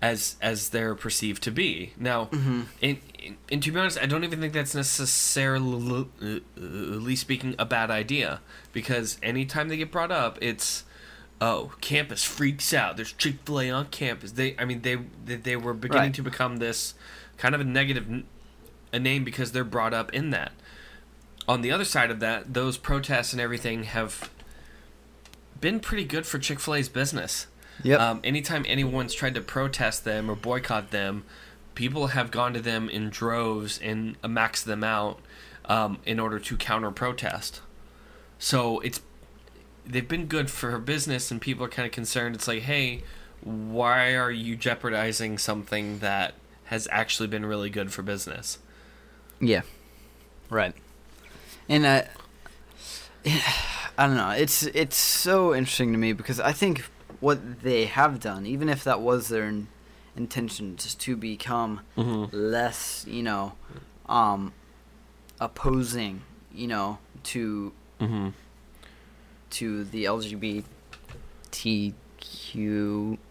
as 0.00 0.36
as 0.40 0.68
they're 0.70 0.94
perceived 0.94 1.42
to 1.42 1.50
be. 1.50 1.92
Now, 1.98 2.26
Mm-hmm. 2.26 2.60
in, 2.80 2.98
in, 3.18 3.36
and 3.50 3.62
to 3.62 3.72
be 3.72 3.78
honest, 3.80 3.98
I 4.00 4.06
don't 4.06 4.22
even 4.24 4.40
think 4.40 4.52
that's 4.52 4.74
necessarily 4.74 6.06
uh, 6.22 7.14
speaking 7.16 7.54
a 7.58 7.64
bad 7.66 7.90
idea 7.90 8.40
because 8.72 9.18
anytime 9.22 9.68
they 9.68 9.76
get 9.76 9.90
brought 9.90 10.12
up, 10.12 10.38
it's 10.40 10.84
oh 11.40 11.72
campus 11.80 12.22
freaks 12.24 12.72
out. 12.72 12.96
There's 12.96 13.12
Chick 13.12 13.36
Fil 13.44 13.60
A 13.60 13.70
on 13.70 13.86
campus. 13.86 14.32
They, 14.32 14.54
I 14.58 14.64
mean, 14.64 14.82
they 14.82 14.96
they, 15.24 15.36
they 15.36 15.56
were 15.56 15.74
beginning 15.74 16.02
Right. 16.04 16.14
to 16.14 16.22
become 16.22 16.56
this 16.58 16.94
kind 17.36 17.54
of 17.54 17.60
a 17.60 17.64
negative 17.64 18.22
a 18.92 18.98
name 18.98 19.24
because 19.24 19.52
they're 19.52 19.64
brought 19.64 19.92
up 19.94 20.12
in 20.14 20.30
that. 20.30 20.52
On 21.48 21.60
the 21.62 21.72
other 21.72 21.84
side 21.84 22.10
of 22.10 22.20
that, 22.20 22.54
those 22.54 22.78
protests 22.78 23.32
and 23.32 23.40
everything 23.40 23.82
have 23.84 24.30
been 25.60 25.80
pretty 25.80 26.04
good 26.04 26.26
for 26.26 26.38
Chick 26.38 26.60
Fil 26.60 26.76
A's 26.76 26.88
business. 26.88 27.46
Yep. 27.82 28.00
Um, 28.00 28.20
anytime 28.24 28.64
anyone's 28.66 29.14
tried 29.14 29.34
to 29.34 29.40
protest 29.40 30.04
them 30.04 30.30
or 30.30 30.34
boycott 30.34 30.90
them, 30.90 31.24
people 31.74 32.08
have 32.08 32.30
gone 32.30 32.54
to 32.54 32.60
them 32.60 32.88
in 32.88 33.08
droves 33.08 33.78
and 33.78 34.20
maxed 34.22 34.64
them 34.64 34.82
out 34.82 35.20
um, 35.66 35.98
in 36.04 36.18
order 36.18 36.38
to 36.38 36.56
counter 36.56 36.90
protest. 36.90 37.60
So 38.38 38.80
it's 38.80 39.00
they've 39.86 40.08
been 40.08 40.26
good 40.26 40.50
for 40.50 40.78
business, 40.78 41.30
and 41.30 41.40
people 41.40 41.64
are 41.64 41.68
kind 41.68 41.86
of 41.86 41.92
concerned. 41.92 42.34
It's 42.34 42.48
like, 42.48 42.62
hey, 42.62 43.02
why 43.42 44.14
are 44.14 44.30
you 44.30 44.56
jeopardizing 44.56 45.38
something 45.38 46.00
that 46.00 46.34
has 46.64 46.88
actually 46.90 47.28
been 47.28 47.46
really 47.46 47.70
good 47.70 47.92
for 47.92 48.02
business? 48.02 48.58
Yeah. 49.40 49.62
Right. 50.50 50.74
And 51.68 51.86
I 53.26 53.87
I 53.98 54.06
don't 54.06 54.16
know. 54.16 54.30
It's 54.30 54.62
it's 54.62 54.96
so 54.96 55.54
interesting 55.54 55.92
to 55.92 55.98
me 55.98 56.12
because 56.12 56.38
I 56.40 56.52
think 56.52 56.84
what 57.20 57.62
they 57.62 57.86
have 57.86 58.20
done, 58.20 58.46
even 58.46 58.68
if 58.68 58.84
that 58.84 59.00
was 59.00 59.28
their 59.28 59.48
in- 59.48 59.66
intention, 60.16 60.76
just 60.76 61.00
to 61.00 61.16
become 61.16 61.80
Mm-hmm. 61.96 62.34
less, 62.36 63.04
you 63.08 63.22
know, 63.24 63.54
um, 64.08 64.52
opposing, 65.40 66.22
you 66.54 66.68
know, 66.68 66.98
to 67.24 67.72
Mm-hmm. 68.00 68.28
to 69.50 69.84
the 69.84 70.04
LGBTQ. 70.04 70.64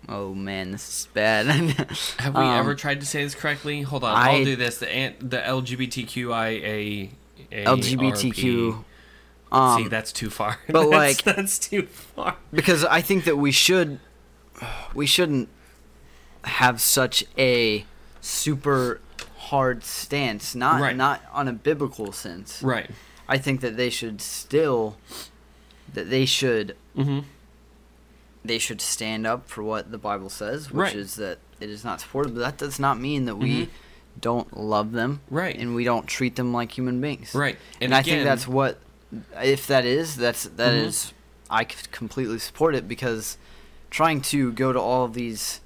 Oh 0.10 0.34
man, 0.34 0.72
this 0.72 0.90
is 0.90 1.08
bad. 1.14 1.46
Have 2.20 2.36
we 2.36 2.42
Um, 2.42 2.60
ever 2.60 2.76
tried 2.76 3.00
to 3.00 3.06
say 3.06 3.24
this 3.24 3.36
correctly? 3.36 3.82
Hold 3.84 4.04
on, 4.04 4.14
I- 4.16 4.32
I'll 4.38 4.44
do 4.46 4.56
this. 4.58 4.80
The 4.80 5.14
the 5.20 5.38
LGBTQIA. 5.38 7.12
LGBTQ. 7.52 8.84
Um, 9.52 9.84
See, 9.84 9.88
that's 9.90 10.12
too 10.12 10.30
far. 10.30 10.60
but, 10.68 10.90
That's- 10.90 11.26
like- 11.26 11.36
that's 11.36 11.58
too 11.60 11.84
far. 11.84 12.36
because 12.54 12.84
I 12.86 13.02
think 13.02 13.24
that 13.26 13.38
we 13.38 13.52
should 13.52 14.00
we 14.94 15.06
shouldn't 15.06 15.50
have 16.44 16.82
such 16.82 17.24
a 17.38 17.86
super 18.22 19.00
hard 19.38 19.84
stance 19.84 20.54
not 20.56 20.82
Right. 20.82 20.96
not 20.96 21.22
on 21.32 21.48
a 21.48 21.54
biblical 21.54 22.12
sense 22.12 22.62
Right. 22.64 22.90
I 23.30 23.38
think 23.38 23.62
that 23.62 23.78
they 23.78 23.90
should 23.90 24.22
still 24.22 24.98
that 25.94 26.10
they 26.10 26.26
should 26.26 26.76
Mm-hmm. 26.98 27.20
they 28.44 28.58
should 28.58 28.82
stand 28.82 29.28
up 29.28 29.48
for 29.50 29.64
what 29.64 29.92
the 29.92 29.98
Bible 29.98 30.30
says 30.30 30.72
which 30.72 30.78
Right. 30.78 30.96
is 30.96 31.16
that 31.16 31.40
it 31.60 31.70
is 31.70 31.84
not 31.86 32.02
supported 32.02 32.34
but 32.34 32.42
that 32.42 32.58
does 32.58 32.80
not 32.80 33.00
mean 33.00 33.26
that 33.26 33.36
we 33.36 33.66
Mhm. 33.66 33.70
don't 34.20 34.58
love 34.58 34.92
them 34.94 35.22
Right. 35.30 35.56
and 35.58 35.76
we 35.76 35.84
don't 35.84 36.08
treat 36.08 36.36
them 36.36 36.52
like 36.54 36.78
human 36.78 37.00
beings 37.00 37.34
Right. 37.36 37.58
and, 37.80 37.94
I 37.94 38.02
think 38.02 38.24
that's 38.24 38.48
what 38.48 38.80
if 39.42 39.68
that 39.68 39.86
is 39.86 40.16
that's 40.18 40.44
that 40.44 40.74
Mhm. 40.74 40.86
is 40.86 41.14
I 41.50 41.64
completely 41.64 42.40
support 42.40 42.76
it 42.76 42.88
because 42.88 43.38
trying 43.90 44.20
to 44.22 44.52
go 44.52 44.74
to 44.74 44.80
all 44.80 45.06
of 45.06 45.14
these 45.14 45.62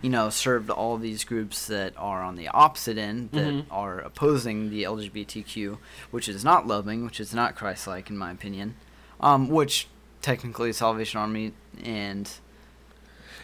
you 0.00 0.08
know 0.10 0.30
serve 0.30 0.66
to 0.68 0.72
all 0.72 0.94
of 0.94 1.02
these 1.02 1.24
groups 1.24 1.66
that 1.66 1.92
are 1.96 2.22
on 2.22 2.36
the 2.36 2.48
opposite 2.48 2.96
end 2.98 3.30
that 3.32 3.52
Mhm. 3.52 3.64
are 3.70 3.98
opposing 4.00 4.70
the 4.70 4.82
LGBTQ 4.84 5.78
which 6.10 6.28
is 6.28 6.42
not 6.42 6.66
loving 6.66 7.04
which 7.04 7.20
is 7.20 7.34
not 7.34 7.54
Christ-like 7.54 8.08
in 8.10 8.16
my 8.16 8.30
opinion 8.30 8.74
um 9.20 9.48
which 9.48 9.88
technically 10.22 10.72
Salvation 10.72 11.20
Army 11.20 11.52
and 11.84 12.30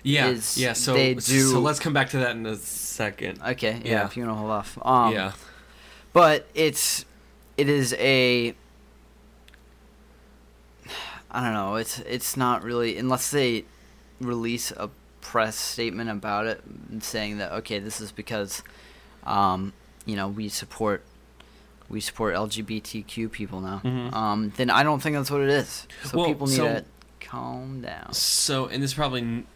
Yeah, 0.03 0.29
is 0.29 0.57
yeah. 0.57 0.73
So 0.73 0.95
they 0.95 1.15
do. 1.15 1.21
so 1.51 1.61
let's 1.61 1.79
come 1.81 1.93
back 1.93 2.09
to 2.11 2.19
that 2.19 2.31
in 2.37 2.47
a 2.47 2.57
second. 2.57 3.41
okay, 3.47 3.81
yeah, 3.85 3.91
yeah. 3.91 4.07
If 4.07 4.17
you 4.17 4.23
want 4.25 4.35
to 4.37 4.39
hold 4.39 4.51
off. 4.53 4.79
Um, 4.83 5.13
yeah, 5.13 5.33
but 6.13 6.49
it's 6.55 7.05
it 7.57 7.69
is 7.69 7.93
a 7.99 8.55
I 11.31 11.45
don't 11.45 11.53
know. 11.55 11.77
It's 11.77 11.99
it's 12.01 12.37
not 12.37 12.63
really 12.63 12.97
unless 12.97 13.31
they 13.31 13.65
release 14.21 14.71
a 14.73 14.91
press 15.21 15.57
statement 15.57 16.09
about 16.11 16.47
it 16.47 16.63
saying 17.01 17.39
that 17.39 17.53
okay, 17.53 17.79
this 17.79 18.01
is 18.01 18.13
because 18.13 18.63
um, 19.25 19.73
you 20.07 20.17
know 20.17 20.29
we 20.29 20.49
support 20.49 21.03
we 21.91 22.01
support 22.01 22.35
LGBTQ 22.35 23.31
people 23.33 23.61
now. 23.61 23.81
Mhm. 23.85 24.13
Um, 24.13 24.53
then 24.57 24.71
I 24.71 24.83
don't 24.83 25.01
think 25.03 25.17
that's 25.17 25.31
what 25.31 25.41
it 25.41 25.49
is. 25.51 25.87
So 26.05 26.19
Well, 26.19 26.27
people 26.27 26.47
need 26.47 26.57
so- 26.57 26.65
to 26.75 26.85
calm 27.21 27.81
down. 27.83 28.13
So, 28.13 28.67
and 28.67 28.83
this 28.83 28.91
is 28.91 28.95
probably 28.95 29.21
n- 29.23 29.47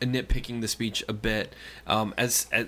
nitpicking 0.00 0.60
the 0.62 0.68
speech 0.68 1.04
a 1.08 1.12
bit. 1.12 1.54
Um, 1.86 2.14
as, 2.16 2.46
as 2.52 2.66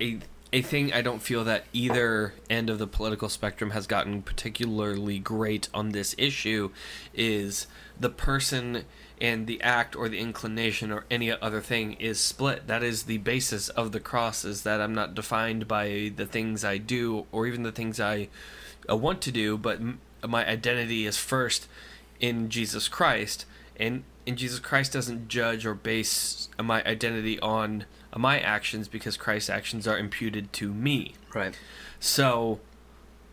a 0.00 0.18
a 0.52 0.62
thing, 0.62 0.92
I 0.92 1.00
don't 1.00 1.22
feel 1.22 1.44
that 1.44 1.64
either 1.72 2.34
end 2.48 2.70
of 2.70 2.78
the 2.78 2.86
political 2.86 3.28
spectrum 3.28 3.70
has 3.70 3.86
gotten 3.86 4.22
particularly 4.22 5.18
great 5.18 5.68
on 5.72 5.90
this 5.90 6.14
issue. 6.18 6.70
Is 7.14 7.66
the 7.98 8.10
person 8.10 8.84
and 9.20 9.46
the 9.46 9.60
act 9.62 9.94
or 9.94 10.08
the 10.08 10.18
inclination 10.18 10.90
or 10.90 11.04
any 11.10 11.30
other 11.30 11.60
thing 11.60 11.92
is 11.94 12.18
split. 12.18 12.66
That 12.66 12.82
is 12.82 13.02
the 13.02 13.18
basis 13.18 13.68
of 13.68 13.92
the 13.92 14.00
cross. 14.00 14.44
Is 14.44 14.62
that 14.62 14.80
I'm 14.80 14.94
not 14.94 15.14
defined 15.14 15.68
by 15.68 16.12
the 16.16 16.26
things 16.26 16.64
I 16.64 16.78
do 16.78 17.26
or 17.30 17.46
even 17.46 17.62
the 17.62 17.72
things 17.72 18.00
I 18.00 18.28
uh, 18.88 18.96
want 18.96 19.20
to 19.22 19.32
do, 19.32 19.58
but 19.58 19.80
my 20.26 20.46
identity 20.46 21.06
is 21.06 21.18
first 21.18 21.68
in 22.18 22.48
Jesus 22.48 22.88
Christ, 22.88 23.44
and 23.76 24.04
and 24.26 24.36
Jesus 24.36 24.58
Christ 24.58 24.92
doesn't 24.92 25.28
judge 25.28 25.64
or 25.66 25.74
base 25.74 26.48
my 26.62 26.82
identity 26.84 27.38
on 27.40 27.84
my 28.16 28.40
actions 28.40 28.88
because 28.88 29.16
Christ's 29.16 29.50
actions 29.50 29.86
are 29.86 29.98
imputed 29.98 30.52
to 30.54 30.72
me. 30.72 31.14
Right. 31.34 31.58
So, 31.98 32.60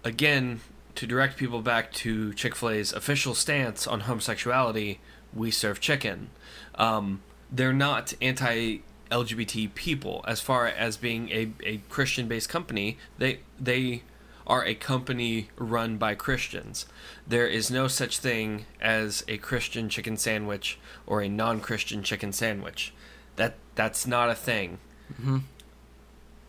again, 0.03 0.61
to 0.95 1.07
direct 1.07 1.37
people 1.37 1.61
back 1.61 1.91
to 1.93 2.33
Chick 2.33 2.55
Fil 2.55 2.69
A's 2.69 2.93
official 2.93 3.33
stance 3.33 3.87
on 3.87 4.01
homosexuality, 4.01 4.99
we 5.33 5.51
serve 5.51 5.79
chicken. 5.79 6.29
Um, 6.75 7.21
they're 7.51 7.73
not 7.73 8.13
anti 8.21 8.79
LGBT 9.09 9.73
people 9.73 10.23
as 10.27 10.41
far 10.41 10.67
as 10.67 10.97
being 10.97 11.29
a, 11.29 11.51
a 11.63 11.77
Christian 11.89 12.27
based 12.27 12.49
company. 12.49 12.97
They 13.17 13.39
they 13.59 14.03
are 14.45 14.65
a 14.65 14.75
company 14.75 15.49
run 15.57 15.97
by 15.97 16.15
Christians. 16.15 16.85
There 17.27 17.47
is 17.47 17.69
no 17.69 17.87
such 17.87 18.19
thing 18.19 18.65
as 18.81 19.23
a 19.27 19.37
Christian 19.37 19.89
chicken 19.89 20.17
sandwich 20.17 20.79
or 21.05 21.21
a 21.21 21.29
non 21.29 21.59
Christian 21.59 22.01
chicken 22.01 22.31
sandwich. 22.31 22.93
That 23.37 23.55
that's 23.75 24.05
not 24.05 24.29
a 24.29 24.35
thing 24.35 24.77
hmm 25.21 25.37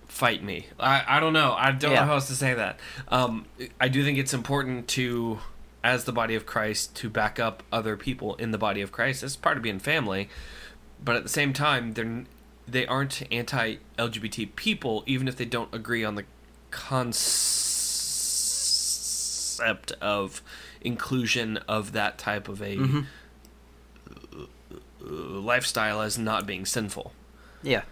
fight 0.08 0.42
me. 0.42 0.66
I, 0.80 1.04
I 1.06 1.20
don't 1.20 1.32
know. 1.34 1.54
I 1.56 1.70
don't 1.70 1.92
Yeah. 1.92 2.00
know 2.00 2.06
how 2.06 2.14
else 2.14 2.26
to 2.28 2.34
say 2.34 2.54
that. 2.54 2.80
Um, 3.08 3.44
I 3.78 3.88
do 3.88 4.02
think 4.02 4.16
it's 4.18 4.32
important 4.34 4.88
to, 4.88 5.38
as 5.84 6.04
the 6.04 6.12
body 6.12 6.34
of 6.34 6.44
Christ, 6.46 6.96
to 6.96 7.10
back 7.10 7.38
up 7.38 7.62
other 7.70 7.94
people 7.96 8.34
in 8.36 8.50
the 8.50 8.58
body 8.58 8.80
of 8.80 8.90
Christ. 8.90 9.22
It's 9.22 9.36
part 9.36 9.56
of 9.58 9.62
being 9.62 9.78
family, 9.78 10.28
but 11.04 11.14
at 11.14 11.22
the 11.22 11.28
same 11.28 11.52
time, 11.52 11.92
they're 11.92 12.24
they 12.66 12.86
aren't 12.86 13.22
anti-LGBT 13.30 14.54
people, 14.56 15.04
even 15.06 15.28
if 15.28 15.36
they 15.36 15.44
don't 15.44 15.72
agree 15.74 16.04
on 16.04 16.14
the 16.16 16.24
concept 18.58 19.92
of 20.00 20.42
inclusion 20.80 21.58
of 21.68 21.92
that 21.92 22.18
type 22.18 22.48
of 22.48 22.60
a 22.62 22.76
Mhm. 22.76 23.06
Lifestyle 25.00 26.00
as 26.00 26.18
not 26.18 26.46
being 26.46 26.64
sinful. 26.66 27.12
Yeah. 27.62 27.82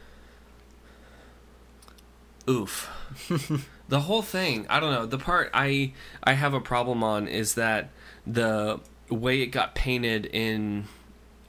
oof 2.48 2.88
the 3.88 4.00
whole 4.00 4.22
thing 4.22 4.66
i 4.70 4.78
don't 4.78 4.92
know 4.92 5.04
the 5.06 5.18
part 5.18 5.50
i 5.52 5.92
i 6.22 6.32
have 6.34 6.54
a 6.54 6.60
problem 6.60 7.02
on 7.02 7.26
is 7.26 7.54
that 7.54 7.90
the 8.26 8.78
way 9.10 9.42
it 9.42 9.46
got 9.46 9.74
painted 9.74 10.26
in 10.26 10.84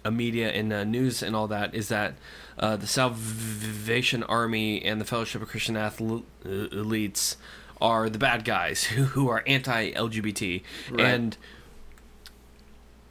a 0.03 0.09
media 0.11 0.49
and 0.49 0.71
uh, 0.73 0.83
news 0.83 1.21
and 1.21 1.35
all 1.35 1.47
that 1.47 1.73
is 1.75 1.89
that 1.89 2.15
uh, 2.57 2.75
the 2.75 2.87
salvation 2.87 4.23
army 4.23 4.83
and 4.83 4.99
the 4.99 5.05
fellowship 5.05 5.41
of 5.41 5.47
christian 5.47 5.75
Athle- 5.75 6.23
uh, 6.45 6.49
elites 6.75 7.35
are 7.79 8.09
the 8.09 8.17
bad 8.19 8.43
guys 8.43 8.83
who, 8.93 9.03
who 9.05 9.29
are 9.29 9.43
anti-lgbt 9.45 10.63
Right. 10.91 10.99
and 11.05 11.37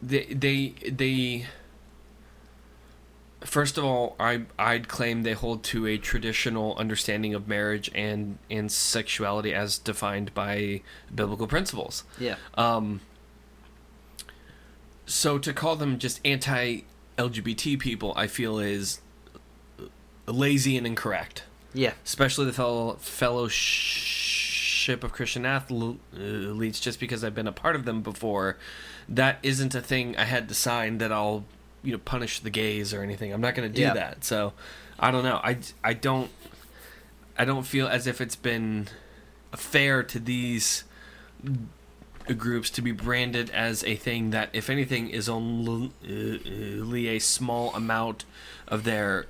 they 0.02 0.24
they 0.24 0.74
they 0.90 1.46
First 3.46 3.78
of 3.78 3.84
all, 3.84 4.16
I 4.18 4.42
I'd 4.58 4.88
claim 4.88 5.22
they 5.22 5.32
hold 5.32 5.62
to 5.64 5.86
a 5.86 5.96
traditional 5.98 6.76
understanding 6.76 7.32
of 7.34 7.48
marriage 7.48 7.90
and 7.94 8.38
and 8.50 8.70
sexuality 8.70 9.54
as 9.54 9.78
defined 9.78 10.34
by 10.34 10.82
biblical 11.14 11.46
principles. 11.46 12.04
Yeah. 12.18 12.36
Um, 12.54 13.00
so 15.06 15.38
to 15.38 15.52
call 15.52 15.76
them 15.76 15.98
just 15.98 16.20
anti-LGBT 16.24 17.78
people, 17.78 18.12
I 18.16 18.26
feel 18.26 18.58
is 18.58 19.00
lazy 20.26 20.76
and 20.76 20.86
incorrect. 20.86 21.44
Yeah. 21.72 21.92
Especially 22.04 22.46
the 22.46 22.52
fellow 22.52 22.94
fellowship 22.94 24.24
of 25.04 25.12
Christian 25.12 25.46
athletes, 25.46 26.80
just 26.80 26.98
because 26.98 27.22
I've 27.22 27.34
been 27.34 27.46
a 27.46 27.52
part 27.52 27.76
of 27.76 27.84
them 27.84 28.02
before. 28.02 28.56
That 29.08 29.38
isn't 29.42 29.74
a 29.74 29.80
thing 29.80 30.16
I 30.16 30.24
had 30.24 30.48
to 30.48 30.54
sign 30.54 30.98
that 30.98 31.12
I'll 31.12 31.44
you 31.82 31.92
know 31.92 31.98
punish 31.98 32.40
the 32.40 32.50
gays 32.50 32.92
or 32.94 33.02
anything. 33.02 33.32
I'm 33.32 33.40
not 33.40 33.54
going 33.54 33.68
to 33.68 33.74
do 33.74 33.82
Yeah. 33.82 33.94
that. 33.94 34.24
So 34.24 34.52
I 34.98 35.10
don't 35.10 35.24
know. 35.24 35.40
I 35.42 35.58
I 35.84 35.92
don't 35.94 36.30
I 37.38 37.44
don't 37.44 37.64
feel 37.64 37.86
as 37.86 38.06
if 38.06 38.20
it's 38.20 38.36
been 38.36 38.88
fair 39.54 40.02
to 40.02 40.18
these 40.18 40.84
groups 42.36 42.70
to 42.70 42.82
be 42.82 42.90
branded 42.92 43.50
as 43.50 43.84
a 43.84 43.94
thing 43.94 44.30
that, 44.30 44.48
if 44.52 44.68
anything, 44.68 45.08
is 45.10 45.28
only 45.28 47.08
a 47.08 47.18
small 47.20 47.72
amount 47.74 48.24
of 48.66 48.84
their 48.84 49.26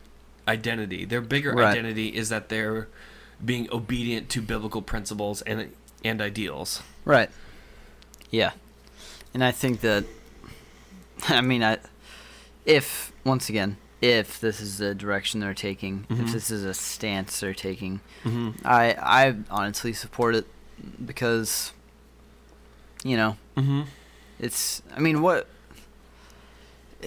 identity. 0.48 1.04
Their 1.04 1.20
bigger 1.20 1.52
Right. 1.52 1.72
identity 1.72 2.09
is 2.09 2.28
that 2.30 2.48
they're 2.48 2.88
being 3.44 3.68
obedient 3.70 4.28
to 4.30 4.40
biblical 4.40 4.80
principles 4.82 5.42
and 5.42 5.72
and 6.04 6.22
ideals. 6.22 6.82
Right. 7.04 7.28
Yeah. 8.30 8.52
And 9.35 9.44
I 9.44 9.50
think 9.52 9.80
that 9.80 10.04
I 11.28 11.40
mean 11.42 11.62
I 11.62 11.78
if 12.66 13.12
once 13.24 13.48
again, 13.48 13.76
if 14.02 14.38
this 14.40 14.61
is 14.61 14.76
the 14.79 14.94
direction 14.94 15.40
they're 15.40 15.55
taking, 15.55 16.05
Mhm. 16.11 16.24
if 16.26 16.33
this 16.33 16.50
is 16.50 16.64
a 16.64 16.74
stance 16.74 17.40
they're 17.40 17.55
taking, 17.55 18.00
Mm-hmm. 18.24 18.66
I 18.66 18.94
I 19.00 19.35
honestly 19.50 19.92
support 19.94 20.35
it 20.35 20.46
because 21.05 21.72
you 23.05 23.16
know, 23.16 23.37
Mm-hmm. 23.57 23.83
it's 24.38 24.83
I 24.94 25.00
mean 25.00 25.22
what 25.22 25.46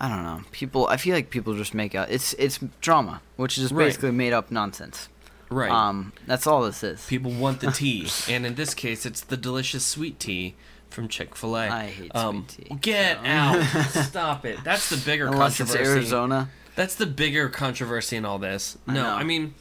I 0.00 0.08
don't 0.08 0.24
know. 0.24 0.42
People 0.52 0.86
I 0.88 0.96
feel 0.96 1.14
like 1.14 1.30
people 1.30 1.54
just 1.54 1.74
make 1.74 1.94
out 1.94 2.10
it's 2.10 2.34
it's 2.34 2.58
drama, 2.80 3.20
which 3.36 3.56
is 3.58 3.72
Right. 3.72 3.86
basically 3.86 4.10
made 4.10 4.32
up 4.32 4.50
nonsense. 4.50 5.08
Right. 5.50 5.70
Um 5.70 6.12
that's 6.26 6.46
all 6.46 6.62
this 6.62 6.82
is. 6.82 7.04
People 7.06 7.30
want 7.32 7.60
the 7.60 7.70
tea, 7.82 8.08
and 8.28 8.44
in 8.46 8.54
this 8.54 8.74
case, 8.74 9.06
it's 9.06 9.20
the 9.20 9.36
delicious 9.36 9.84
sweet 9.84 10.18
tea 10.18 10.54
from 10.92 11.08
Chick 11.08 11.34
Fil 11.34 11.56
A. 11.56 11.68
I 11.68 11.86
hate 11.86 12.14
um, 12.14 12.46
sweet 12.48 12.68
tea. 12.68 12.74
Get 12.80 13.18
so. 13.18 13.22
out! 13.24 13.62
Stop 13.90 14.44
it. 14.44 14.58
That's 14.64 14.88
the 14.90 14.96
bigger 15.04 15.26
Unless 15.26 15.60
it's 15.60 15.70
controversy. 15.72 15.92
Arizona. 15.98 16.50
That's 16.74 16.94
the 16.94 17.06
bigger 17.06 17.48
controversy 17.48 18.16
in 18.16 18.24
all 18.24 18.38
this. 18.38 18.78
I 18.86 18.94
No, 18.94 19.02
know. 19.02 19.10
I 19.10 19.24
mean, 19.24 19.54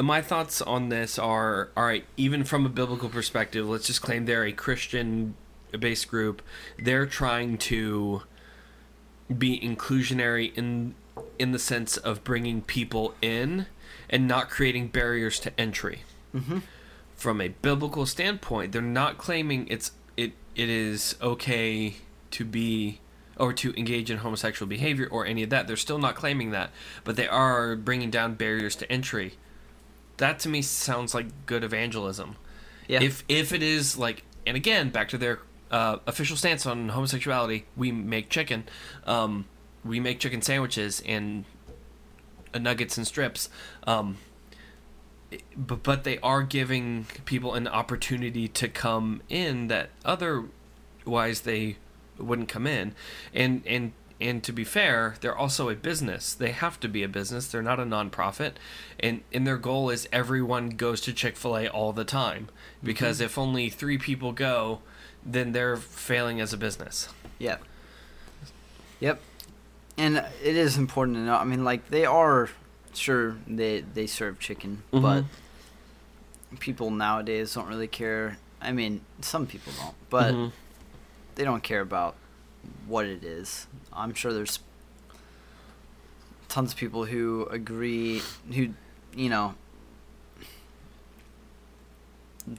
my 0.00 0.20
thoughts 0.20 0.60
on 0.60 0.88
this 0.90 1.18
are 1.18 1.70
all 1.76 1.84
right. 1.84 2.04
Even 2.16 2.44
from 2.44 2.66
a 2.66 2.68
biblical 2.68 3.08
perspective, 3.08 3.68
let's 3.68 3.86
just 3.86 4.02
claim 4.02 4.26
they're 4.26 4.44
a 4.44 4.52
Christian-based 4.52 6.08
group. 6.08 6.42
They're 6.78 7.06
trying 7.06 7.58
to 7.58 8.22
be 9.36 9.58
inclusionary 9.60 10.56
in 10.56 10.94
in 11.38 11.52
the 11.52 11.58
sense 11.58 11.96
of 11.96 12.22
bringing 12.24 12.62
people 12.62 13.14
in 13.20 13.66
and 14.08 14.26
not 14.28 14.48
creating 14.50 14.88
barriers 14.88 15.40
to 15.40 15.60
entry. 15.60 16.00
Mm-hmm. 16.34 16.58
From 17.18 17.40
a 17.40 17.48
biblical 17.48 18.06
standpoint, 18.06 18.72
they're 18.72 18.80
not 18.80 19.18
claiming 19.18 19.66
it's 19.68 19.90
it 20.16 20.32
it 20.54 20.68
is 20.70 21.16
okay 21.20 21.96
to 22.30 22.44
be 22.44 23.00
or 23.36 23.52
to 23.52 23.72
engage 23.76 24.10
in 24.10 24.18
homosexual 24.18 24.68
behavior 24.68 25.08
or 25.10 25.26
any 25.26 25.42
of 25.42 25.50
that. 25.50 25.66
They're 25.66 25.76
still 25.76 25.98
not 25.98 26.14
claiming 26.14 26.52
that, 26.52 26.70
but 27.04 27.16
they 27.16 27.28
are 27.28 27.76
bringing 27.76 28.10
down 28.10 28.34
barriers 28.34 28.76
to 28.76 28.90
entry. 28.90 29.34
That 30.18 30.38
to 30.40 30.48
me 30.48 30.62
sounds 30.62 31.14
like 31.14 31.26
good 31.46 31.62
evangelism. 31.62 32.36
Yeah. 32.86 33.02
If 33.02 33.24
if 33.28 33.52
it 33.52 33.62
is 33.62 33.98
like, 33.98 34.24
and 34.46 34.56
again, 34.56 34.90
back 34.90 35.08
to 35.10 35.18
their 35.18 35.40
uh, 35.70 35.98
official 36.06 36.36
stance 36.36 36.66
on 36.66 36.90
homosexuality, 36.90 37.66
we 37.76 37.92
make 37.92 38.28
chicken, 38.28 38.64
um, 39.06 39.44
we 39.84 40.00
make 40.00 40.18
chicken 40.18 40.40
sandwiches 40.40 41.02
and 41.04 41.44
uh, 42.54 42.58
nuggets 42.58 42.96
and 42.96 43.06
strips. 43.06 43.48
Um, 43.86 44.18
but 45.56 45.82
but 45.82 46.04
they 46.04 46.18
are 46.18 46.42
giving 46.42 47.06
people 47.24 47.54
an 47.54 47.68
opportunity 47.68 48.48
to 48.48 48.68
come 48.68 49.22
in 49.28 49.68
that 49.68 49.90
otherwise 50.04 51.42
they 51.42 51.76
wouldn't 52.18 52.48
come 52.48 52.66
in 52.66 52.94
and 53.34 53.62
and 53.66 53.92
and 54.20 54.42
to 54.42 54.52
be 54.52 54.64
fair, 54.64 55.14
they're 55.20 55.36
also 55.36 55.68
a 55.68 55.76
business. 55.76 56.34
They 56.34 56.50
have 56.50 56.80
to 56.80 56.88
be 56.88 57.02
a 57.02 57.08
business. 57.08 57.46
They're 57.46 57.62
not 57.62 57.78
a 57.78 57.84
nonprofit, 57.84 58.54
and 58.98 59.22
and 59.32 59.46
their 59.46 59.56
goal 59.56 59.90
is 59.90 60.08
everyone 60.12 60.70
goes 60.70 61.00
to 61.02 61.12
Chick 61.12 61.36
Fil 61.36 61.56
A 61.56 61.68
all 61.68 61.92
the 61.92 62.04
time. 62.04 62.48
Because 62.82 63.18
mm-hmm. 63.18 63.26
if 63.26 63.38
only 63.38 63.70
three 63.70 63.98
people 63.98 64.32
go, 64.32 64.80
then 65.24 65.52
they're 65.52 65.76
failing 65.76 66.40
as 66.40 66.52
a 66.52 66.56
business. 66.56 67.08
Yep. 67.38 67.62
Yep. 69.00 69.20
And 69.96 70.16
it 70.16 70.56
is 70.56 70.76
important 70.76 71.16
to 71.16 71.20
know. 71.22 71.36
I 71.36 71.44
mean, 71.44 71.64
like 71.64 71.88
they 71.88 72.04
are 72.04 72.50
sure 72.98 73.36
they 73.46 73.80
they 73.80 74.06
serve 74.06 74.38
chicken, 74.38 74.82
Mhm. 74.92 75.02
but 75.02 75.24
people 76.60 76.90
nowadays 76.90 77.54
don't 77.54 77.68
really 77.68 77.88
care. 77.88 78.38
I 78.60 78.72
mean, 78.72 79.00
some 79.20 79.46
people 79.46 79.72
don't, 79.78 79.94
but 80.10 80.34
Mhm. 80.34 80.52
they 81.36 81.44
don't 81.44 81.62
care 81.62 81.80
about 81.80 82.16
what 82.86 83.06
it 83.06 83.22
is. 83.24 83.66
I'm 83.92 84.14
sure 84.14 84.32
there's 84.32 84.58
tons 86.48 86.72
of 86.72 86.78
people 86.78 87.04
who 87.04 87.46
agree, 87.50 88.22
who, 88.52 88.74
you 89.14 89.28
know, 89.28 89.54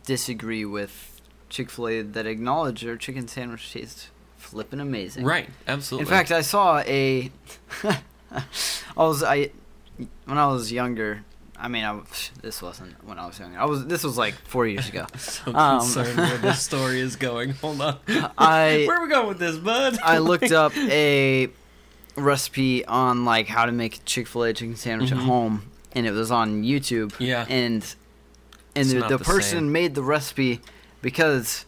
disagree 0.06 0.66
with 0.66 1.22
Chick 1.50 1.70
fil 1.70 1.88
A 1.88 2.02
that 2.04 2.26
acknowledge 2.28 2.82
their 2.82 2.96
chicken 2.96 3.28
sandwich 3.28 3.72
tastes 3.74 4.10
flippin' 4.38 4.80
amazing. 4.80 5.26
right, 5.26 5.50
absolutely. 5.68 6.04
In 6.04 6.10
fact, 6.10 6.32
I 6.32 6.42
saw 6.42 6.80
a. 6.86 7.32
I 8.32 8.44
was 8.96 9.24
I 9.24 9.50
when 10.26 10.38
I 10.38 10.48
was 10.48 10.72
younger. 10.72 11.24
I 11.62 11.68
mean, 11.68 11.84
I 11.84 12.00
this 12.42 12.62
wasn't 12.62 12.96
when 13.06 13.20
I 13.20 13.26
was 13.28 13.38
younger. 13.38 13.60
I 13.60 13.66
was 13.66 13.86
this 13.86 14.04
was 14.04 14.18
like 14.18 14.34
four 14.46 14.66
years 14.66 14.88
ago. 14.88 15.06
so 15.18 15.54
um, 15.54 15.80
concerned 15.82 16.18
where 16.18 16.38
this 16.38 16.62
story 16.70 17.02
is 17.02 17.16
going. 17.18 17.52
Hold 17.52 17.82
on. 17.82 17.98
I- 18.38 18.86
where 18.88 18.98
are 18.98 19.04
we 19.04 19.10
going 19.10 19.28
with 19.28 19.40
this, 19.40 19.58
bud? 19.58 19.98
I 20.04 20.20
looked 20.20 20.52
up 20.54 20.76
a 20.78 21.50
recipe 22.16 22.86
on 22.86 23.26
like 23.26 23.48
how 23.48 23.66
to 23.66 23.72
make 23.72 23.98
a 23.98 24.00
Chick 24.00 24.28
Fil 24.28 24.44
A 24.44 24.54
chicken 24.54 24.76
sandwich 24.76 25.10
Mhm. 25.12 25.18
at 25.18 25.24
home, 25.24 25.64
and 25.92 26.06
it 26.06 26.12
was 26.12 26.32
on 26.32 26.64
YouTube. 26.64 27.14
Yeah. 27.20 27.46
and 27.50 27.84
and 28.76 28.90
the, 28.90 29.00
the 29.02 29.18
the 29.18 29.20
person 29.20 29.60
same. 29.60 29.72
made 29.72 29.96
the 29.96 30.04
recipe 30.04 30.62
because 31.02 31.66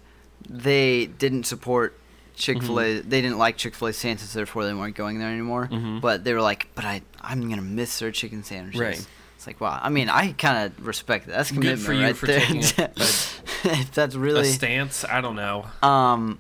they 0.50 1.06
didn't 1.08 1.44
support 1.46 1.98
Chick 2.42 2.62
Fil 2.62 2.80
A. 2.80 3.00
They 3.00 3.22
didn't 3.22 3.38
like 3.38 3.58
Chick 3.58 3.76
Fil 3.76 3.88
A 3.90 3.94
sandwiches, 3.94 4.34
therefore 4.34 4.66
they 4.66 4.74
weren't 4.74 4.96
going 4.96 5.20
there 5.20 5.30
anymore. 5.30 5.70
Mhm. 5.72 6.02
But 6.02 6.24
they 6.24 6.34
were 6.34 6.42
like, 6.42 6.68
"But 6.76 6.86
I, 6.86 7.02
I'm 7.22 7.48
gonna 7.50 7.62
miss 7.62 8.00
their 8.00 8.12
chicken 8.12 8.44
sandwiches." 8.44 8.82
Right. 8.82 9.08
It's 9.38 9.48
like, 9.48 9.60
wow. 9.62 9.80
I 9.82 9.90
mean, 9.90 10.08
I 10.10 10.34
kind 10.34 10.66
of 10.72 10.86
respect 10.86 11.26
that. 11.28 11.34
That's 11.38 11.50
Good 11.52 11.62
commitment 11.62 11.82
for 11.82 11.94
you 11.94 12.04
right 12.04 12.16
for 12.18 12.28
there. 12.28 12.40
taking 12.40 12.64
a- 12.78 12.92
If 13.64 13.92
that's 13.92 14.16
a 14.16 14.20
really 14.20 14.46
stance. 14.46 15.04
I 15.06 15.22
don't 15.22 15.36
know. 15.36 15.66
um, 15.84 16.40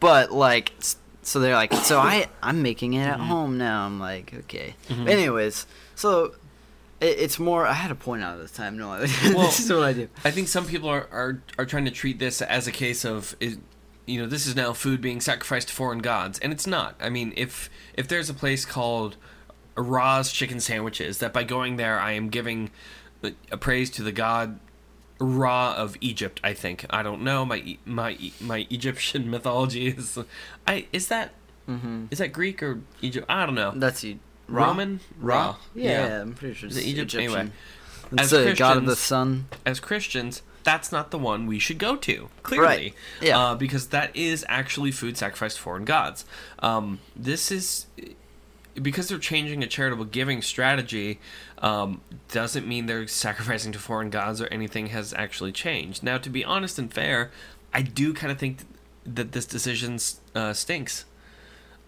but 0.00 0.32
like, 0.32 0.72
so 1.22 1.40
they're 1.40 1.54
like, 1.54 1.72
so 1.74 1.98
I 1.98 2.28
I'm 2.42 2.62
making 2.62 2.94
it 2.94 3.04
at 3.06 3.18
Mhm. 3.18 3.26
home 3.26 3.58
now. 3.58 3.86
I'm 3.86 3.98
like, 4.00 4.32
okay. 4.40 4.74
Mhm. 4.88 5.08
Anyways, 5.08 5.66
so 5.94 6.34
it, 7.00 7.18
it's 7.18 7.38
more. 7.38 7.66
I 7.66 7.72
had 7.72 7.90
a 7.90 7.94
point 7.94 8.22
out 8.22 8.34
of 8.34 8.40
this 8.40 8.52
time. 8.52 8.76
No, 8.78 8.88
Well, 8.88 9.06
this 9.46 9.60
is 9.60 9.70
what 9.72 9.82
I 9.84 9.92
do. 9.92 10.08
I 10.24 10.30
think 10.30 10.48
some 10.48 10.66
people 10.66 10.88
are, 10.88 11.08
are, 11.10 11.42
are 11.58 11.66
trying 11.66 11.84
to 11.86 11.90
treat 11.90 12.18
this 12.18 12.40
as 12.42 12.66
a 12.66 12.72
case 12.72 13.04
of, 13.04 13.34
you 14.06 14.20
know, 14.20 14.26
this 14.26 14.46
is 14.46 14.56
now 14.56 14.72
food 14.72 15.00
being 15.00 15.20
sacrificed 15.20 15.68
to 15.68 15.74
foreign 15.74 16.00
gods, 16.00 16.38
and 16.40 16.52
it's 16.52 16.66
not. 16.66 16.96
I 17.00 17.08
mean, 17.08 17.32
if 17.36 17.70
if 17.94 18.08
there's 18.08 18.28
a 18.30 18.34
place 18.34 18.64
called 18.64 19.16
Ra's 19.76 20.30
Chicken 20.32 20.60
Sandwiches, 20.60 21.18
that 21.18 21.32
by 21.32 21.44
going 21.44 21.76
there 21.76 21.98
I 21.98 22.12
am 22.12 22.28
giving 22.28 22.70
a 23.50 23.56
praise 23.56 23.88
to 23.90 24.02
the 24.02 24.12
god 24.12 24.58
Ra 25.20 25.74
of 25.76 25.96
Egypt. 26.00 26.40
I 26.42 26.52
think 26.52 26.84
I 26.90 27.02
don't 27.04 27.22
know 27.22 27.44
my 27.44 27.78
my 27.84 28.18
my 28.40 28.66
Egyptian 28.70 29.30
mythology 29.34 29.88
is, 29.88 30.18
I 30.66 30.86
is 30.92 31.08
that 31.08 31.32
Mm-hmm. 31.68 32.06
is 32.10 32.18
that 32.18 32.32
Greek 32.32 32.60
or 32.60 32.80
Egypt? 33.02 33.24
I 33.28 33.46
don't 33.46 33.54
know. 33.54 33.70
That's 33.76 34.02
you. 34.02 34.18
Ra? 34.48 34.66
Roman 34.66 34.98
Ra. 35.16 35.54
Yeah, 35.76 35.90
yeah, 36.08 36.20
I'm 36.22 36.34
pretty 36.34 36.54
sure 36.54 36.66
it's 36.68 36.76
Egypt? 36.76 37.14
Egyptian. 37.14 37.20
Anyway, 37.22 37.52
It's 38.14 38.22
as 38.22 38.30
the 38.30 38.54
god 38.54 38.78
of 38.78 38.86
the 38.86 38.96
sun. 38.96 39.46
as 39.64 39.78
Christians, 39.78 40.42
that's 40.64 40.92
not 40.92 41.10
the 41.10 41.18
one 41.18 41.46
we 41.46 41.58
should 41.58 41.78
go 41.78 41.96
to. 41.96 42.28
Clearly, 42.42 42.66
Right. 42.66 42.94
Yeah. 43.20 43.38
uh, 43.38 43.54
because 43.54 43.88
that 43.88 44.14
is 44.16 44.44
actually 44.48 44.90
food 44.92 45.16
sacrificed 45.16 45.56
to 45.56 45.62
foreign 45.62 45.84
gods. 45.84 46.24
Um, 46.60 47.00
this 47.16 47.50
is 47.50 47.86
because 48.80 49.08
they're 49.08 49.18
changing 49.18 49.62
a 49.62 49.66
charitable 49.66 50.06
giving 50.06 50.40
strategy. 50.42 51.20
Um, 51.58 52.00
doesn't 52.30 52.66
mean 52.66 52.86
they're 52.86 53.06
sacrificing 53.06 53.72
to 53.72 53.78
foreign 53.78 54.10
gods 54.10 54.40
or 54.40 54.46
anything 54.48 54.86
has 54.88 55.12
actually 55.14 55.52
changed. 55.52 56.02
Now, 56.02 56.18
to 56.18 56.30
be 56.30 56.44
honest 56.44 56.78
and 56.78 56.92
fair, 56.92 57.30
I 57.74 57.82
do 57.82 58.12
kind 58.14 58.32
of 58.32 58.38
think 58.38 58.58
that 59.04 59.32
this 59.32 59.46
decision 59.46 59.98
uh, 60.34 60.52
stinks. 60.54 61.04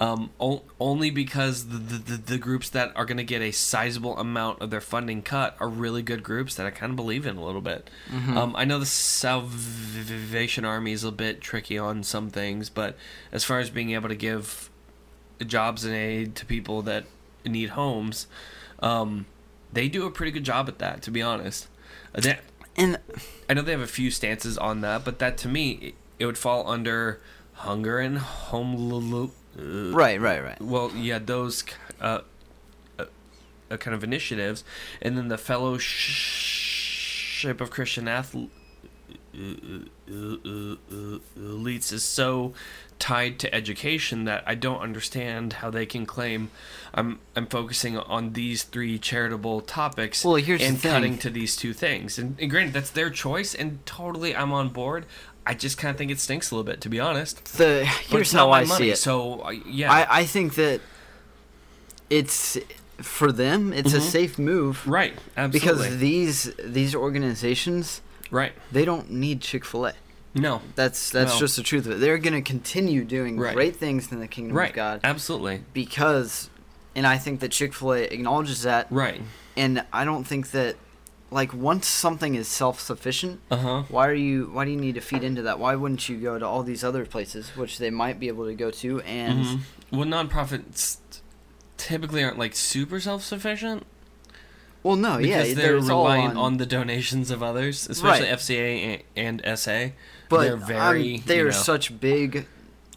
Um, 0.01 0.31
o- 0.41 0.63
only 0.81 1.11
because 1.11 1.69
the, 1.69 1.77
the, 1.79 2.17
the, 2.17 2.37
groups 2.39 2.69
that 2.71 2.91
are 2.97 3.05
going 3.05 3.17
to 3.19 3.25
get 3.25 3.41
a 3.43 3.53
sizable 3.53 4.19
amount 4.19 4.61
of 4.61 4.71
their 4.71 4.81
funding 4.81 5.23
cut 5.23 5.57
are 5.61 5.69
really 5.69 6.03
good 6.03 6.25
groups 6.25 6.57
that 6.57 6.67
I 6.67 6.71
kind 6.71 6.91
of 6.91 6.97
believe 6.97 7.27
in 7.27 7.37
a 7.37 7.45
little 7.45 7.61
bit. 7.61 7.89
Um, 8.37 8.57
I 8.57 8.65
know 8.65 8.81
the 8.81 8.87
Salvation 8.87 10.65
Army 10.65 10.93
is 10.93 11.05
a 11.05 11.13
bit 11.13 11.41
tricky 11.41 11.79
on 11.79 12.03
some 12.03 12.29
things, 12.31 12.69
but 12.71 12.97
as 13.33 13.45
far 13.45 13.61
as 13.61 13.71
being 13.71 13.91
able 13.93 14.09
to 14.09 14.17
give 14.17 14.69
jobs 15.47 15.85
and 15.85 15.95
aid 15.95 16.35
to 16.37 16.47
people 16.47 16.83
that 16.83 17.05
need 17.45 17.71
homes, 17.71 18.27
um, 18.81 19.27
they 19.73 19.89
do 19.89 20.07
a 20.07 20.11
pretty 20.11 20.33
good 20.33 20.45
job 20.45 20.69
at 20.69 20.79
that, 20.79 21.03
to 21.03 21.11
be 21.11 21.23
honest. 21.23 21.69
Uh, 22.15 22.21
they- 22.21 22.39
And 22.77 22.99
I 23.49 23.55
know 23.55 23.63
they 23.63 23.71
have 23.73 23.81
a 23.81 23.87
few 23.87 24.11
stances 24.11 24.59
on 24.59 24.81
that, 24.81 25.05
but 25.05 25.21
that 25.21 25.39
to 25.39 25.49
me, 25.49 25.71
it, 25.81 25.95
it 26.19 26.27
would 26.27 26.39
fall 26.39 26.69
under 26.69 27.21
hunger 27.53 27.99
and 28.01 28.19
home. 28.19 29.31
Uh, 29.59 29.93
right, 29.93 30.21
right, 30.21 30.43
right. 30.43 30.61
well, 30.61 30.91
yeah, 30.95 31.19
those 31.19 31.65
uh, 32.01 32.21
uh, 32.99 33.05
uh, 33.71 33.77
kind 33.77 33.95
of 33.95 34.03
initiatives, 34.03 34.65
and 35.01 35.17
then 35.17 35.29
the 35.29 35.39
Fellowship 35.39 37.61
of 37.61 37.71
Christian 37.71 38.09
Athletes 38.09 38.51
is 41.93 42.05
so 42.05 42.53
tied 42.99 43.39
to 43.41 43.55
education 43.55 44.25
that 44.25 44.43
I 44.47 44.55
don't 44.55 44.81
understand 44.81 45.55
how 45.55 45.71
they 45.71 45.85
can 45.85 46.07
claim 46.07 46.51
I'm 46.95 47.19
I'm 47.35 47.47
focusing 47.47 47.99
on 47.99 48.33
these 48.33 48.63
three 48.63 48.99
charitable 48.99 49.63
topics 49.63 50.25
Well, 50.25 50.37
here's 50.37 50.63
and 50.63 50.81
cutting 50.81 51.19
to 51.19 51.31
these 51.31 51.57
two 51.57 51.73
things. 51.73 52.19
And, 52.19 52.39
and 52.41 52.51
granted, 52.51 52.73
that's 52.73 52.91
their 52.91 53.11
choice, 53.11 53.55
and 53.55 53.85
totally 53.85 54.35
I'm 54.35 54.53
on 54.53 54.69
board. 54.69 55.07
I 55.47 55.55
just 55.55 55.77
kind 55.79 55.91
of 55.91 55.99
think 55.99 56.11
it 56.11 56.19
stinks 56.21 56.51
a 56.51 56.55
little 56.55 56.65
bit, 56.65 56.81
to 56.83 56.89
be 56.89 56.99
honest. 57.01 57.57
The 57.59 57.85
here's 57.85 58.33
how 58.33 58.51
I 58.51 58.65
money, 58.65 58.79
see 58.85 58.91
it. 58.91 58.97
So 58.99 59.41
uh, 59.43 59.51
yeah, 59.67 59.93
I, 59.93 60.21
I 60.21 60.25
think 60.25 60.55
that 60.55 60.81
it's 62.11 62.59
for 62.99 63.33
them. 63.33 63.73
It's 63.73 63.93
a 63.95 63.99
Mhm. 63.99 64.03
safe 64.11 64.39
move 64.39 64.87
right, 64.87 65.15
absolutely, 65.37 65.61
because 65.61 65.99
these 65.99 66.53
these 66.65 66.95
organizations 66.95 68.01
right. 68.31 68.53
they 68.71 68.85
don't 68.85 69.11
need 69.11 69.41
Chick 69.41 69.65
Fil 69.65 69.87
A. 69.87 69.93
No, 70.37 70.63
That's 70.75 71.11
that's 71.11 71.33
Well- 71.33 71.41
just 71.41 71.57
the 71.57 71.63
truth 71.63 71.87
of 71.87 71.93
it. 71.93 72.01
They're 72.01 72.19
going 72.19 72.35
to 72.35 72.43
continue 72.43 73.05
doing 73.05 73.39
Right. 73.39 73.55
great 73.55 73.77
things 73.77 74.11
in 74.11 74.19
the 74.21 74.27
kingdom 74.27 74.57
right, 74.57 74.71
of 74.71 74.75
God 74.77 75.01
absolutely, 75.05 75.63
because, 75.73 76.51
and 76.97 77.07
I 77.07 77.19
think 77.19 77.39
that 77.41 77.53
Chick 77.53 77.73
Fil 77.73 77.93
A 77.95 78.03
acknowledges 78.03 78.63
that. 78.63 78.87
right. 78.91 79.21
And 79.57 79.85
I 79.93 80.05
don't 80.05 80.25
think 80.25 80.51
that, 80.51 80.75
like, 81.35 81.53
once 81.53 81.87
something 81.87 82.35
is 82.37 82.47
self 82.49 82.81
sufficient, 82.81 83.41
Uh 83.51 83.57
huh. 83.57 83.83
why 83.89 84.07
are 84.09 84.15
you? 84.15 84.51
Why 84.53 84.65
do 84.65 84.71
you 84.71 84.77
need 84.81 84.95
to 84.95 85.01
feed 85.01 85.23
into 85.25 85.43
that? 85.43 85.59
Why 85.59 85.75
wouldn't 85.75 86.09
you 86.09 86.17
go 86.17 86.39
to 86.39 86.47
all 86.47 86.63
these 86.63 86.83
other 86.85 87.05
places, 87.05 87.49
which 87.57 87.79
they 87.79 87.91
might 87.91 88.19
be 88.21 88.29
able 88.29 88.47
to 88.47 88.55
go 88.55 88.71
to? 88.71 89.01
And 89.03 89.45
hmm 89.45 89.57
Well, 89.99 90.07
nonprofits 90.09 90.99
typically 91.77 92.23
aren't 92.25 92.39
like 92.39 92.55
super 92.55 93.01
self-sufficient 93.01 93.85
well, 94.83 94.97
no, 94.97 95.17
because 95.17 95.49
yeah, 95.49 95.55
they're 95.55 95.77
all 95.79 96.05
reliant 96.05 96.33
on, 96.37 96.45
on 96.45 96.57
the 96.59 96.67
donations 96.67 97.31
of 97.31 97.43
others, 97.43 97.89
especially 97.89 98.29
Right. 98.29 98.39
FCA 98.39 99.03
and, 99.17 99.41
and 99.43 99.59
SA. 99.59 99.89
but 100.29 100.43
they're 100.43 100.57
very, 100.59 101.15
I'm- 101.15 101.23
they 101.25 101.37
you 101.39 101.43
are 101.45 101.47
know- 101.47 101.51
such 101.53 101.99
big. 102.01 102.47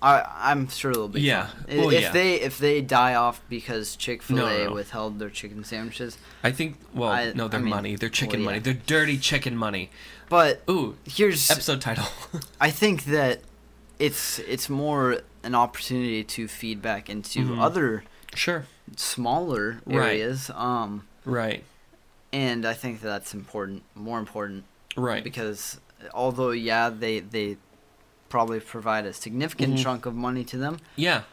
I 0.01 0.23
I'm 0.51 0.67
sure 0.69 0.93
they'll 0.93 1.07
be. 1.07 1.21
Yeah. 1.21 1.47
fine. 1.47 1.77
Well, 1.77 1.89
if 1.89 2.01
yeah. 2.01 2.11
they 2.11 2.35
if 2.41 2.57
they 2.59 2.81
die 2.81 3.15
off 3.15 3.41
because 3.49 3.95
Chick 3.95 4.21
Fil 4.21 4.37
A 4.37 4.41
No, 4.59 4.67
no, 4.67 4.73
withheld 4.73 5.19
their 5.19 5.29
chicken 5.29 5.63
sandwiches, 5.63 6.17
I 6.43 6.51
think. 6.51 6.77
Well, 6.93 7.09
I- 7.09 7.33
no, 7.33 7.47
their 7.47 7.59
I 7.59 7.63
mean, 7.63 7.69
money, 7.69 7.95
their 7.95 8.09
chicken 8.09 8.41
well, 8.41 8.49
money, 8.51 8.59
their 8.59 8.75
dirty 8.75 9.17
chicken 9.17 9.55
money. 9.57 9.89
but 10.29 10.61
Ooh, 10.69 10.97
here's 11.05 11.49
episode 11.49 11.81
title. 11.81 12.05
I 12.61 12.69
think 12.69 13.05
that 13.05 13.41
it's 13.99 14.37
it's 14.39 14.69
more 14.69 15.21
an 15.43 15.55
opportunity 15.55 16.23
to 16.23 16.47
feed 16.47 16.81
back 16.81 17.09
into 17.09 17.39
Mhm. 17.39 17.59
other 17.61 18.03
sure. 18.35 18.65
smaller 18.95 19.81
Right. 19.85 20.07
areas. 20.09 20.51
Um, 20.53 21.07
Right. 21.25 21.63
and 22.31 22.65
I 22.65 22.73
think 22.73 23.01
that 23.01 23.07
that's 23.07 23.33
important, 23.33 23.83
more 23.95 24.19
important, 24.19 24.65
Right. 24.95 25.23
because 25.23 25.79
although 26.13 26.51
yeah, 26.51 26.89
they 26.89 27.19
they 27.21 27.57
probably 28.29 28.59
provide 28.59 29.05
a 29.05 29.13
significant 29.13 29.75
Mhm. 29.75 29.83
chunk 29.83 30.05
of 30.05 30.15
money 30.15 30.43
to 30.45 30.57
them. 30.57 30.79
yeah. 30.95 31.23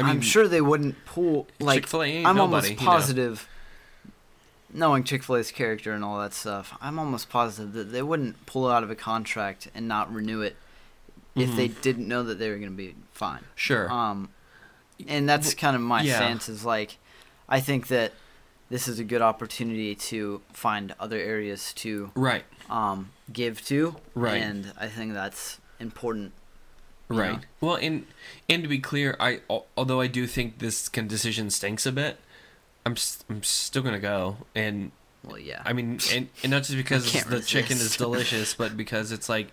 I 0.00 0.04
mean, 0.04 0.10
am 0.16 0.20
sure 0.20 0.46
they 0.46 0.60
wouldn't 0.60 1.04
pull 1.06 1.48
like 1.58 1.80
Chick-fil-A 1.80 2.18
I'm 2.24 2.36
nobody, 2.36 2.40
almost 2.40 2.70
you 2.70 2.76
know. 2.76 2.82
positive. 2.84 3.48
Knowing 4.72 5.02
Chick 5.02 5.22
Fil 5.24 5.36
A's 5.38 5.50
character 5.50 5.92
and 5.92 6.04
all 6.04 6.20
that 6.20 6.34
stuff, 6.34 6.76
I'm 6.80 6.98
almost 6.98 7.30
positive 7.30 7.72
that 7.72 7.90
they 7.90 8.02
wouldn't 8.02 8.44
pull 8.46 8.68
out 8.70 8.82
of 8.84 8.90
a 8.90 8.94
contract 8.94 9.68
and 9.74 9.88
not 9.88 10.12
renew 10.12 10.42
it 10.42 10.56
if 11.34 11.50
Mhm. 11.50 11.56
they 11.56 11.68
didn't 11.68 12.06
know 12.06 12.22
that 12.22 12.38
they 12.38 12.48
were 12.50 12.58
going 12.58 12.70
to 12.70 12.76
be 12.76 12.94
fine. 13.12 13.44
Sure. 13.54 13.90
Um, 13.90 14.28
and 15.08 15.26
that's 15.28 15.54
kind 15.54 15.74
of 15.74 15.80
my 15.82 16.02
yeah. 16.02 16.16
stance. 16.16 16.48
Is 16.50 16.64
like, 16.64 16.98
I 17.48 17.60
think 17.60 17.88
that 17.88 18.12
this 18.68 18.86
is 18.88 18.98
a 18.98 19.04
good 19.04 19.22
opportunity 19.22 19.94
to 19.94 20.42
find 20.52 20.94
other 21.00 21.16
areas 21.18 21.72
to 21.72 22.10
right, 22.14 22.44
um, 22.68 23.10
give 23.32 23.64
to, 23.66 23.96
Right. 24.14 24.42
And 24.42 24.72
I 24.78 24.86
think 24.88 25.14
that's 25.14 25.58
important. 25.80 26.32
right. 27.08 27.32
know? 27.32 27.40
Well, 27.60 27.76
and 27.76 28.06
and 28.48 28.62
to 28.62 28.68
be 28.68 28.78
clear, 28.78 29.16
I 29.18 29.40
although 29.76 30.00
I 30.00 30.06
do 30.06 30.26
think 30.26 30.58
this 30.58 30.88
kind 30.88 31.06
of 31.06 31.10
decision 31.10 31.50
stinks 31.50 31.86
a 31.86 31.92
bit, 31.92 32.18
I'm 32.84 32.96
I'm 33.28 33.42
still 33.42 33.82
gonna 33.82 33.98
go, 33.98 34.38
and 34.54 34.92
Well, 35.24 35.38
yeah. 35.38 35.62
I 35.64 35.72
mean, 35.72 35.98
and, 36.12 36.28
and 36.42 36.50
not 36.50 36.64
just 36.64 36.76
because 36.76 37.12
the 37.24 37.40
chicken 37.40 37.76
is 37.76 37.96
delicious, 37.98 38.54
but 38.54 38.76
because 38.76 39.12
it's 39.12 39.28
like, 39.28 39.48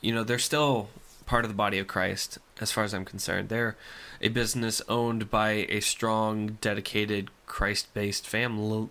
you 0.00 0.14
know, 0.14 0.24
they're 0.24 0.38
still 0.38 0.88
part 1.26 1.44
of 1.44 1.50
the 1.50 1.56
body 1.56 1.78
of 1.78 1.86
Christ, 1.86 2.38
as 2.60 2.70
far 2.70 2.84
as 2.84 2.92
I'm 2.92 3.04
concerned. 3.04 3.48
They're 3.48 3.76
a 4.20 4.28
business 4.28 4.82
owned 4.88 5.30
by 5.30 5.66
a 5.68 5.80
strong, 5.80 6.58
dedicated, 6.60 7.30
Christ-based 7.46 8.26
family 8.26 8.88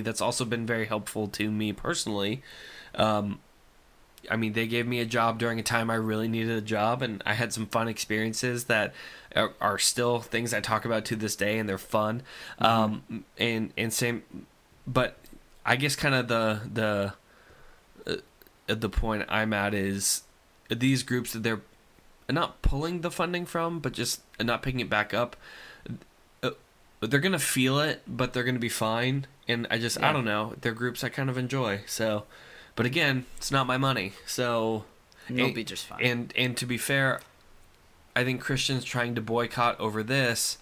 that's 0.00 0.20
also 0.20 0.44
been 0.44 0.66
very 0.66 0.86
helpful 0.86 1.28
to 1.28 1.50
me 1.50 1.72
personally. 1.72 2.42
Um, 2.94 3.40
I 4.30 4.36
mean, 4.36 4.52
they 4.52 4.66
gave 4.66 4.86
me 4.86 5.00
a 5.00 5.04
job 5.04 5.38
during 5.38 5.58
a 5.58 5.62
time 5.62 5.90
I 5.90 5.94
really 5.96 6.28
needed 6.28 6.56
a 6.56 6.60
job, 6.60 7.02
and 7.02 7.22
I 7.26 7.34
had 7.34 7.52
some 7.52 7.66
fun 7.66 7.88
experiences 7.88 8.64
that 8.64 8.94
are, 9.34 9.52
are 9.60 9.78
still 9.78 10.20
things 10.20 10.54
I 10.54 10.60
talk 10.60 10.84
about 10.84 11.04
to 11.06 11.16
this 11.16 11.34
day, 11.36 11.58
and 11.58 11.68
they're 11.68 11.78
fun. 11.78 12.22
Um, 12.58 13.24
and 13.38 13.72
and 13.76 13.92
same, 13.92 14.22
but 14.86 15.16
I 15.66 15.76
guess 15.76 15.96
kind 15.96 16.14
of 16.14 16.28
the 16.28 16.60
the 16.72 17.12
uh, 18.06 18.16
the 18.74 18.88
point 18.88 19.24
I'm 19.28 19.52
at 19.52 19.74
is 19.74 20.22
these 20.70 21.02
groups 21.02 21.32
that 21.32 21.42
they're 21.42 21.60
not 22.30 22.62
pulling 22.62 23.00
the 23.00 23.10
funding 23.10 23.44
from, 23.44 23.80
but 23.80 23.92
just 23.92 24.20
not 24.40 24.62
picking 24.62 24.80
it 24.80 24.88
back 24.88 25.12
up. 25.12 25.36
uh, 26.42 26.50
They're 27.00 27.20
gonna 27.20 27.38
feel 27.38 27.78
it, 27.80 28.02
but 28.06 28.32
they're 28.32 28.44
gonna 28.44 28.58
be 28.58 28.68
fine. 28.68 29.26
And 29.48 29.66
I 29.70 29.78
just 29.78 30.00
I 30.00 30.12
don't 30.12 30.24
know. 30.24 30.54
They're 30.60 30.72
groups 30.72 31.02
I 31.02 31.08
kind 31.08 31.28
of 31.28 31.36
enjoy. 31.36 31.80
So, 31.86 32.24
but 32.76 32.86
again, 32.86 33.26
it's 33.36 33.50
not 33.50 33.66
my 33.66 33.76
money. 33.76 34.12
So 34.26 34.84
you'll 35.28 35.46
and- 35.46 35.54
be 35.54 35.64
just 35.64 35.86
fine. 35.86 36.00
and 36.02 36.32
and 36.36 36.56
to 36.56 36.66
be 36.66 36.78
fair, 36.78 37.20
I 38.16 38.24
think 38.24 38.40
Christians 38.40 38.84
trying 38.84 39.14
to 39.14 39.20
boycott 39.20 39.78
over 39.80 40.02
this, 40.02 40.58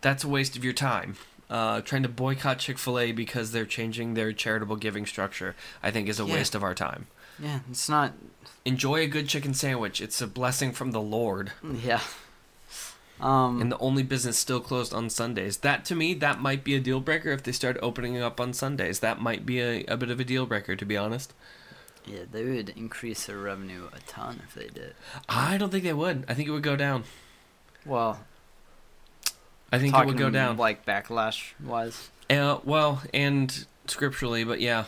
that's 0.00 0.24
a 0.24 0.28
waste 0.28 0.56
of 0.56 0.64
your 0.64 0.72
time. 0.72 1.16
Uh, 1.48 1.80
trying 1.80 2.02
to 2.04 2.08
boycott 2.08 2.58
Chick 2.60 2.78
Fil 2.78 2.98
A 2.98 3.10
because 3.12 3.50
they're 3.50 3.64
changing 3.66 4.14
their 4.14 4.32
charitable 4.32 4.76
giving 4.76 5.04
structure, 5.04 5.56
I 5.82 5.90
think, 5.90 6.08
is 6.08 6.20
a 6.20 6.24
Yeah. 6.24 6.34
waste 6.34 6.54
of 6.54 6.62
our 6.62 6.74
time. 6.74 7.08
yeah, 7.40 7.60
it's 7.70 7.88
not. 7.88 8.12
Enjoy 8.64 9.00
a 9.00 9.06
good 9.06 9.26
chicken 9.28 9.54
sandwich. 9.54 10.00
It's 10.00 10.20
a 10.20 10.26
blessing 10.28 10.72
from 10.72 10.90
the 10.92 11.00
Lord. 11.00 11.52
Yeah. 11.82 12.02
Um. 13.20 13.60
And 13.60 13.70
the 13.70 13.78
only 13.78 14.02
business 14.02 14.38
still 14.38 14.60
closed 14.60 14.94
on 14.94 15.10
Sundays. 15.10 15.58
That 15.58 15.84
to 15.86 15.94
me, 15.94 16.14
that 16.14 16.40
might 16.40 16.64
be 16.64 16.74
a 16.74 16.80
deal 16.80 17.00
breaker 17.00 17.30
if 17.30 17.42
they 17.42 17.52
start 17.52 17.76
opening 17.82 18.16
up 18.20 18.40
on 18.40 18.52
Sundays. 18.52 19.00
That 19.00 19.20
might 19.20 19.44
be 19.44 19.60
a, 19.60 19.84
a 19.84 19.96
bit 19.96 20.10
of 20.10 20.20
a 20.20 20.24
deal 20.24 20.46
breaker, 20.46 20.74
to 20.76 20.84
be 20.86 20.96
honest. 20.96 21.32
yeah, 22.06 22.20
they 22.30 22.44
would 22.44 22.70
increase 22.70 23.26
their 23.26 23.38
revenue 23.38 23.88
a 23.92 24.00
ton 24.10 24.40
if 24.48 24.54
they 24.54 24.68
did. 24.68 24.94
I 25.28 25.58
don't 25.58 25.70
think 25.70 25.84
they 25.84 25.92
would. 25.92 26.24
I 26.28 26.34
think 26.34 26.48
it 26.48 26.52
would 26.52 26.62
go 26.62 26.76
down. 26.76 27.04
Well, 27.84 28.20
I 29.72 29.78
think 29.78 29.94
it 29.96 30.06
would 30.06 30.16
go 30.18 30.30
down. 30.30 30.56
like 30.56 30.84
backlash 30.86 31.52
wise. 31.62 32.10
Uh, 32.28 32.58
well, 32.64 33.02
and 33.12 33.66
scripturally, 33.86 34.44
but 34.44 34.60
yeah. 34.60 34.84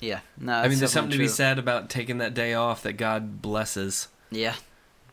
Yeah. 0.00 0.20
No. 0.38 0.54
I 0.54 0.68
mean, 0.68 0.78
there's 0.78 0.92
something 0.92 1.12
to 1.12 1.18
be 1.18 1.28
said 1.28 1.58
about 1.58 1.90
taking 1.90 2.18
that 2.18 2.32
day 2.32 2.54
off 2.54 2.82
that 2.84 2.94
God 2.94 3.42
blesses. 3.42 4.08
Yeah. 4.30 4.54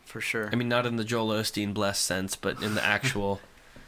For 0.08 0.22
sure. 0.22 0.48
I 0.50 0.56
mean, 0.56 0.68
not 0.70 0.86
in 0.86 0.96
the 0.96 1.04
Joel 1.04 1.28
Osteen 1.28 1.74
blessed 1.74 2.02
sense, 2.02 2.34
but 2.34 2.62
in 2.62 2.74
the 2.74 2.82
actual 2.84 3.40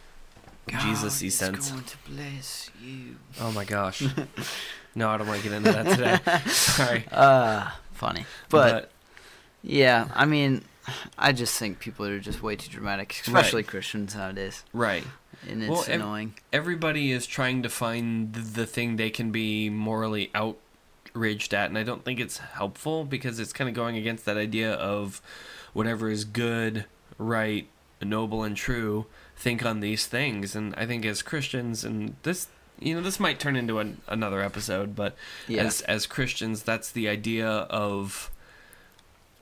Jesus-y 0.68 1.28
God 1.28 1.32
sense. 1.32 1.70
going 1.70 1.84
to 1.84 1.96
bless 2.06 2.70
you. 2.84 3.16
Oh 3.40 3.50
my 3.52 3.64
gosh. 3.64 4.02
no, 4.94 5.08
I 5.08 5.16
don't 5.16 5.26
want 5.26 5.42
to 5.42 5.48
get 5.48 5.56
into 5.56 5.72
that 5.72 5.86
today. 6.22 6.40
Sorry. 6.50 7.04
Uh, 7.10 7.70
funny. 7.92 8.26
But, 8.50 8.90
yeah, 9.62 10.08
I 10.14 10.26
mean, 10.26 10.62
I 11.18 11.32
just 11.32 11.58
think 11.58 11.78
people 11.78 12.04
are 12.04 12.20
just 12.20 12.42
way 12.42 12.54
too 12.54 12.70
dramatic, 12.70 13.12
especially 13.26 13.62
Christians 13.62 14.14
nowadays, 14.14 14.62
right. 14.74 15.04
and 15.48 15.62
it's 15.62 15.70
Well, 15.70 15.84
ev- 15.88 16.00
annoying. 16.00 16.34
Everybody 16.52 17.12
is 17.12 17.26
trying 17.26 17.62
to 17.62 17.70
find 17.70 18.34
the 18.34 18.66
thing 18.66 18.96
they 18.96 19.10
can 19.10 19.30
be 19.30 19.70
morally 19.70 20.30
outraged 20.34 21.54
at, 21.54 21.70
and 21.70 21.78
I 21.78 21.82
don't 21.82 22.04
think 22.04 22.20
it's 22.20 22.36
helpful 22.38 23.04
because 23.04 23.38
it's 23.40 23.52
kind 23.54 23.68
of 23.70 23.74
going 23.74 23.96
against 23.96 24.24
that 24.26 24.36
idea 24.36 24.72
of 24.74 25.20
whatever 25.72 26.08
is 26.10 26.24
good, 26.24 26.84
right, 27.18 27.68
noble, 28.02 28.42
and 28.42 28.56
true. 28.56 29.06
Think 29.36 29.64
on 29.64 29.80
these 29.80 30.06
things, 30.06 30.54
and 30.54 30.74
I 30.76 30.84
think 30.86 31.04
as 31.06 31.22
Christians, 31.22 31.84
and 31.84 32.14
this, 32.24 32.48
you 32.78 32.94
know, 32.94 33.00
this 33.00 33.18
might 33.18 33.38
turn 33.40 33.56
into 33.56 33.78
an, 33.78 34.02
another 34.06 34.42
episode, 34.42 34.94
but 34.94 35.16
Yeah. 35.48 35.62
as 35.64 35.80
as 35.82 36.06
Christians, 36.06 36.62
that's 36.62 36.90
the 36.90 37.08
idea 37.08 37.48
of 37.48 38.30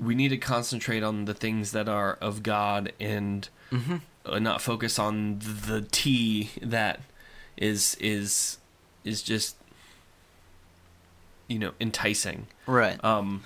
we 0.01 0.15
need 0.15 0.29
to 0.29 0.37
concentrate 0.39 1.03
on 1.03 1.25
the 1.25 1.35
things 1.35 1.73
that 1.73 1.89
are 1.89 2.15
of 2.21 2.43
God 2.45 2.93
and 3.01 3.49
hmm 3.71 3.97
uh, 4.25 4.39
not 4.39 4.61
focus 4.63 4.99
on 4.99 5.39
the 5.41 5.87
T 5.91 6.51
that 6.63 7.01
is 7.57 7.97
is 8.01 8.59
is 9.03 9.23
just 9.23 9.57
you 11.49 11.59
know 11.59 11.73
enticing. 11.81 12.47
Right. 12.67 13.03
Um, 13.05 13.43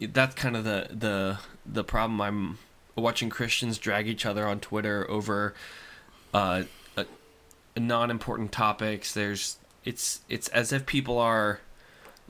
that's 0.00 0.34
kind 0.34 0.56
of 0.56 0.64
the 0.64 0.88
the 0.90 1.38
the 1.64 1.84
problem. 1.84 2.20
I'm 2.20 2.58
watching 2.96 3.30
Christians 3.30 3.78
drag 3.78 4.08
each 4.08 4.26
other 4.26 4.46
on 4.46 4.60
Twitter 4.60 5.08
over 5.10 5.54
uh, 6.34 6.64
uh, 6.96 7.04
non-important 7.76 8.52
topics. 8.52 9.14
There's 9.14 9.58
it's 9.84 10.20
it's 10.28 10.48
as 10.48 10.72
if 10.72 10.86
people 10.86 11.18
are 11.18 11.60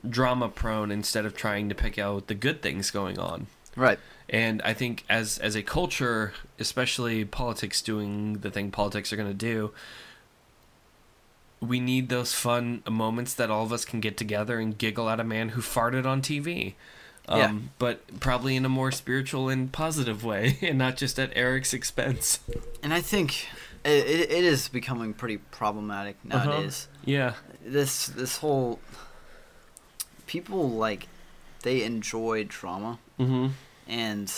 drama 0.07 0.49
prone 0.49 0.91
instead 0.91 1.25
of 1.25 1.35
trying 1.35 1.69
to 1.69 1.75
pick 1.75 1.97
out 1.97 2.27
the 2.27 2.35
good 2.35 2.61
things 2.61 2.91
going 2.91 3.17
on. 3.17 3.47
Right. 3.75 3.99
And 4.29 4.61
I 4.63 4.73
think 4.73 5.03
as 5.09 5.37
as 5.37 5.55
a 5.55 5.63
culture, 5.63 6.33
especially 6.59 7.25
politics 7.25 7.81
doing 7.81 8.39
the 8.39 8.51
thing 8.51 8.71
politics 8.71 9.11
are 9.11 9.15
going 9.15 9.27
to 9.27 9.33
do, 9.33 9.71
we 11.59 11.79
need 11.79 12.09
those 12.09 12.33
fun 12.33 12.83
moments 12.89 13.33
that 13.35 13.49
all 13.49 13.63
of 13.63 13.73
us 13.73 13.85
can 13.85 13.99
get 13.99 14.17
together 14.17 14.59
and 14.59 14.77
giggle 14.77 15.09
at 15.09 15.19
a 15.19 15.23
man 15.23 15.49
who 15.49 15.61
farted 15.61 16.05
on 16.05 16.21
TV. 16.21 16.73
Um, 17.27 17.39
Yeah. 17.39 17.53
But 17.79 18.19
probably 18.19 18.55
in 18.55 18.65
a 18.65 18.69
more 18.69 18.91
spiritual 18.91 19.49
and 19.49 19.71
positive 19.71 20.23
way, 20.23 20.57
and 20.61 20.77
not 20.77 20.97
just 20.97 21.17
at 21.19 21.31
Eric's 21.35 21.73
expense. 21.73 22.39
And 22.81 22.93
I 22.93 23.01
think 23.01 23.47
it, 23.85 24.05
it, 24.07 24.31
it 24.31 24.43
is 24.43 24.67
becoming 24.69 25.13
pretty 25.13 25.37
problematic 25.37 26.17
Uh-huh. 26.29 26.43
nowadays. 26.45 26.87
Yeah. 27.05 27.33
This 27.65 28.07
this 28.07 28.37
whole 28.37 28.79
people 30.27 30.69
like 30.69 31.07
they 31.63 31.83
enjoy 31.83 32.43
drama 32.43 32.99
Mm-hmm. 33.19 33.47
and 33.87 34.33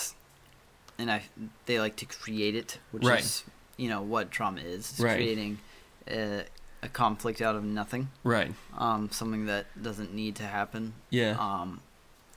and 1.00 1.12
I 1.12 1.24
they 1.66 1.80
like 1.80 1.96
to 1.98 2.06
create 2.06 2.56
it, 2.56 2.80
which 2.92 3.04
Right. 3.04 3.20
is 3.22 3.44
you 3.78 3.90
know 3.90 4.02
what 4.02 4.30
drama 4.30 4.62
is. 4.62 4.92
It's 4.92 5.00
Right. 5.00 5.16
creating 5.16 5.60
a, 6.08 6.44
a 6.84 6.90
conflict 6.90 7.42
out 7.42 7.56
of 7.56 7.64
nothing, 7.64 8.10
Right. 8.24 8.54
um, 8.78 9.10
something 9.12 9.46
that 9.48 9.66
doesn't 9.82 10.14
need 10.14 10.36
to 10.38 10.44
happen, 10.44 10.94
Yeah. 11.10 11.36
um, 11.40 11.82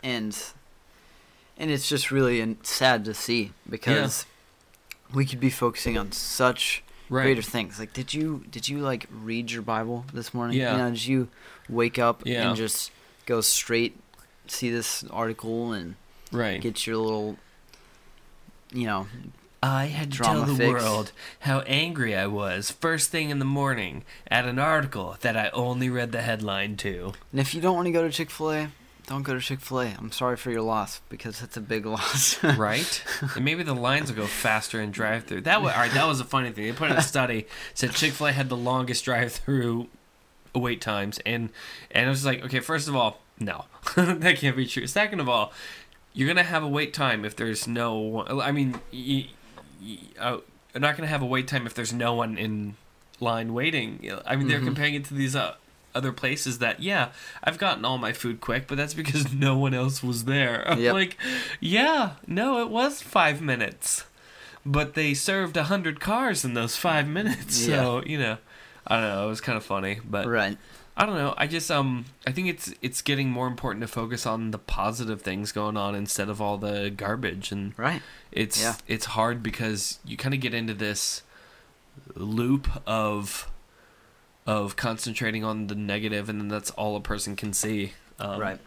and 0.03 0.36
and 1.57 1.70
it's 1.70 1.88
just 1.88 2.11
really 2.11 2.57
sad 2.62 3.05
to 3.05 3.14
see 3.14 3.53
because 3.68 4.26
we 5.12 5.24
could 5.26 5.40
be 5.40 5.51
focusing 5.51 5.99
on 5.99 6.12
such 6.12 6.82
right. 7.09 7.24
greater 7.24 7.42
things. 7.42 7.78
Like, 7.78 7.92
did 7.92 8.14
you 8.14 8.44
did 8.51 8.68
you 8.68 8.78
like 8.78 9.07
read 9.11 9.51
your 9.51 9.62
Bible 9.62 10.05
this 10.12 10.32
morning? 10.32 10.57
Yeah. 10.59 10.72
You 10.72 10.78
know, 10.78 10.90
did 10.90 11.07
you 11.07 11.28
wake 11.68 11.99
up 11.99 12.22
Yeah. 12.24 12.49
and 12.49 12.57
just 12.57 12.90
go 13.26 13.40
straight 13.40 13.99
see 14.46 14.70
this 14.70 15.05
article 15.11 15.72
and 15.72 15.94
Right. 16.32 16.61
get 16.61 16.86
your 16.86 16.96
little, 16.99 17.36
you 18.72 18.86
know, 18.86 19.07
I 19.62 19.86
had 19.86 20.12
to 20.12 20.18
tell 20.18 20.44
the 20.44 20.55
fix. 20.55 20.70
world 20.70 21.12
how 21.40 21.61
angry 21.61 22.14
I 22.16 22.26
was 22.26 22.70
first 22.70 23.11
thing 23.11 23.30
in 23.30 23.38
the 23.38 23.44
morning 23.44 24.05
at 24.30 24.46
an 24.46 24.59
article 24.59 25.16
that 25.20 25.36
I 25.36 25.49
only 25.51 25.90
read 25.90 26.12
the 26.12 26.22
headline 26.22 26.76
to. 26.78 27.12
and 27.32 27.40
if 27.40 27.55
you 27.55 27.61
don't 27.61 27.74
want 27.74 27.86
to 27.86 27.92
go 27.92 28.03
to 28.03 28.11
Chick 28.11 28.30
Fil 28.30 28.53
A, 28.53 28.68
don't 29.09 29.22
go 29.24 29.34
to 29.34 29.40
Chick 29.40 29.61
Fil 29.61 29.80
A. 29.80 29.86
I'm 29.98 30.12
sorry 30.12 30.36
for 30.36 30.50
your 30.52 30.62
loss 30.62 31.00
because 31.09 31.40
that's 31.40 31.56
a 31.56 31.61
big 31.61 31.84
loss. 31.96 32.42
right? 32.44 33.02
and 33.34 33.44
maybe 33.44 33.62
the 33.64 33.74
lines 33.74 34.11
will 34.11 34.18
go 34.22 34.26
faster 34.26 34.80
in 34.80 34.90
drive-through. 34.92 35.40
That 35.42 35.62
was 35.62 35.72
all 35.72 35.80
right. 35.80 35.92
That 35.92 36.06
was 36.06 36.20
a 36.20 36.24
funny 36.24 36.50
thing. 36.52 36.64
They 36.66 36.72
put 36.72 36.90
in 36.90 36.96
a 36.96 37.02
study 37.02 37.46
said 37.74 37.92
Chick 37.92 38.12
Fil 38.12 38.28
A 38.28 38.32
had 38.32 38.48
the 38.48 38.56
longest 38.56 39.04
drive-through 39.04 39.88
wait 40.54 40.80
times, 40.80 41.18
and 41.26 41.50
and 41.90 42.06
I 42.06 42.09
was 42.11 42.24
like, 42.24 42.44
okay, 42.44 42.61
first 42.61 42.86
of 42.88 42.94
all, 42.96 43.20
no, 43.40 43.64
that 43.96 44.36
can't 44.38 44.56
be 44.56 44.66
true. 44.66 44.86
Second 44.86 45.20
of 45.20 45.28
all, 45.28 45.52
you're 46.12 46.26
gonna 46.28 46.42
have 46.42 46.62
a 46.62 46.68
wait 46.68 46.92
time 46.94 47.24
if 47.24 47.34
there's 47.36 47.66
no. 47.68 48.24
I 48.40 48.50
mean, 48.52 48.80
you, 48.90 49.24
you, 49.80 49.98
uh, 50.18 50.38
you're 50.74 50.80
not 50.80 50.96
gonna 50.96 51.06
have 51.09 51.22
a 51.22 51.26
wait 51.26 51.46
time 51.48 51.66
if 51.66 51.74
there's 51.74 51.92
no 51.92 52.14
one 52.14 52.36
in 52.36 52.76
line 53.20 53.52
waiting. 53.54 54.11
I 54.26 54.36
mean, 54.36 54.48
they're 54.48 54.61
Mhm. 54.61 54.64
comparing 54.66 54.94
it 54.94 55.04
to 55.06 55.14
these 55.14 55.34
uh, 55.36 55.54
other 55.99 56.12
places 56.12 56.59
that, 56.59 56.80
yeah, 56.80 57.11
I've 57.44 57.59
gotten 57.59 57.84
all 57.84 57.99
my 57.99 58.12
food 58.12 58.40
quick, 58.40 58.66
but 58.68 58.76
that's 58.78 58.94
because 58.94 59.32
no 59.46 59.59
one 59.59 59.74
else 59.74 60.03
was 60.03 60.24
there. 60.24 60.57
I'm 60.70 60.80
Yep. 60.80 60.92
like, 60.94 61.16
yeah, 61.61 62.12
no, 62.26 62.61
it 62.62 62.70
was 62.70 63.03
five 63.03 63.40
minutes. 63.42 64.05
but 64.64 64.94
they 64.94 65.14
served 65.14 65.57
a 65.57 65.64
hundred 65.64 65.99
cars 66.01 66.44
in 66.44 66.55
those 66.55 66.76
five 66.76 67.07
minutes. 67.09 67.57
So 67.68 68.03
you 68.07 68.18
know, 68.18 68.36
I 68.86 68.92
don't 69.01 69.09
know. 69.14 69.24
It 69.26 69.28
was 69.34 69.40
kind 69.40 69.57
of 69.59 69.64
funny, 69.64 70.01
but 70.05 70.26
Right. 70.26 70.57
I 71.01 71.07
don't 71.07 71.14
know. 71.22 71.32
I 71.38 71.46
just 71.46 71.70
um 71.70 71.90
I 72.26 72.32
think 72.32 72.49
it's 72.49 72.74
it's 72.82 73.01
getting 73.03 73.30
more 73.30 73.46
important 73.46 73.82
to 73.82 73.88
focus 73.88 74.26
on 74.26 74.51
the 74.51 74.59
positive 74.59 75.22
things 75.22 75.53
going 75.53 75.76
on 75.76 75.94
instead 75.94 76.28
of 76.28 76.40
all 76.42 76.59
the 76.59 76.90
garbage 76.90 77.53
and 77.53 77.72
Right. 77.78 78.03
it's 78.32 78.61
Yeah. 78.61 78.74
it's 78.94 79.07
hard 79.16 79.42
because 79.42 80.01
you 80.05 80.16
kind 80.16 80.34
of 80.34 80.40
get 80.40 80.53
into 80.55 80.74
this 80.74 81.22
loop 82.16 82.68
of 82.86 83.49
of 84.49 84.76
concentrating 84.76 85.44
on 85.44 85.66
the 85.66 85.74
negative 85.74 86.30
and 86.30 86.40
then 86.40 86.49
that's 86.49 86.70
all 86.70 86.96
a 86.96 87.01
person 87.03 87.36
can 87.36 87.53
see. 87.53 87.92
Um, 88.18 88.40
right. 88.40 88.59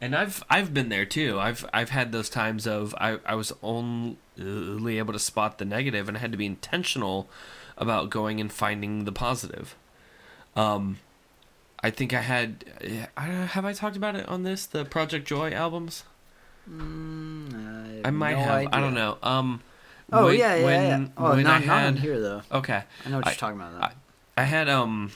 And 0.00 0.14
I've 0.14 0.44
I've 0.48 0.72
been 0.72 0.88
there 0.90 1.04
too. 1.04 1.40
I've 1.40 1.64
I've 1.72 1.90
had 1.90 2.12
those 2.12 2.28
times 2.30 2.66
of 2.68 2.94
I 2.98 3.18
I 3.26 3.34
was 3.34 3.52
only 3.62 4.98
able 4.98 5.12
to 5.12 5.18
spot 5.18 5.58
the 5.58 5.64
negative 5.64 6.06
and 6.08 6.16
I 6.16 6.20
had 6.20 6.30
to 6.30 6.38
be 6.38 6.46
intentional 6.46 7.28
about 7.76 8.10
going 8.10 8.40
and 8.40 8.52
finding 8.52 9.04
the 9.04 9.10
positive. 9.12 9.74
Um 10.54 10.98
I 11.82 11.90
think 11.90 12.14
I 12.14 12.20
had 12.20 12.64
I 13.16 13.22
have 13.26 13.64
I 13.64 13.72
talked 13.72 13.96
about 13.96 14.14
it 14.14 14.28
on 14.28 14.44
this 14.44 14.66
the 14.66 14.84
Project 14.84 15.26
Joy 15.26 15.50
albums? 15.50 16.04
Mm, 16.70 18.02
I 18.06 18.10
might 18.10 18.36
no 18.36 18.42
have. 18.44 18.68
I 18.72 18.80
don't 18.80 18.94
know. 18.94 19.18
Um 19.22 19.60
Oh 20.12 20.26
when- 20.26 20.38
yeah, 20.38 20.54
yeah, 20.56 20.64
when, 20.64 21.02
yeah. 21.02 21.08
Oh, 21.16 21.34
not, 21.34 21.38
I 21.38 21.42
not 21.42 21.62
had 21.62 21.98
here 21.98 22.20
though. 22.20 22.42
Okay. 22.52 22.82
I 23.04 23.08
know 23.08 23.16
what 23.16 23.26
I- 23.26 23.30
you're 23.30 23.36
talking 23.38 23.56
about. 23.60 23.72
Though. 23.80 23.96
I- 24.36 24.44
had 24.44 24.68
um 24.68 25.12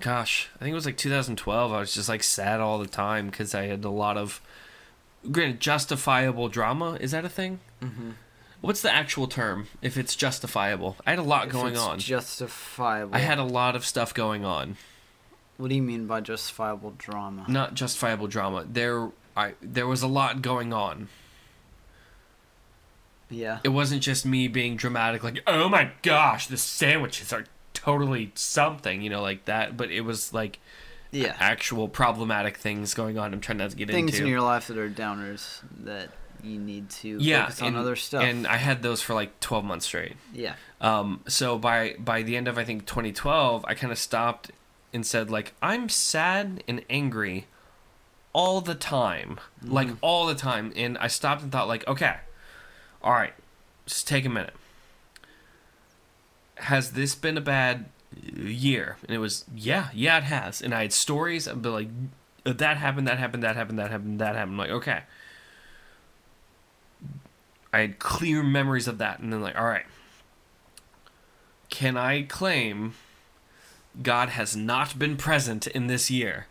gosh, 0.00 0.48
I 0.56 0.58
think 0.64 0.72
it 0.72 0.74
was 0.74 0.86
like 0.86 0.96
2012. 0.96 1.72
I 1.72 1.78
was 1.80 1.94
just 1.94 2.08
like 2.08 2.22
sad 2.22 2.60
all 2.60 2.78
the 2.78 2.86
time 2.86 3.30
cuz 3.30 3.54
I 3.54 3.64
had 3.66 3.84
a 3.84 3.90
lot 3.90 4.16
of 4.16 4.40
granted 5.30 5.60
justifiable 5.60 6.48
drama. 6.48 6.94
Is 7.00 7.10
that 7.12 7.24
a 7.24 7.28
thing? 7.28 7.60
mm-hmm. 7.82 8.10
What's 8.62 8.80
the 8.80 8.90
actual 8.92 9.26
term 9.28 9.68
if 9.82 9.96
it's 9.96 10.16
justifiable? 10.16 10.96
I 11.06 11.10
had 11.10 11.18
a 11.18 11.22
lot 11.22 11.46
If 11.46 11.52
going 11.52 11.76
on. 11.76 11.98
Justifiable. 11.98 13.14
I 13.14 13.18
had 13.18 13.38
a 13.38 13.44
lot 13.44 13.76
of 13.76 13.84
stuff 13.84 14.12
going 14.14 14.44
on. 14.44 14.76
What 15.56 15.68
do 15.68 15.74
you 15.76 15.82
mean 15.82 16.06
by 16.06 16.20
justifiable 16.20 16.94
drama? 16.98 17.44
Not 17.48 17.74
justifiable 17.74 18.26
drama. 18.26 18.66
There 18.68 19.10
I 19.36 19.54
there 19.62 19.86
was 19.86 20.02
a 20.02 20.06
lot 20.08 20.42
going 20.42 20.72
on. 20.72 21.08
Yeah. 23.28 23.58
It 23.64 23.70
wasn't 23.70 24.02
just 24.02 24.24
me 24.24 24.48
being 24.48 24.76
dramatic 24.76 25.22
like, 25.24 25.42
"Oh 25.46 25.68
my 25.68 25.90
gosh, 26.02 26.46
the 26.46 26.56
sandwiches 26.56 27.32
are 27.32 27.44
totally 27.86 28.32
something," 28.34 29.00
you 29.00 29.08
know, 29.10 29.22
like 29.22 29.44
that, 29.46 29.76
but 29.76 29.90
it 29.90 30.02
was 30.02 30.34
like 30.34 30.58
Yeah. 31.12 31.34
actual 31.40 31.88
problematic 31.88 32.56
things 32.58 32.92
going 32.92 33.16
on. 33.16 33.32
I'm 33.32 33.40
trying 33.40 33.58
not 33.58 33.70
to 33.70 33.76
get 33.76 33.88
Things 33.88 34.00
into. 34.10 34.12
Things 34.12 34.20
in 34.26 34.28
your 34.28 34.42
life 34.42 34.66
that 34.66 34.76
are 34.76 34.90
downers 34.90 35.60
that 35.84 36.10
you 36.42 36.58
need 36.58 36.90
to 36.90 37.16
yeah, 37.20 37.44
focus 37.46 37.62
on 37.62 37.68
and, 37.68 37.76
other 37.78 37.96
stuff. 37.96 38.22
and 38.22 38.46
I 38.46 38.56
had 38.56 38.82
those 38.82 39.00
for 39.02 39.14
like 39.14 39.38
12 39.40 39.64
months 39.64 39.86
straight. 39.86 40.16
yeah. 40.34 40.54
Um, 40.80 41.20
so 41.26 41.56
by 41.58 41.94
by 41.98 42.22
the 42.22 42.36
end 42.36 42.46
of 42.48 42.58
I 42.58 42.64
think 42.64 42.84
2012, 42.86 43.64
I 43.66 43.74
kind 43.74 43.90
of 43.92 43.98
stopped 43.98 44.50
and 44.92 45.06
said 45.06 45.30
like 45.30 45.54
I'm 45.62 45.88
sad 45.88 46.62
and 46.68 46.84
angry 46.90 47.46
all 48.34 48.60
the 48.60 48.74
time, 48.74 49.40
like 49.62 49.88
Mhm. 49.88 49.98
all 50.02 50.26
the 50.26 50.34
time, 50.34 50.72
and 50.76 50.98
I 50.98 51.06
stopped 51.08 51.42
and 51.42 51.50
thought 51.50 51.66
like, 51.68 51.86
okay, 51.88 52.16
all 53.02 53.12
right, 53.14 53.32
just 53.86 54.06
take 54.06 54.26
a 54.26 54.28
minute. 54.28 54.52
Has 56.56 56.92
this 56.92 57.14
been 57.14 57.36
a 57.36 57.42
bad 57.42 57.86
year? 58.34 58.96
And 59.06 59.14
it 59.14 59.18
was 59.18 59.44
yeah, 59.54 59.88
yeah, 59.92 60.18
it 60.18 60.24
has. 60.24 60.62
And 60.62 60.74
I 60.74 60.82
had 60.82 60.92
stories, 60.92 61.46
I'd 61.46 61.62
be 61.62 61.68
like, 61.68 61.88
that 62.44 62.76
happened, 62.76 63.08
that 63.08 63.18
happened, 63.18 63.42
that 63.42 63.56
happened, 63.56 63.78
that 63.78 63.90
happened, 63.90 64.20
that 64.20 64.34
happened. 64.36 64.52
I'm 64.52 64.58
like 64.58 64.70
okay. 64.70 65.02
I 67.72 67.80
had 67.80 67.98
clear 67.98 68.42
memories 68.42 68.88
of 68.88 68.98
that, 68.98 69.18
and 69.18 69.30
then 69.32 69.42
like, 69.42 69.58
all 69.58 69.66
right, 69.66 69.84
can 71.68 71.96
I 71.96 72.22
claim 72.22 72.94
God 74.02 74.30
has 74.30 74.56
not 74.56 74.98
been 74.98 75.16
present 75.16 75.66
in 75.66 75.86
this 75.86 76.10
year? 76.10 76.46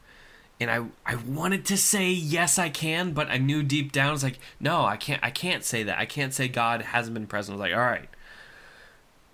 And 0.60 0.70
I 0.70 0.86
I 1.06 1.16
wanted 1.16 1.66
to 1.66 1.78
say 1.78 2.12
yes 2.12 2.60
I 2.60 2.70
can, 2.70 3.12
but 3.14 3.30
I 3.30 3.38
knew 3.38 3.64
deep 3.64 3.92
down 3.92 4.14
it's 4.14 4.24
like 4.24 4.40
no 4.60 4.86
I 4.86 4.98
can't 4.98 5.24
I 5.24 5.32
can't 5.32 5.64
say 5.64 5.84
that 5.84 5.98
I 5.98 6.06
can't 6.06 6.34
say 6.34 6.48
God 6.48 6.82
hasn't 6.82 7.14
been 7.14 7.28
present. 7.28 7.56
I 7.56 7.58
was 7.58 7.70
like 7.70 7.78
all 7.78 7.86
right, 7.86 8.10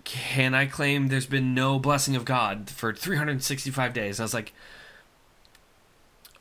can 0.04 0.54
I 0.54 0.66
claim 0.66 1.08
there's 1.08 1.26
been 1.26 1.54
no 1.54 1.78
blessing 1.78 2.16
of 2.16 2.24
God 2.24 2.68
for 2.70 2.92
365 2.92 3.92
days? 3.94 4.18
I 4.20 4.22
was 4.24 4.34
like 4.34 4.52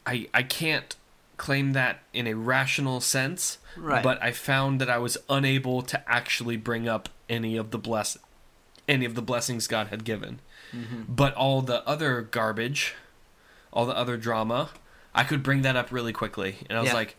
I 0.05 0.27
I 0.33 0.43
can't 0.43 0.95
claim 1.37 1.73
that 1.73 2.03
in 2.13 2.27
a 2.27 2.33
rational 2.35 3.01
sense, 3.01 3.57
Right. 3.75 4.03
but 4.03 4.21
I 4.21 4.31
found 4.31 4.79
that 4.81 4.89
I 4.89 4.97
was 4.99 5.17
unable 5.29 5.81
to 5.83 6.09
actually 6.11 6.57
bring 6.57 6.87
up 6.87 7.09
any 7.29 7.57
of 7.57 7.71
the 7.71 7.77
bless 7.77 8.17
any 8.87 9.05
of 9.05 9.15
the 9.15 9.21
blessings 9.21 9.67
God 9.67 9.87
had 9.87 10.03
given. 10.03 10.39
Mm-hmm. 10.75 11.03
But 11.13 11.33
all 11.35 11.61
the 11.61 11.87
other 11.87 12.21
garbage, 12.21 12.95
all 13.71 13.85
the 13.85 13.95
other 13.95 14.17
drama, 14.17 14.69
I 15.13 15.23
could 15.23 15.43
bring 15.43 15.61
that 15.61 15.75
up 15.75 15.91
really 15.91 16.13
quickly. 16.13 16.57
And 16.69 16.77
I 16.77 16.81
was 16.81 16.89
Yeah. 16.89 16.95
like, 16.95 17.15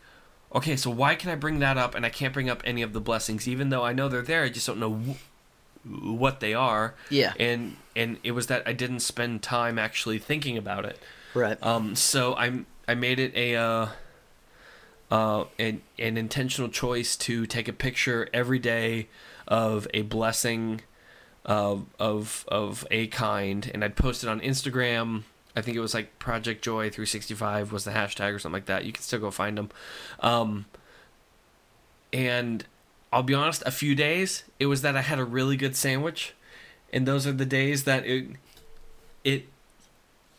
okay, 0.53 0.75
so 0.75 0.89
why 0.89 1.15
can 1.15 1.29
I 1.31 1.35
bring 1.35 1.59
that 1.59 1.77
up 1.77 1.95
and 1.95 2.05
I 2.05 2.09
can't 2.09 2.33
bring 2.33 2.49
up 2.49 2.61
any 2.65 2.81
of 2.81 2.93
the 2.93 3.01
blessings 3.01 3.47
even 3.47 3.69
though 3.69 3.83
I 3.83 3.93
know 3.93 4.07
they're 4.09 4.21
there, 4.21 4.43
I 4.43 4.49
just 4.49 4.67
don't 4.67 4.79
know 4.79 4.93
wh- 5.13 5.17
what 5.85 6.39
they 6.39 6.53
are. 6.53 6.95
Yeah. 7.09 7.33
And 7.39 7.77
and 7.95 8.17
it 8.23 8.31
was 8.31 8.47
that 8.47 8.63
I 8.65 8.73
didn't 8.73 9.01
spend 9.01 9.41
time 9.41 9.77
actually 9.77 10.19
thinking 10.19 10.57
about 10.57 10.85
it. 10.85 10.99
Right. 11.33 11.61
Um, 11.63 11.95
so 11.95 12.35
I'm 12.35 12.65
I 12.87 12.95
made 12.95 13.19
it 13.19 13.35
a 13.35 13.55
uh, 13.55 13.87
uh, 15.11 15.45
an 15.59 15.81
an 15.99 16.17
intentional 16.17 16.69
choice 16.69 17.15
to 17.17 17.45
take 17.45 17.67
a 17.67 17.73
picture 17.73 18.29
every 18.33 18.59
day 18.59 19.07
of 19.47 19.87
a 19.93 20.01
blessing 20.03 20.81
of 21.45 21.85
of 21.99 22.45
of 22.47 22.87
a 22.91 23.07
kind, 23.07 23.69
and 23.73 23.83
I'd 23.83 23.95
post 23.95 24.23
it 24.23 24.29
on 24.29 24.39
Instagram. 24.41 25.23
I 25.55 25.61
think 25.61 25.77
it 25.77 25.81
was 25.81 25.93
like 25.93 26.17
Project 26.17 26.63
Joy 26.63 26.89
365 26.89 27.71
was 27.71 27.83
the 27.83 27.91
hashtag 27.91 28.33
or 28.33 28.39
something 28.39 28.53
like 28.53 28.65
that. 28.65 28.85
You 28.85 28.91
can 28.91 29.03
still 29.03 29.19
go 29.19 29.29
find 29.29 29.55
them. 29.55 29.69
Um, 30.19 30.65
and 32.11 32.65
I'll 33.13 33.23
be 33.23 33.33
honest, 33.33 33.63
a 33.65 33.71
few 33.71 33.95
days 33.95 34.43
it 34.59 34.65
was 34.65 34.81
that 34.81 34.95
I 34.95 35.01
had 35.01 35.19
a 35.19 35.23
really 35.25 35.55
good 35.55 35.75
sandwich, 35.75 36.33
and 36.91 37.07
those 37.07 37.25
are 37.27 37.31
the 37.31 37.45
days 37.45 37.83
that 37.85 38.05
it 38.05 38.27
it 39.23 39.47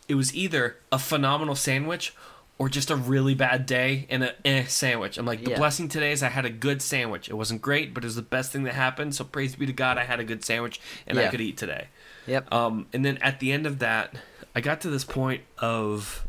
it 0.09 0.15
was 0.17 0.35
either 0.35 0.77
a 0.93 0.99
phenomenal 0.99 1.55
sandwich 1.55 2.15
or 2.57 2.69
just 2.69 2.91
a 2.91 2.95
really 2.97 3.35
bad 3.35 3.67
day 3.67 4.07
and 4.11 4.23
a 4.23 4.47
eh 4.47 4.65
sandwich. 4.67 5.19
I'm 5.19 5.27
like, 5.27 5.43
the 5.45 5.51
Yeah. 5.53 5.57
blessing 5.59 5.89
today 5.89 6.13
is 6.13 6.23
I 6.23 6.29
had 6.29 6.45
a 6.45 6.51
good 6.51 6.83
sandwich. 6.83 7.29
It 7.29 7.35
wasn't 7.35 7.63
great, 7.63 7.93
but 7.95 8.05
it 8.05 8.07
was 8.07 8.15
the 8.15 8.23
best 8.23 8.53
thing 8.53 8.63
that 8.65 8.75
happened. 8.75 9.15
So 9.15 9.25
praise 9.25 9.57
be 9.57 9.67
to 9.67 9.73
God, 9.73 9.99
I 9.99 10.05
had 10.05 10.21
a 10.21 10.25
good 10.25 10.45
sandwich 10.45 10.81
and 11.07 11.19
I 11.19 11.29
could 11.29 11.41
eat 11.41 11.57
today. 11.57 11.89
Yep. 12.27 12.53
Um, 12.53 12.87
and 12.93 13.05
then 13.05 13.19
at 13.19 13.41
the 13.41 13.51
end 13.51 13.67
of 13.67 13.81
that, 13.81 14.15
I 14.55 14.61
got 14.61 14.81
to 14.83 14.91
this 14.91 15.05
point 15.05 15.43
of 15.59 16.25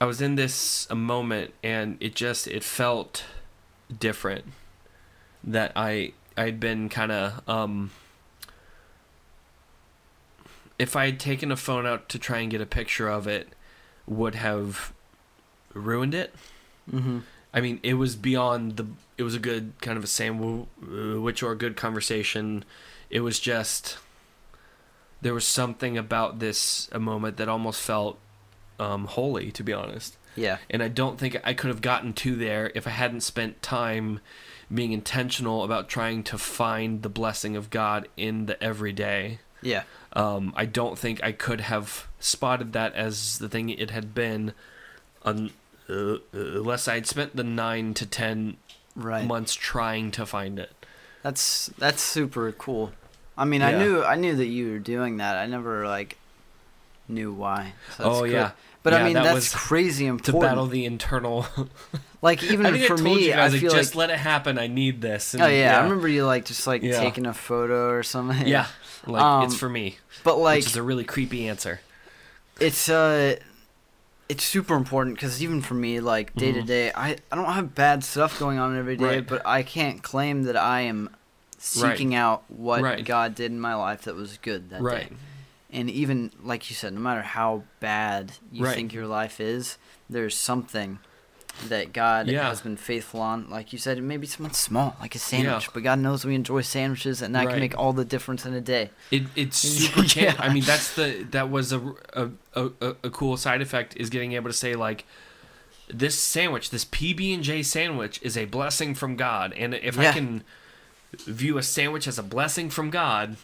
I 0.00 0.06
was 0.06 0.20
in 0.20 0.34
this 0.34 0.88
a 0.90 0.96
moment 0.96 1.54
and 1.62 1.96
it 2.00 2.14
just 2.16 2.48
it 2.48 2.64
felt 2.64 3.24
different 4.00 4.46
that 5.44 5.72
I 5.76 6.12
I'd 6.36 6.58
been 6.58 6.88
kind 6.88 7.12
of 7.12 7.48
um 7.48 7.90
if 10.78 10.96
I 10.96 11.06
had 11.06 11.20
taken 11.20 11.52
a 11.52 11.56
phone 11.56 11.86
out 11.86 12.08
to 12.10 12.18
try 12.18 12.38
and 12.38 12.50
get 12.50 12.60
a 12.60 12.66
picture 12.66 13.08
of 13.08 13.26
it 13.26 13.48
would 14.06 14.34
have 14.34 14.92
ruined 15.72 16.14
it. 16.14 16.34
Mm-hmm. 16.90 17.20
I 17.52 17.60
mean, 17.60 17.78
it 17.82 17.94
was 17.94 18.16
beyond 18.16 18.76
the. 18.76 18.86
It 19.16 19.22
was 19.22 19.34
a 19.34 19.38
good 19.38 19.74
kind 19.80 19.96
of 19.96 20.02
a 20.02 20.08
sandwich 20.08 21.42
or 21.42 21.52
a 21.52 21.56
good 21.56 21.76
conversation. 21.76 22.64
It 23.10 23.20
was 23.20 23.38
just 23.38 23.98
there 25.22 25.32
was 25.32 25.46
something 25.46 25.96
about 25.96 26.40
this 26.40 26.88
a 26.90 26.98
moment 26.98 27.36
that 27.36 27.48
almost 27.48 27.80
felt 27.80 28.18
um, 28.80 29.06
holy, 29.06 29.52
to 29.52 29.62
be 29.62 29.72
honest. 29.72 30.16
Yeah. 30.36 30.58
And 30.68 30.82
I 30.82 30.88
don't 30.88 31.18
think 31.18 31.40
I 31.44 31.54
could 31.54 31.68
have 31.68 31.80
gotten 31.80 32.12
to 32.14 32.34
there 32.34 32.72
if 32.74 32.88
I 32.88 32.90
hadn't 32.90 33.20
spent 33.20 33.62
time 33.62 34.18
being 34.74 34.92
intentional 34.92 35.62
about 35.64 35.88
trying 35.88 36.22
to 36.24 36.38
find 36.38 37.02
the 37.02 37.08
blessing 37.08 37.56
of 37.56 37.70
God 37.70 38.08
in 38.16 38.46
the 38.46 38.62
everyday. 38.62 39.38
Yeah. 39.62 39.84
Um, 40.12 40.52
I 40.56 40.66
don't 40.66 40.98
think 40.98 41.22
I 41.22 41.32
could 41.32 41.62
have 41.62 42.06
spotted 42.20 42.72
that 42.74 42.94
as 42.94 43.38
the 43.38 43.48
thing 43.48 43.70
it 43.70 43.90
had 43.90 44.14
been, 44.14 44.52
un, 45.24 45.50
uh, 45.88 46.16
unless 46.32 46.86
I'd 46.88 47.06
spent 47.06 47.34
the 47.36 47.44
nine 47.44 47.94
to 47.94 48.06
ten 48.06 48.56
Right. 48.96 49.26
months 49.26 49.54
trying 49.54 50.12
to 50.12 50.24
find 50.24 50.58
it. 50.58 50.70
That's 51.22 51.66
that's 51.78 52.00
super 52.02 52.52
cool. 52.52 52.92
I 53.36 53.44
mean, 53.44 53.60
I 53.62 53.76
knew 53.76 54.04
I 54.04 54.14
knew 54.14 54.36
that 54.36 54.46
you 54.46 54.70
were 54.70 54.78
doing 54.78 55.16
that. 55.16 55.36
I 55.36 55.46
never 55.46 55.84
like 55.86 56.16
knew 57.08 57.32
why. 57.32 57.72
So 57.96 58.02
that's 58.04 58.16
oh 58.16 58.20
cool. 58.20 58.28
yeah, 58.28 58.50
But 58.84 58.92
Yeah, 58.92 58.98
I 59.00 59.04
mean, 59.04 59.14
that 59.14 59.24
that's 59.24 59.34
was 59.34 59.54
crazy 59.54 60.06
to 60.16 60.32
battle 60.32 60.66
the 60.66 60.84
internal. 60.84 61.46
like 62.24 62.42
even 62.42 62.66
I 62.66 62.78
for 62.78 62.94
I 62.94 62.96
told 62.96 63.00
me, 63.02 63.26
you 63.26 63.32
guys, 63.32 63.38
I 63.38 63.52
like, 63.52 63.60
feel 63.60 63.72
just 63.72 63.94
like 63.94 64.08
let 64.08 64.10
it 64.16 64.18
happen. 64.18 64.58
I 64.58 64.66
need 64.66 65.00
this. 65.00 65.34
And, 65.34 65.42
oh 65.44 65.46
yeah, 65.48 65.78
I 65.78 65.82
remember 65.82 66.08
you 66.08 66.24
like 66.24 66.46
just 66.46 66.66
like 66.66 66.82
Yeah. 66.82 66.98
taking 66.98 67.26
a 67.26 67.34
photo 67.34 67.90
or 67.90 68.02
something. 68.02 68.46
Yeah, 68.46 68.66
like 69.06 69.22
Um, 69.24 69.44
it's 69.44 69.54
for 69.54 69.68
me, 69.68 69.98
But 70.24 70.38
like 70.38 70.60
which 70.60 70.66
is 70.68 70.76
a 70.76 70.82
really 70.82 71.04
creepy 71.04 71.46
answer. 71.46 71.80
it's 72.60 72.88
uh 72.88 73.36
it's 74.28 74.42
super 74.42 74.74
important 74.74 75.16
because 75.16 75.42
even 75.42 75.60
for 75.60 75.74
me 75.74 76.00
like 76.00 76.34
day 76.34 76.50
to 76.52 76.62
Mhm. 76.62 76.66
day 76.66 76.92
i 76.94 77.16
i 77.30 77.36
don't 77.36 77.52
have 77.52 77.74
bad 77.74 78.02
stuff 78.02 78.38
going 78.38 78.58
on 78.58 78.74
every 78.76 78.96
day 78.96 79.04
Right. 79.04 79.26
but 79.26 79.42
i 79.44 79.62
can't 79.62 80.02
claim 80.02 80.44
that 80.44 80.56
i 80.56 80.80
am 80.80 81.10
seeking 81.58 82.14
out 82.14 82.42
what 82.48 82.82
Right. 82.82 83.04
God 83.04 83.34
did 83.34 83.52
in 83.52 83.60
my 83.60 83.74
life 83.74 84.02
that 84.02 84.14
was 84.14 84.38
good 84.38 84.70
that 84.70 84.82
Right. 84.82 85.10
day. 85.10 85.16
And 85.70 85.90
even 85.90 86.30
like 86.42 86.70
you 86.70 86.76
said, 86.76 86.92
no 86.94 87.00
matter 87.00 87.22
how 87.22 87.64
bad 87.80 88.32
you 88.52 88.64
Right. 88.64 88.74
think 88.74 88.92
your 88.94 89.06
life 89.06 89.40
is, 89.40 89.76
there's 90.08 90.36
something 90.36 90.98
that 91.68 91.92
God 91.92 92.26
Yeah. 92.28 92.48
has 92.48 92.60
been 92.60 92.76
faithful 92.76 93.20
on. 93.20 93.48
Like 93.48 93.72
you 93.72 93.78
said, 93.78 94.02
maybe 94.02 94.26
something 94.26 94.52
small, 94.54 94.96
like 95.00 95.14
a 95.14 95.18
sandwich. 95.18 95.64
Yeah. 95.64 95.70
But 95.72 95.82
God 95.84 95.98
knows 96.00 96.24
we 96.24 96.34
enjoy 96.34 96.62
sandwiches, 96.62 97.22
and 97.22 97.34
that 97.34 97.46
Right. 97.46 97.52
can 97.52 97.60
make 97.60 97.78
all 97.78 97.92
the 97.92 98.04
difference 98.04 98.44
in 98.44 98.54
a 98.54 98.60
day. 98.60 98.90
It, 99.10 99.24
it's 99.36 99.56
super. 99.58 100.02
Yeah. 100.18 100.34
I 100.38 100.52
mean, 100.52 100.64
that's 100.64 100.94
the 100.94 101.26
that 101.30 101.50
was 101.50 101.72
a, 101.72 101.94
a, 102.12 102.28
a, 102.54 102.70
a 103.04 103.10
cool 103.10 103.36
side 103.36 103.62
effect 103.62 103.96
is 103.96 104.10
getting 104.10 104.32
able 104.32 104.50
to 104.50 104.56
say 104.56 104.74
like, 104.74 105.06
this 105.88 106.18
sandwich, 106.18 106.70
this 106.70 106.84
PB 106.84 107.34
and 107.34 107.42
J 107.42 107.62
sandwich, 107.62 108.18
is 108.22 108.36
a 108.36 108.46
blessing 108.46 108.94
from 108.94 109.16
God, 109.16 109.52
and 109.52 109.74
if 109.74 109.98
I 109.98 110.12
can 110.12 110.42
view 111.26 111.58
a 111.58 111.62
sandwich 111.62 112.08
as 112.08 112.18
a 112.18 112.22
blessing 112.22 112.70
from 112.70 112.90
God, 112.90 113.36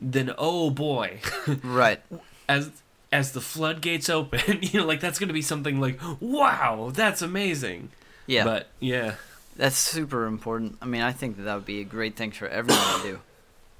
then 0.00 0.32
oh 0.38 0.70
boy, 0.70 1.20
right. 1.64 2.00
as 2.48 2.70
as 3.12 3.32
the 3.32 3.40
floodgates 3.40 4.08
open, 4.08 4.58
you 4.62 4.80
know, 4.80 4.86
like 4.86 5.00
that's 5.00 5.18
gonna 5.18 5.32
be 5.32 5.42
something 5.42 5.80
like, 5.80 5.98
wow, 6.20 6.90
that's 6.94 7.22
amazing. 7.22 7.90
Yeah. 8.26 8.44
But 8.44 8.68
yeah, 8.80 9.14
That's 9.56 9.76
super 9.76 10.26
important. 10.26 10.78
I 10.80 10.86
mean, 10.86 11.02
I 11.02 11.12
think 11.12 11.36
that 11.36 11.42
that 11.42 11.54
would 11.54 11.66
be 11.66 11.80
a 11.80 11.84
great 11.84 12.16
thing 12.16 12.30
for 12.30 12.46
everyone 12.48 13.00
to 13.00 13.02
do. 13.02 13.20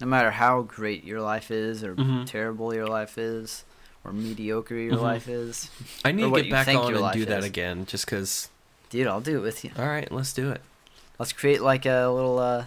No 0.01 0.07
matter 0.07 0.31
how 0.33 0.63
great 0.63 1.05
your 1.05 1.21
life 1.21 1.51
is, 1.51 1.85
or 1.85 1.95
Mhm. 1.95 2.27
terrible 2.27 2.75
your 2.75 2.87
life 2.89 3.17
is, 3.17 3.65
or 4.05 4.13
mediocre 4.13 4.75
your 4.75 4.97
Mhm. 4.97 5.03
life 5.03 5.29
is. 5.29 5.71
I 6.05 6.13
need 6.13 6.23
to 6.23 6.43
get 6.43 6.51
back 6.51 6.69
on 6.69 6.95
and 6.95 7.13
do 7.13 7.25
that 7.27 7.41
is. 7.41 7.45
again, 7.45 7.87
just 7.87 8.05
because. 8.07 8.49
Dude, 8.91 9.07
I'll 9.07 9.21
do 9.21 9.39
it 9.39 9.43
with 9.43 9.65
you. 9.65 9.71
All 9.79 9.87
right, 9.87 10.11
let's 10.11 10.33
do 10.33 10.51
it. 10.51 10.61
Let's 11.19 11.33
create 11.33 11.61
like 11.63 11.87
a 11.87 12.09
little 12.09 12.39
uh, 12.39 12.65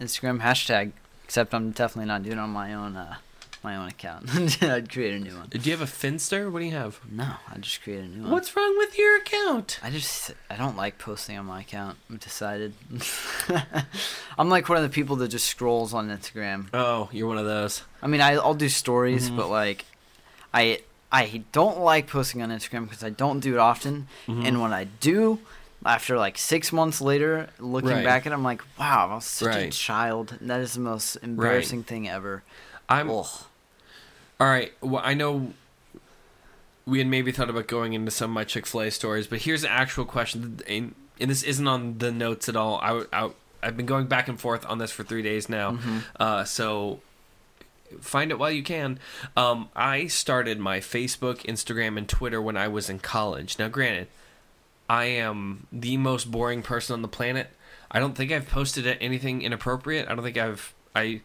Instagram 0.00 0.40
hashtag. 0.40 0.92
Except 1.24 1.52
I'm 1.54 1.72
definitely 1.72 2.06
not 2.06 2.22
doing 2.22 2.38
it 2.38 2.40
on 2.40 2.50
my 2.50 2.72
own 2.72 2.96
uh, 2.96 3.16
my 3.64 3.76
own 3.76 3.88
account. 3.88 4.28
I'd 4.62 4.90
create 4.90 5.14
a 5.14 5.18
new 5.24 5.36
one. 5.36 5.48
Do 5.48 5.58
you 5.58 5.76
have 5.76 5.80
a 5.80 5.90
Finsta? 5.90 6.50
What 6.50 6.60
do 6.60 6.64
you 6.66 6.72
have? 6.72 7.00
No, 7.10 7.34
I 7.52 7.58
just 7.58 7.82
create 7.82 8.00
a 8.04 8.06
new 8.08 8.22
one. 8.22 8.30
What's 8.32 8.54
wrong 8.56 8.76
with 8.78 8.96
your 8.98 9.16
account? 9.18 9.78
I 9.82 9.90
just 9.90 10.32
I 10.50 10.56
don't 10.56 10.76
like 10.76 10.98
posting 10.98 11.36
on 11.38 11.46
my 11.46 11.60
account. 11.60 11.98
I've 12.10 12.20
decided. 12.20 12.74
I'm 14.38 14.48
like 14.48 14.68
one 14.68 14.76
of 14.78 14.84
the 14.84 14.90
people 14.90 15.16
that 15.16 15.28
just 15.28 15.46
scrolls 15.46 15.94
on 15.94 16.08
Instagram. 16.08 16.66
Oh, 16.74 17.08
you're 17.12 17.28
one 17.28 17.38
of 17.38 17.46
those. 17.46 17.82
I 18.02 18.06
mean, 18.06 18.20
I, 18.20 18.34
I'll 18.34 18.54
do 18.54 18.68
stories, 18.68 19.30
Mhm. 19.30 19.36
but 19.36 19.48
like, 19.48 19.84
I 20.52 20.80
I 21.12 21.42
don't 21.52 21.80
like 21.80 22.06
posting 22.08 22.42
on 22.42 22.50
Instagram 22.50 22.84
because 22.84 23.02
I 23.04 23.10
don't 23.10 23.40
do 23.40 23.54
it 23.54 23.58
often. 23.58 24.08
Mhm. 24.26 24.46
And 24.46 24.60
when 24.60 24.72
I 24.72 24.84
do, 24.84 25.38
after 25.84 26.18
like 26.18 26.36
six 26.36 26.72
months 26.72 27.00
later, 27.00 27.48
looking 27.58 27.90
Right. 27.90 28.04
back 28.04 28.26
at, 28.26 28.32
it, 28.32 28.34
I'm 28.34 28.42
like, 28.42 28.62
wow, 28.78 29.08
I 29.10 29.14
was 29.14 29.24
such 29.24 29.54
a 29.54 29.58
Right. 29.58 29.72
child. 29.72 30.36
That 30.40 30.60
is 30.60 30.74
the 30.74 30.80
most 30.80 31.16
embarrassing 31.22 31.84
thing 31.84 32.08
ever. 32.08 32.42
I'm 32.88 33.10
Ugh. 33.10 33.26
all 34.40 34.46
right. 34.46 34.72
Well, 34.80 35.02
I 35.04 35.14
know 35.14 35.52
we 36.86 36.98
had 36.98 37.06
maybe 37.08 37.32
thought 37.32 37.50
about 37.50 37.66
going 37.66 37.94
into 37.94 38.10
some 38.10 38.30
of 38.30 38.34
my 38.34 38.44
Chick 38.44 38.66
Fil 38.66 38.82
A 38.82 38.90
stories, 38.90 39.26
but 39.26 39.40
here's 39.40 39.64
an 39.64 39.70
actual 39.70 40.04
question, 40.04 40.60
and, 40.68 40.94
and 41.20 41.30
this 41.30 41.42
isn't 41.42 41.66
on 41.66 41.98
the 41.98 42.12
notes 42.12 42.48
at 42.48 42.56
all. 42.56 42.78
I, 42.82 43.04
I 43.12 43.30
I've 43.62 43.76
been 43.76 43.86
going 43.86 44.06
back 44.06 44.28
and 44.28 44.38
forth 44.40 44.64
on 44.66 44.78
this 44.78 44.92
for 44.92 45.02
three 45.02 45.22
days 45.22 45.48
now, 45.48 45.72
Mhm. 45.72 46.02
uh, 46.20 46.44
so 46.44 47.00
find 48.00 48.30
it 48.30 48.38
while 48.38 48.50
you 48.52 48.62
can. 48.62 49.00
Um, 49.36 49.68
I 49.74 50.06
started 50.06 50.60
my 50.60 50.78
Facebook, 50.78 51.38
Instagram, 51.46 51.98
and 51.98 52.08
Twitter 52.08 52.40
when 52.40 52.56
I 52.56 52.68
was 52.68 52.88
in 52.88 53.00
college. 53.00 53.58
Now, 53.58 53.66
granted, 53.68 54.06
I 54.88 55.06
am 55.06 55.66
the 55.72 55.96
most 55.96 56.30
boring 56.30 56.62
person 56.62 56.92
on 56.94 57.02
the 57.02 57.08
planet. 57.08 57.48
I 57.90 57.98
don't 57.98 58.14
think 58.14 58.30
I've 58.30 58.48
posted 58.48 58.86
anything 59.00 59.42
inappropriate. 59.42 60.08
I 60.08 60.14
don't 60.14 60.22
think 60.24 60.36
I've 60.38 60.72
I 60.94 61.22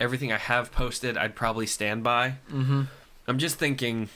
everything 0.00 0.32
I 0.32 0.36
have 0.38 0.70
posted 0.72 1.16
I'd 1.16 1.34
probably 1.34 1.66
stand 1.66 2.02
by. 2.04 2.34
Mhm. 2.50 2.86
I'm 3.26 3.38
just 3.38 3.56
thinking 3.58 4.08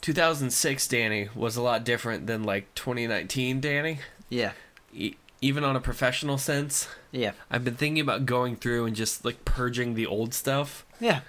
2006 0.00 0.86
Danny 0.88 1.28
was 1.34 1.56
a 1.56 1.62
lot 1.62 1.84
different 1.84 2.26
than 2.26 2.42
like 2.44 2.74
2019 2.74 3.60
Danny. 3.60 4.00
Yeah. 4.28 4.52
E- 4.92 5.14
even 5.40 5.64
on 5.64 5.76
a 5.76 5.80
professional 5.80 6.38
sense, 6.38 6.88
Yeah. 7.12 7.32
I've 7.50 7.64
been 7.64 7.76
thinking 7.76 8.00
about 8.00 8.26
going 8.26 8.56
through 8.56 8.86
and 8.86 8.96
just 8.96 9.24
like 9.24 9.44
purging 9.44 9.94
the 9.94 10.06
old 10.06 10.34
stuff, 10.34 10.84
Yeah. 11.00 11.20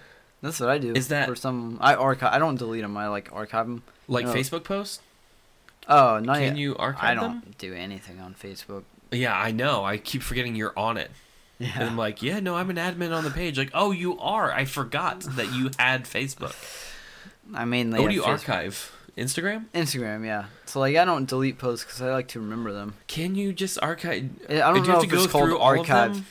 That's 0.41 0.59
what 0.59 0.69
I 0.69 0.77
do. 0.77 0.93
Is 0.93 1.07
that- 1.07 1.27
for 1.27 1.35
some? 1.35 1.77
I 1.81 1.95
archive. 1.95 2.31
I 2.31 2.37
don't 2.37 2.55
delete 2.57 2.83
them. 2.83 2.95
I 2.97 3.07
like 3.07 3.29
archive 3.33 3.65
them. 3.65 3.81
like 4.07 4.25
No. 4.25 4.33
Facebook 4.33 4.63
posts. 4.63 5.01
Oh, 5.87 6.19
not 6.19 6.35
Can 6.35 6.43
yet. 6.43 6.57
you 6.57 6.75
archive 6.77 7.03
I 7.03 7.15
them? 7.15 7.39
don't 7.41 7.57
do 7.57 7.73
anything 7.73 8.19
on 8.19 8.35
Facebook. 8.35 8.83
Yeah, 9.11 9.35
I 9.35 9.51
know. 9.51 9.83
I 9.83 9.97
keep 9.97 10.21
forgetting 10.21 10.55
you're 10.55 10.77
on 10.77 10.97
it. 10.97 11.09
And 11.59 11.83
I'm 11.83 11.97
like, 11.97 12.21
yeah, 12.21 12.39
no, 12.41 12.55
I'm 12.55 12.69
an 12.69 12.75
admin 12.75 13.15
on 13.15 13.23
the 13.23 13.29
page. 13.31 13.57
Like, 13.57 13.71
oh, 13.73 13.91
you 13.91 14.19
are. 14.19 14.51
I 14.51 14.65
forgot 14.65 15.21
that 15.21 15.53
you 15.53 15.71
had 15.79 16.03
Facebook. 16.03 16.53
I 17.53 17.63
mainly. 17.65 17.99
Oh, 17.99 18.01
have 18.03 18.09
do 18.11 18.15
you 18.15 18.23
Facebook. 18.23 18.27
archive? 18.49 18.91
Instagram? 19.17 19.65
Instagram, 19.73 20.25
yeah. 20.25 20.45
So 20.65 20.81
like, 20.81 20.97
I 20.97 21.05
don't 21.05 21.25
delete 21.29 21.57
posts 21.57 21.85
because 21.85 22.01
I 22.01 22.11
like 22.11 22.27
to 22.29 22.39
remember 22.41 22.73
them. 22.73 22.95
Can 23.07 23.35
you 23.35 23.53
just 23.53 23.79
archive? 23.81 24.29
I 24.49 24.55
don't 24.55 24.83
do 24.83 24.91
know 24.91 24.99
if 25.01 25.13
it's 25.13 25.27
called 25.27 25.45
through 25.45 25.57
all 25.57 25.73
of 25.73 25.79
archive. 25.89 26.27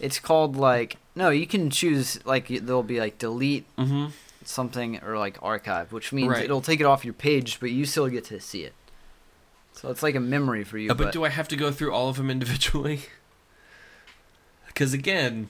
It's 0.00 0.18
called 0.18 0.56
like 0.56 0.96
no, 1.14 1.30
you 1.30 1.46
can 1.46 1.70
choose 1.70 2.18
like 2.26 2.48
there'll 2.48 2.82
be 2.82 2.98
like 2.98 3.18
delete 3.18 3.64
Mm-hmm. 3.76 4.06
something 4.44 5.00
or 5.04 5.16
like 5.16 5.38
archive, 5.40 5.92
which 5.92 6.12
means 6.12 6.30
Right. 6.30 6.44
it'll 6.44 6.60
take 6.60 6.80
it 6.80 6.86
off 6.86 7.04
your 7.04 7.14
page, 7.14 7.60
but 7.60 7.70
you 7.70 7.84
still 7.84 8.08
get 8.08 8.24
to 8.24 8.40
see 8.40 8.64
it. 8.64 8.74
So 9.72 9.90
it's 9.90 10.02
like 10.02 10.16
a 10.16 10.20
memory 10.20 10.64
for 10.64 10.76
you. 10.78 10.90
Uh, 10.90 10.94
but 10.94 11.04
but 11.04 11.12
do 11.12 11.24
I 11.24 11.28
have 11.28 11.46
to 11.48 11.56
go 11.56 11.70
through 11.70 11.92
all 11.92 12.08
of 12.08 12.16
them 12.16 12.30
individually? 12.30 13.02
Because 14.74 14.92
again, 14.92 15.48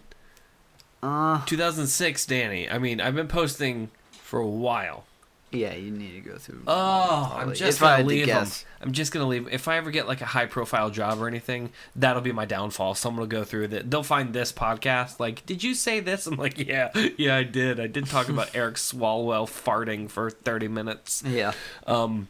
uh, 1.03 1.45
2006, 1.47 2.27
Danny. 2.27 2.69
I 2.71 2.79
mean, 2.79 3.01
I've 3.01 3.15
been 3.15 3.29
posting 3.29 3.91
for 4.13 4.39
a 4.39 4.47
while. 4.47 5.05
yeah, 5.53 5.75
you 5.75 5.91
need 5.91 6.15
to 6.15 6.21
go 6.21 6.37
through. 6.37 6.63
Oh, 6.67 7.33
I'm 7.37 7.55
just 7.55 7.79
If 7.79 7.81
gonna 7.81 8.05
leave 8.05 8.27
them. 8.27 8.47
I'm 8.81 8.93
just 8.93 9.13
gonna 9.13 9.27
leave. 9.29 9.49
If 9.51 9.69
I 9.69 9.77
ever 9.77 9.91
get 9.91 10.07
like 10.09 10.21
a 10.21 10.27
high 10.27 10.47
profile 10.47 10.91
job 10.91 11.21
or 11.23 11.29
anything, 11.29 11.71
that'll 11.97 12.23
be 12.23 12.33
my 12.33 12.45
downfall. 12.45 12.95
Someone 12.95 13.21
will 13.21 13.27
go 13.29 13.45
through 13.45 13.69
that. 13.69 13.91
They'll 13.91 14.03
find 14.03 14.33
this 14.35 14.53
podcast. 14.53 15.21
Like, 15.21 15.47
did 15.47 15.63
you 15.63 15.75
say 15.75 16.01
this? 16.01 16.27
I'm 16.27 16.37
like, 16.37 16.59
yeah, 16.59 16.91
yeah, 17.17 17.37
I 17.37 17.45
did. 17.45 17.81
I 17.81 17.87
did 17.87 18.07
talk 18.07 18.29
about 18.29 18.51
Eric 18.55 18.75
Swalwell 18.75 19.47
farting 19.47 20.11
for 20.11 20.31
30 20.31 20.69
minutes. 20.69 21.23
Yeah. 21.25 21.53
Um, 21.87 22.29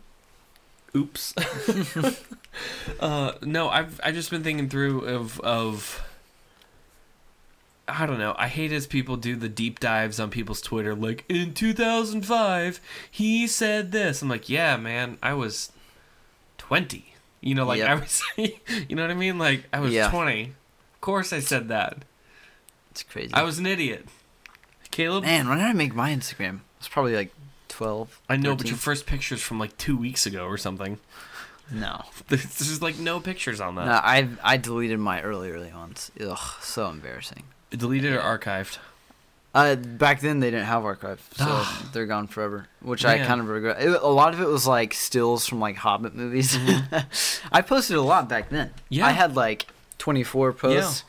oops. 0.95 1.35
uh, 3.01 3.33
no, 3.43 3.69
I've 3.69 4.01
I've 4.05 4.15
just 4.15 4.31
been 4.31 4.43
thinking 4.43 4.69
through 4.69 5.01
of 5.07 5.41
of. 5.41 6.03
I 7.87 8.07
don't 8.07 8.19
know. 8.19 8.35
I 8.39 8.49
hate 8.49 8.73
as 8.73 8.87
people 8.87 9.17
do 9.17 9.37
the 9.37 9.49
deep 9.49 9.79
dives 9.79 10.19
on 10.19 10.31
people's 10.31 10.61
Twitter. 10.63 10.95
Like 10.95 11.25
in 11.29 11.53
2005, 11.55 12.81
he 13.11 13.47
said 13.47 13.93
this. 13.93 14.23
I'm 14.23 14.29
like, 14.29 14.49
yeah, 14.49 14.77
man, 14.77 15.19
I 15.23 15.35
was 15.35 15.71
20. 16.59 17.15
You 17.41 17.55
know, 17.55 17.67
like 17.67 17.79
Yep. 17.79 17.89
I 17.89 17.95
was. 17.95 18.23
you 18.89 18.97
know 18.97 19.03
what 19.03 19.11
I 19.11 19.15
mean? 19.15 19.39
Like 19.39 19.65
I 19.73 19.81
was 19.81 19.93
Yeah. 19.93 20.09
20. 20.11 20.45
Of 20.95 21.01
course, 21.01 21.33
I 21.33 21.41
said 21.41 21.69
that. 21.69 22.05
It's 22.91 23.03
crazy. 23.03 23.35
I 23.35 23.43
was 23.43 23.59
an 23.59 23.67
idiot. 23.67 24.07
Caleb, 24.91 25.25
Man, 25.25 25.49
when 25.49 25.59
did 25.59 25.67
I 25.67 25.73
make 25.73 25.95
my 25.95 26.11
Instagram? 26.15 26.61
It's 26.79 26.89
probably 26.89 27.17
like 27.17 27.33
twelve. 27.69 28.21
I 28.29 28.37
know, 28.37 28.55
but 28.55 28.69
your 28.69 28.77
first 28.77 29.05
picture's 29.07 29.43
from 29.43 29.59
like 29.59 29.77
two 29.77 29.97
weeks 29.97 30.25
ago 30.25 30.47
or 30.47 30.57
something. 30.57 31.01
no. 31.71 32.03
There's, 32.29 32.45
there's 32.45 32.81
like 32.81 32.99
no 33.01 33.19
pictures 33.19 33.61
on 33.61 33.75
that. 33.75 33.87
No, 33.87 33.93
I 33.93 34.29
I 34.45 34.57
deleted 34.57 35.01
my 35.01 35.21
early 35.23 35.51
early 35.51 35.73
ones. 35.73 36.13
Ugh, 36.21 36.39
so 36.63 36.89
embarrassing. 36.89 37.43
Deleted 37.77 38.13
or 38.15 38.21
archived? 38.21 38.79
Uh, 39.55 39.77
back 39.77 40.21
then 40.21 40.41
they 40.41 40.51
didn't 40.51 40.67
have 40.67 40.85
archive, 40.85 41.25
so 41.37 41.65
they're 41.93 42.07
gone 42.07 42.27
forever. 42.27 42.67
Which 42.83 43.05
I 43.05 43.19
kind 43.25 43.41
of 43.41 43.47
regret. 43.49 43.81
It, 43.81 44.03
a 44.03 44.09
lot 44.09 44.35
of 44.35 44.41
it 44.41 44.49
was 44.49 44.67
like 44.67 44.93
stills 44.93 45.47
from 45.47 45.61
like 45.61 45.77
Hobbit 45.77 46.15
movies. 46.17 46.59
I 47.53 47.63
posted 47.63 47.97
a 47.97 48.03
lot 48.03 48.29
back 48.29 48.49
then. 48.51 48.69
Mm-hmm. 48.69 48.79
Yeah. 48.89 49.07
I 49.07 49.13
had 49.13 49.37
like 49.37 49.67
24 49.99 50.55
posts. 50.55 51.05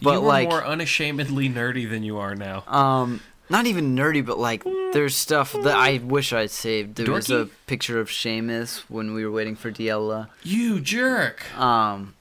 But, 0.00 0.12
you 0.14 0.20
were 0.20 0.26
like- 0.28 0.48
more 0.48 0.64
unashamedly 0.64 1.48
nerdy 1.48 1.88
than 1.90 2.04
you 2.04 2.18
are 2.18 2.36
now. 2.36 2.62
Um, 2.68 3.20
not 3.48 3.66
even 3.66 3.96
nerdy, 3.96 4.24
but 4.24 4.38
like 4.38 4.62
there's 4.92 5.16
stuff 5.16 5.52
that 5.52 5.76
I 5.76 5.98
wish 5.98 6.32
I'd 6.32 6.52
saved. 6.52 6.94
There 6.94 7.12
was 7.12 7.28
a 7.28 7.48
picture 7.66 7.98
of 7.98 8.08
Seamus 8.08 8.78
when 8.88 9.14
we 9.14 9.24
were 9.24 9.32
waiting 9.32 9.56
for 9.56 9.72
Diella. 9.72 10.28
You 10.44 10.78
jerk. 10.80 11.52
Um, 11.58 12.14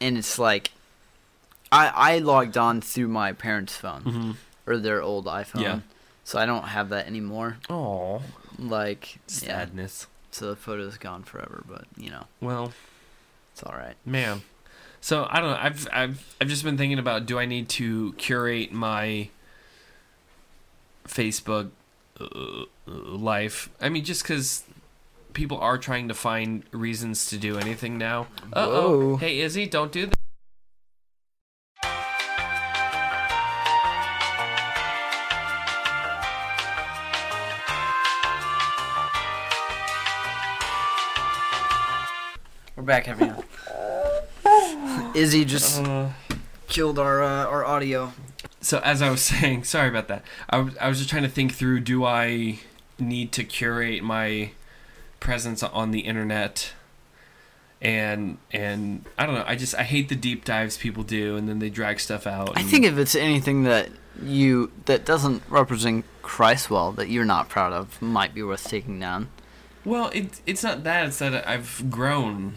and 0.00 0.16
it's 0.16 0.38
like, 0.38 0.70
I 1.72 1.88
I 2.14 2.18
logged 2.18 2.56
on 2.56 2.80
through 2.80 3.08
my 3.08 3.32
parents' 3.32 3.76
phone 3.76 4.02
Mm-hmm. 4.04 4.30
or 4.66 4.76
their 4.78 5.02
old 5.02 5.26
iPhone. 5.26 5.62
Yeah. 5.62 5.80
So 6.24 6.38
I 6.38 6.46
don't 6.46 6.64
have 6.68 6.88
that 6.90 7.06
anymore. 7.06 7.58
Oh, 7.70 8.22
Like, 8.58 9.14
yeah. 9.16 9.18
sadness. 9.28 10.06
So 10.32 10.50
the 10.50 10.56
photo's 10.56 10.98
gone 10.98 11.22
forever, 11.22 11.62
but 11.68 11.84
you 11.96 12.10
know, 12.10 12.24
Well, 12.40 12.72
it's 13.52 13.62
all 13.62 13.74
right. 13.76 13.94
man. 14.04 14.42
So 15.00 15.26
I 15.30 15.40
don't 15.40 15.50
know. 15.50 15.58
I've 15.60 15.88
I've 15.92 16.36
I've 16.40 16.48
just 16.48 16.64
been 16.64 16.76
thinking 16.76 16.98
about 16.98 17.26
do 17.26 17.38
I 17.38 17.46
need 17.46 17.68
to 17.70 18.12
curate 18.14 18.72
my 18.72 19.28
Facebook 21.06 21.70
uh, 22.20 22.64
life? 22.86 23.68
I 23.80 23.88
mean, 23.88 24.04
just 24.04 24.22
because 24.22 24.64
people 25.32 25.58
are 25.58 25.78
trying 25.78 26.08
to 26.08 26.14
find 26.14 26.64
reasons 26.72 27.26
to 27.28 27.38
do 27.38 27.56
anything 27.58 27.98
now. 27.98 28.26
Uh 28.52 28.66
oh. 28.68 28.98
Whoa. 29.10 29.16
Hey 29.18 29.40
Izzy, 29.40 29.66
don't 29.66 29.92
do 29.92 30.06
that. 30.06 30.16
Back, 42.86 43.08
everyone. 43.08 43.42
Izzy 45.14 45.44
just 45.44 45.80
Uh, 45.82 46.10
killed 46.68 46.98
our 46.98 47.22
uh, 47.22 47.46
our 47.46 47.64
audio. 47.64 48.12
so 48.60 48.78
as 48.80 49.02
I 49.02 49.10
was 49.10 49.20
saying, 49.32 49.64
sorry 49.64 49.88
about 49.88 50.08
that. 50.08 50.24
I 50.50 50.58
was, 50.58 50.76
I 50.78 50.88
was 50.88 50.98
just 50.98 51.10
trying 51.10 51.22
to 51.24 51.28
think 51.28 51.52
through: 51.54 51.80
Do 51.80 52.04
I 52.04 52.58
need 52.98 53.32
to 53.32 53.44
curate 53.44 54.02
my 54.02 54.50
presence 55.20 55.62
on 55.62 55.90
the 55.90 56.00
internet? 56.00 56.72
And 57.82 58.38
and 58.52 59.04
I 59.18 59.26
don't 59.26 59.34
know. 59.34 59.44
I 59.46 59.54
just 59.56 59.74
I 59.74 59.82
hate 59.82 60.08
the 60.08 60.16
deep 60.16 60.44
dives 60.44 60.78
people 60.78 61.02
do, 61.02 61.36
and 61.36 61.48
then 61.48 61.58
they 61.58 61.68
drag 61.70 62.00
stuff 62.00 62.26
out. 62.26 62.56
I 62.56 62.62
think 62.62 62.84
if 62.86 62.96
it's 62.96 63.14
anything 63.14 63.64
that 63.64 63.90
you 64.22 64.72
that 64.86 65.04
doesn't 65.04 65.42
represent 65.48 66.04
Christ 66.22 66.70
well, 66.70 66.90
that 66.92 67.10
you're 67.10 67.26
not 67.26 67.48
proud 67.50 67.72
of, 67.74 68.00
might 68.00 68.34
be 68.34 68.42
worth 68.42 68.64
taking 68.66 68.98
down. 68.98 69.28
Well, 69.84 70.10
it, 70.14 70.40
it's 70.46 70.62
not 70.64 70.84
that. 70.84 71.06
It's 71.06 71.18
that 71.18 71.46
I've 71.46 71.90
grown 71.90 72.54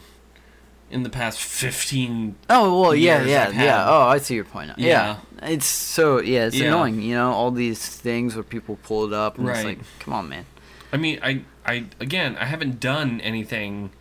in 0.92 1.04
the 1.04 1.10
past 1.10 1.40
15. 1.40 2.36
Oh 2.50 2.82
well, 2.82 2.96
yeah, 2.96 3.24
yeah, 3.24 3.50
yeah. 3.50 3.86
Oh, 3.88 4.04
I 4.08 4.18
see 4.18 4.36
your 4.36 4.44
point. 4.46 4.72
Yeah. 4.78 5.18
Yeah, 5.42 5.50
it's 5.50 5.66
so 5.66 6.20
yeah, 6.22 6.46
it's 6.48 6.56
Yeah. 6.56 6.68
annoying. 6.68 7.02
You 7.02 7.16
know, 7.16 7.32
all 7.32 7.52
these 7.52 7.86
things 7.88 8.36
where 8.36 8.44
people 8.44 8.78
pull 8.84 9.06
it 9.06 9.14
up, 9.14 9.38
and 9.38 9.48
it's 9.50 9.64
like, 9.64 9.80
come 10.00 10.14
on, 10.14 10.30
man. 10.30 10.46
I 10.92 10.98
mean, 10.98 11.20
I, 11.22 11.44
I 11.66 11.86
again, 12.00 12.36
I 12.38 12.46
haven't 12.46 12.80
done 12.80 13.22
anything 13.22 13.92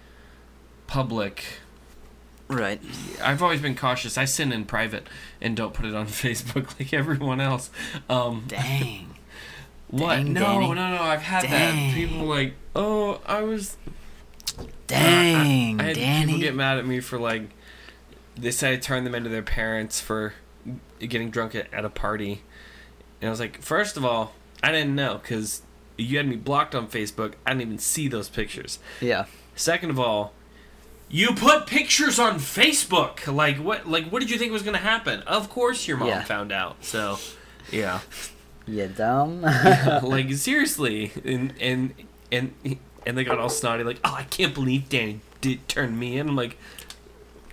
public. 0.86 1.45
Right. 2.49 2.80
I've 3.22 3.43
always 3.43 3.61
been 3.61 3.74
cautious. 3.74 4.16
I 4.16 4.24
send 4.24 4.55
in 4.55 4.64
private 4.64 5.07
and 5.41 5.55
don't 5.55 5.74
put 5.74 5.84
it 5.84 5.95
on 5.95 6.07
Facebook 6.07 6.78
like 6.78 6.95
everyone 6.95 7.41
else. 7.43 7.70
Um, 8.09 8.45
Dang. 8.49 9.14
what? 9.89 10.16
Dang, 10.16 10.32
no, 10.32 10.41
Danny. 10.41 10.68
no, 10.68 10.97
no. 10.97 11.03
I've 11.03 11.20
had 11.22 11.45
that. 11.45 11.95
People 11.95 12.24
like, 12.24 12.55
oh, 12.74 13.20
I 13.26 13.43
was. 13.43 13.76
Dang, 14.87 15.81
I, 15.81 15.85
I 15.85 15.87
had 15.89 15.97
Danny. 15.97 16.27
people 16.27 16.41
get 16.41 16.55
mad 16.55 16.79
at 16.79 16.87
me 16.87 17.01
for 17.01 17.19
like. 17.19 17.51
They 18.37 18.51
said 18.51 18.73
I 18.73 18.77
turned 18.77 19.05
them 19.07 19.15
into 19.15 19.29
their 19.31 19.43
parents 19.43 20.01
for 20.01 20.35
getting 21.01 21.31
drunk 21.31 21.55
at, 21.55 21.73
at 21.75 21.85
a 21.85 21.91
party, 21.91 22.43
and 23.21 23.29
I 23.29 23.31
was 23.31 23.41
like, 23.41 23.61
first 23.63 23.97
of 23.97 24.05
all, 24.05 24.33
I 24.63 24.71
didn't 24.73 24.95
know 24.95 25.19
because 25.21 25.63
you 25.97 26.17
had 26.19 26.29
me 26.29 26.37
blocked 26.37 26.75
on 26.75 26.87
Facebook. 26.89 27.35
I 27.45 27.51
didn't 27.51 27.63
even 27.63 27.79
see 27.79 28.09
those 28.09 28.29
pictures. 28.29 28.79
yeah. 29.01 29.27
Second 29.57 29.91
of 29.91 29.99
all, 29.99 30.33
you 31.09 31.35
put 31.35 31.67
pictures 31.67 32.21
on 32.21 32.37
Facebook. 32.39 33.27
Like 33.33 33.57
what? 33.57 33.89
Like 33.89 34.09
what 34.11 34.21
did 34.21 34.31
you 34.31 34.39
think 34.39 34.53
was 34.53 34.63
gonna 34.63 34.79
happen? 34.79 35.21
Of 35.23 35.51
course, 35.51 35.89
your 35.89 35.97
mom 35.97 36.09
Yeah. 36.09 36.23
found 36.23 36.53
out. 36.53 36.85
So, 36.85 37.19
yeah. 37.73 38.01
You 38.69 38.87
dumb. 38.87 39.41
like 40.03 40.31
seriously, 40.35 41.11
and 41.25 41.55
and 41.59 41.95
and 42.31 42.53
and 43.09 43.17
they 43.19 43.25
got 43.25 43.39
all 43.39 43.49
snotty. 43.49 43.83
Like, 43.83 43.99
oh, 44.05 44.15
I 44.15 44.25
can't 44.25 44.55
believe 44.55 44.89
Danny 44.89 45.21
did 45.41 45.67
turn 45.67 45.99
me 45.99 46.19
in. 46.19 46.29
I'm 46.29 46.37
like, 46.37 46.57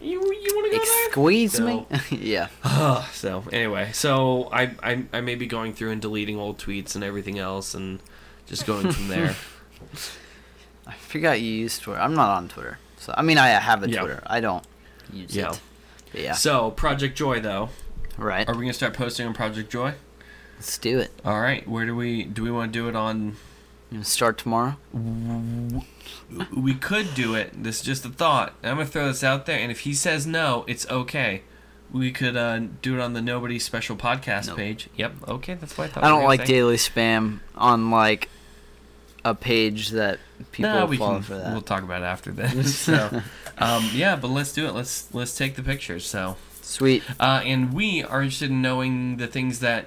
you 0.01 0.21
you 0.21 0.55
want 0.55 0.71
to 0.71 0.77
go 0.77 0.83
there? 0.85 1.11
Squeeze 1.11 1.59
me. 1.59 1.85
yeah. 2.11 2.49
Ugh, 2.63 3.03
so 3.13 3.43
anyway, 3.51 3.89
so 3.93 4.49
I, 4.51 4.71
I 4.83 5.03
I 5.13 5.21
may 5.21 5.35
be 5.35 5.47
going 5.47 5.73
through 5.73 5.91
and 5.91 6.01
deleting 6.01 6.37
old 6.37 6.57
tweets 6.59 6.93
and 6.95 7.03
everything 7.03 7.39
else, 7.39 7.73
and 7.73 7.99
just 8.45 8.67
going 8.67 8.91
from 8.91 9.07
there. 9.07 9.35
I 10.87 10.93
forgot 10.93 11.41
you 11.41 11.49
used 11.51 11.81
Twitter. 11.81 11.99
I'm 11.99 12.13
not 12.13 12.29
on 12.29 12.47
Twitter. 12.49 12.77
So 12.97 13.13
I 13.17 13.21
mean, 13.23 13.37
I 13.37 13.47
have 13.47 13.83
a 13.83 13.89
Yeah. 13.89 14.01
Twitter. 14.01 14.21
I 14.27 14.39
don't 14.41 14.63
use 15.11 15.35
Yeah. 15.35 15.51
it. 15.53 15.61
But 16.11 16.21
yeah. 16.21 16.33
So 16.33 16.71
Project 16.71 17.17
Joy, 17.17 17.39
though, 17.39 17.69
Right. 18.17 18.47
are 18.47 18.53
we 18.53 18.61
gonna 18.61 18.73
start 18.73 18.93
posting 18.93 19.25
on 19.25 19.33
Project 19.33 19.71
Joy? 19.71 19.93
Let's 20.57 20.77
do 20.77 20.99
it. 20.99 21.11
All 21.25 21.39
right, 21.41 21.67
where 21.67 21.85
do 21.85 21.95
we 21.95 22.23
do 22.23 22.43
we 22.43 22.51
want 22.51 22.71
to 22.73 22.79
do 22.79 22.87
it 22.87 22.95
on? 22.95 23.37
You 23.91 23.97
gonna 23.97 24.05
start 24.05 24.37
tomorrow? 24.37 24.77
We 26.55 26.73
could 26.73 27.13
do 27.13 27.35
it. 27.35 27.63
This 27.63 27.79
is 27.79 27.85
just 27.85 28.05
a 28.05 28.09
thought. 28.09 28.53
I'm 28.63 28.77
gonna 28.77 28.85
throw 28.87 29.07
this 29.07 29.23
out 29.23 29.45
there, 29.45 29.59
and 29.59 29.71
if 29.71 29.81
he 29.81 29.93
says 29.93 30.25
no, 30.25 30.65
it's 30.67 30.89
okay. 30.89 31.43
We 31.91 32.11
could 32.11 32.35
uh, 32.35 32.59
do 32.81 32.95
it 32.95 33.01
on 33.01 33.13
the 33.13 33.21
Nobody 33.21 33.59
Special 33.59 33.95
Podcast 33.95 34.47
Nope. 34.47 34.57
page. 34.57 34.89
Yep. 34.95 35.13
Okay, 35.27 35.53
that's 35.53 35.77
what 35.77 35.85
I 35.85 35.87
thought. 35.93 36.03
I 36.03 36.09
don't 36.09 36.23
like 36.25 36.41
say. 36.41 36.47
daily 36.47 36.77
spam 36.77 37.39
on 37.55 37.91
like 37.91 38.27
a 39.23 39.35
page 39.35 39.89
that 39.89 40.19
people 40.51 40.71
no, 40.73 40.85
we 40.87 40.97
follow 40.97 41.15
can. 41.15 41.23
for 41.23 41.35
that. 41.37 41.51
We'll 41.53 41.61
talk 41.61 41.83
about 41.83 42.01
it 42.01 42.05
after 42.05 42.31
this. 42.31 42.75
so, 42.77 43.21
um, 43.59 43.89
yeah, 43.93 44.15
but 44.15 44.29
let's 44.29 44.51
do 44.51 44.65
it. 44.67 44.73
Let's 44.73 45.13
let's 45.13 45.37
take 45.37 45.55
the 45.55 45.63
pictures. 45.63 46.05
So, 46.05 46.37
Sweet. 46.61 47.03
uh, 47.19 47.43
and 47.45 47.71
we 47.73 48.03
are 48.03 48.21
interested 48.23 48.49
in 48.49 48.61
knowing 48.63 49.17
the 49.17 49.27
things 49.27 49.59
that 49.59 49.85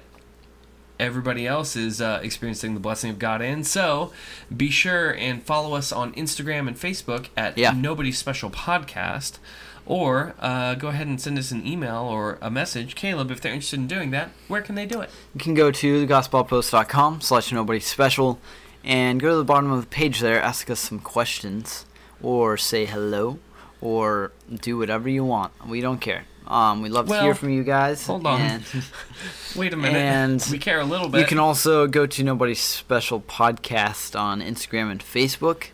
everybody 0.99 1.47
else 1.47 1.75
is 1.75 2.01
uh, 2.01 2.19
experiencing 2.21 2.73
the 2.73 2.79
blessing 2.79 3.09
of 3.09 3.19
God 3.19 3.41
in. 3.41 3.63
So, 3.63 4.11
be 4.55 4.69
sure 4.69 5.11
and 5.11 5.41
follow 5.43 5.75
us 5.75 5.91
on 5.91 6.13
Instagram 6.13 6.67
and 6.67 6.75
Facebook 6.77 7.27
at 7.37 7.57
Yeah. 7.57 7.71
Nobody 7.71 8.11
Special 8.11 8.49
Podcast. 8.49 9.37
Or 9.85 10.35
uh, 10.39 10.75
go 10.75 10.89
ahead 10.89 11.07
and 11.07 11.19
send 11.19 11.39
us 11.39 11.49
an 11.49 11.65
email 11.65 12.01
or 12.03 12.37
a 12.41 12.51
message. 12.51 12.93
Caleb, 12.93 13.31
if 13.31 13.41
they're 13.41 13.53
interested 13.53 13.79
in 13.79 13.87
doing 13.87 14.11
that, 14.11 14.29
where 14.47 14.61
can 14.61 14.75
they 14.75 14.85
do 14.85 15.01
it? 15.01 15.09
You 15.33 15.39
can 15.39 15.55
go 15.55 15.71
to 15.71 16.05
thegospelpost.com 16.05 17.21
slash 17.21 17.51
nobody 17.51 17.79
special 17.79 18.39
and 18.83 19.19
go 19.19 19.31
to 19.31 19.37
the 19.37 19.43
bottom 19.43 19.71
of 19.71 19.81
the 19.81 19.87
page 19.87 20.19
there, 20.19 20.39
ask 20.41 20.69
us 20.69 20.79
some 20.79 20.99
questions, 20.99 21.85
or 22.21 22.55
say 22.55 22.85
hello, 22.85 23.39
or 23.81 24.31
do 24.61 24.77
whatever 24.77 25.09
you 25.09 25.23
want. 25.23 25.53
We 25.67 25.81
don't 25.81 25.99
care. 25.99 26.25
Um, 26.49 26.81
we 26.81 26.89
love 26.89 27.07
to 27.07 27.21
hear 27.21 27.35
from 27.35 27.51
you 27.51 27.63
guys. 27.63 28.05
hold 28.07 28.25
on. 28.25 28.41
and 28.41 28.63
Wait 29.55 29.71
a 29.71 29.77
minute. 29.77 29.95
And 29.97 30.47
we 30.51 30.57
care 30.57 30.79
a 30.79 30.83
little 30.85 31.07
bit. 31.07 31.21
you 31.21 31.27
can 31.27 31.37
also 31.37 31.85
go 31.85 32.05
to 32.07 32.23
Nobody's 32.23 32.59
Special 32.59 33.21
Podcast 33.21 34.19
on 34.19 34.41
Instagram 34.41 34.89
and 34.89 34.99
Facebook. 35.01 35.67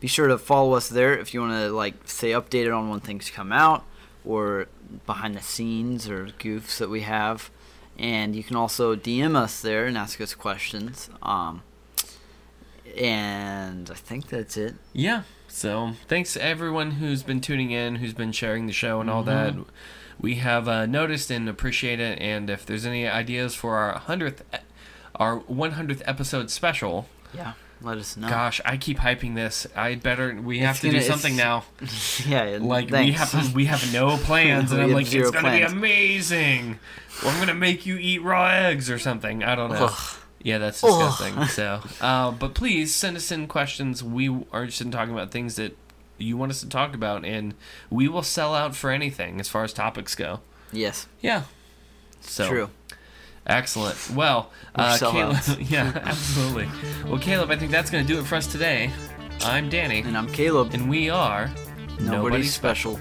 Be 0.00 0.06
sure 0.08 0.28
to 0.28 0.38
follow 0.38 0.74
us 0.74 0.88
there 0.88 1.16
if 1.18 1.34
you 1.34 1.40
want 1.40 1.52
to 1.52 1.70
like 1.70 1.94
stay 2.06 2.30
updated 2.30 2.76
on 2.76 2.88
when 2.88 3.00
things 3.00 3.30
come 3.30 3.52
out 3.52 3.84
or 4.24 4.66
behind 5.06 5.34
the 5.34 5.42
scenes 5.42 6.08
or 6.08 6.26
goofs 6.38 6.78
that 6.78 6.88
we 6.88 7.02
have. 7.02 7.50
And 7.98 8.34
you 8.34 8.42
can 8.42 8.56
also 8.56 8.96
DM 8.96 9.36
us 9.36 9.60
there 9.60 9.84
and 9.86 9.96
ask 9.96 10.20
us 10.20 10.34
questions. 10.34 11.10
Um, 11.22 11.62
and 12.96 13.90
I 13.90 13.94
think 13.94 14.28
that's 14.28 14.56
it. 14.56 14.74
Yeah. 14.92 15.22
So 15.48 15.92
thanks 16.08 16.32
to 16.34 16.42
everyone 16.42 16.92
who's 16.92 17.22
been 17.22 17.40
tuning 17.40 17.70
in, 17.70 17.96
who's 17.96 18.14
been 18.14 18.32
sharing 18.32 18.66
the 18.66 18.72
show 18.72 19.00
and 19.00 19.08
all 19.08 19.22
that. 19.24 19.54
We 20.24 20.36
have 20.36 20.66
uh, 20.68 20.86
noticed 20.86 21.30
and 21.30 21.48
appreciate 21.48 22.00
it. 22.00 22.18
And 22.20 22.48
if 22.48 22.64
there's 22.66 22.86
any 22.86 23.06
ideas 23.06 23.54
for 23.54 23.76
our 23.76 23.98
hundredth, 23.98 24.42
our 25.16 25.40
100th 25.40 26.02
episode 26.06 26.50
special, 26.50 27.06
Yeah, 27.34 27.52
let 27.82 27.98
us 27.98 28.16
know. 28.16 28.28
gosh, 28.28 28.60
I 28.64 28.76
keep 28.78 28.98
hyping 28.98 29.34
this. 29.34 29.66
I 29.76 29.96
better. 29.96 30.34
We 30.40 30.60
have 30.60 30.76
to 30.80 30.88
do 30.88 30.92
gonna- 30.92 31.02
something 31.04 31.36
now. 31.36 31.64
yeah, 32.26 32.58
Like 32.60 32.90
we 32.90 33.12
have 33.12 33.54
we 33.54 33.66
have 33.66 33.92
no 33.92 34.16
plans, 34.28 34.72
and 34.72 34.80
I'm 34.82 34.92
like, 34.92 35.12
it's 35.12 35.30
gonna 35.30 35.40
plans. 35.48 35.72
be 35.72 35.78
amazing. 35.78 36.78
Or 37.24 37.28
I'm 37.30 37.38
gonna 37.38 37.54
make 37.54 37.84
you 37.86 37.96
eat 37.96 38.22
raw 38.22 38.46
eggs 38.48 38.90
or 38.90 38.98
something. 38.98 39.44
I 39.44 39.54
don't 39.54 39.70
know. 39.70 39.86
Ugh. 39.92 40.18
Yeah, 40.42 40.58
that's 40.58 40.80
disgusting. 40.80 41.42
so, 41.46 41.80
uh, 42.02 42.30
but 42.30 42.52
please 42.54 42.94
send 42.94 43.16
us 43.16 43.30
in 43.32 43.46
questions. 43.46 44.02
We 44.02 44.28
are 44.28 44.62
interested 44.62 44.86
in 44.86 44.90
talking 44.90 45.14
about 45.14 45.30
things 45.30 45.56
that 45.56 45.74
you 46.18 46.36
want 46.36 46.50
us 46.52 46.60
to 46.60 46.68
talk 46.68 46.94
about, 46.94 47.24
and 47.24 47.54
we 47.90 48.08
will 48.08 48.22
sell 48.22 48.54
out 48.54 48.74
for 48.76 48.90
anything 48.90 49.40
as 49.40 49.48
far 49.48 49.64
as 49.64 49.72
topics 49.72 50.14
go. 50.14 50.40
Yes, 50.72 51.06
Yeah. 51.20 51.42
So 52.20 52.48
true. 52.48 52.70
excellent. 53.46 54.10
Well, 54.10 54.50
uh, 54.74 54.96
Caleb, 54.98 55.36
yeah, 55.60 55.92
absolutely. 56.04 56.68
Well, 57.06 57.18
Caleb, 57.20 57.50
I 57.50 57.56
think 57.56 57.70
that's 57.70 57.90
going 57.90 58.06
to 58.06 58.12
do 58.12 58.18
it 58.18 58.24
for 58.24 58.36
us 58.36 58.46
today. 58.46 58.90
I'm 59.42 59.68
Danny, 59.68 60.00
And 60.00 60.16
I'm 60.16 60.28
Caleb. 60.28 60.70
and 60.72 60.88
we 60.88 61.10
are 61.10 61.50
Nobody 62.00 62.44
special. 62.44 62.98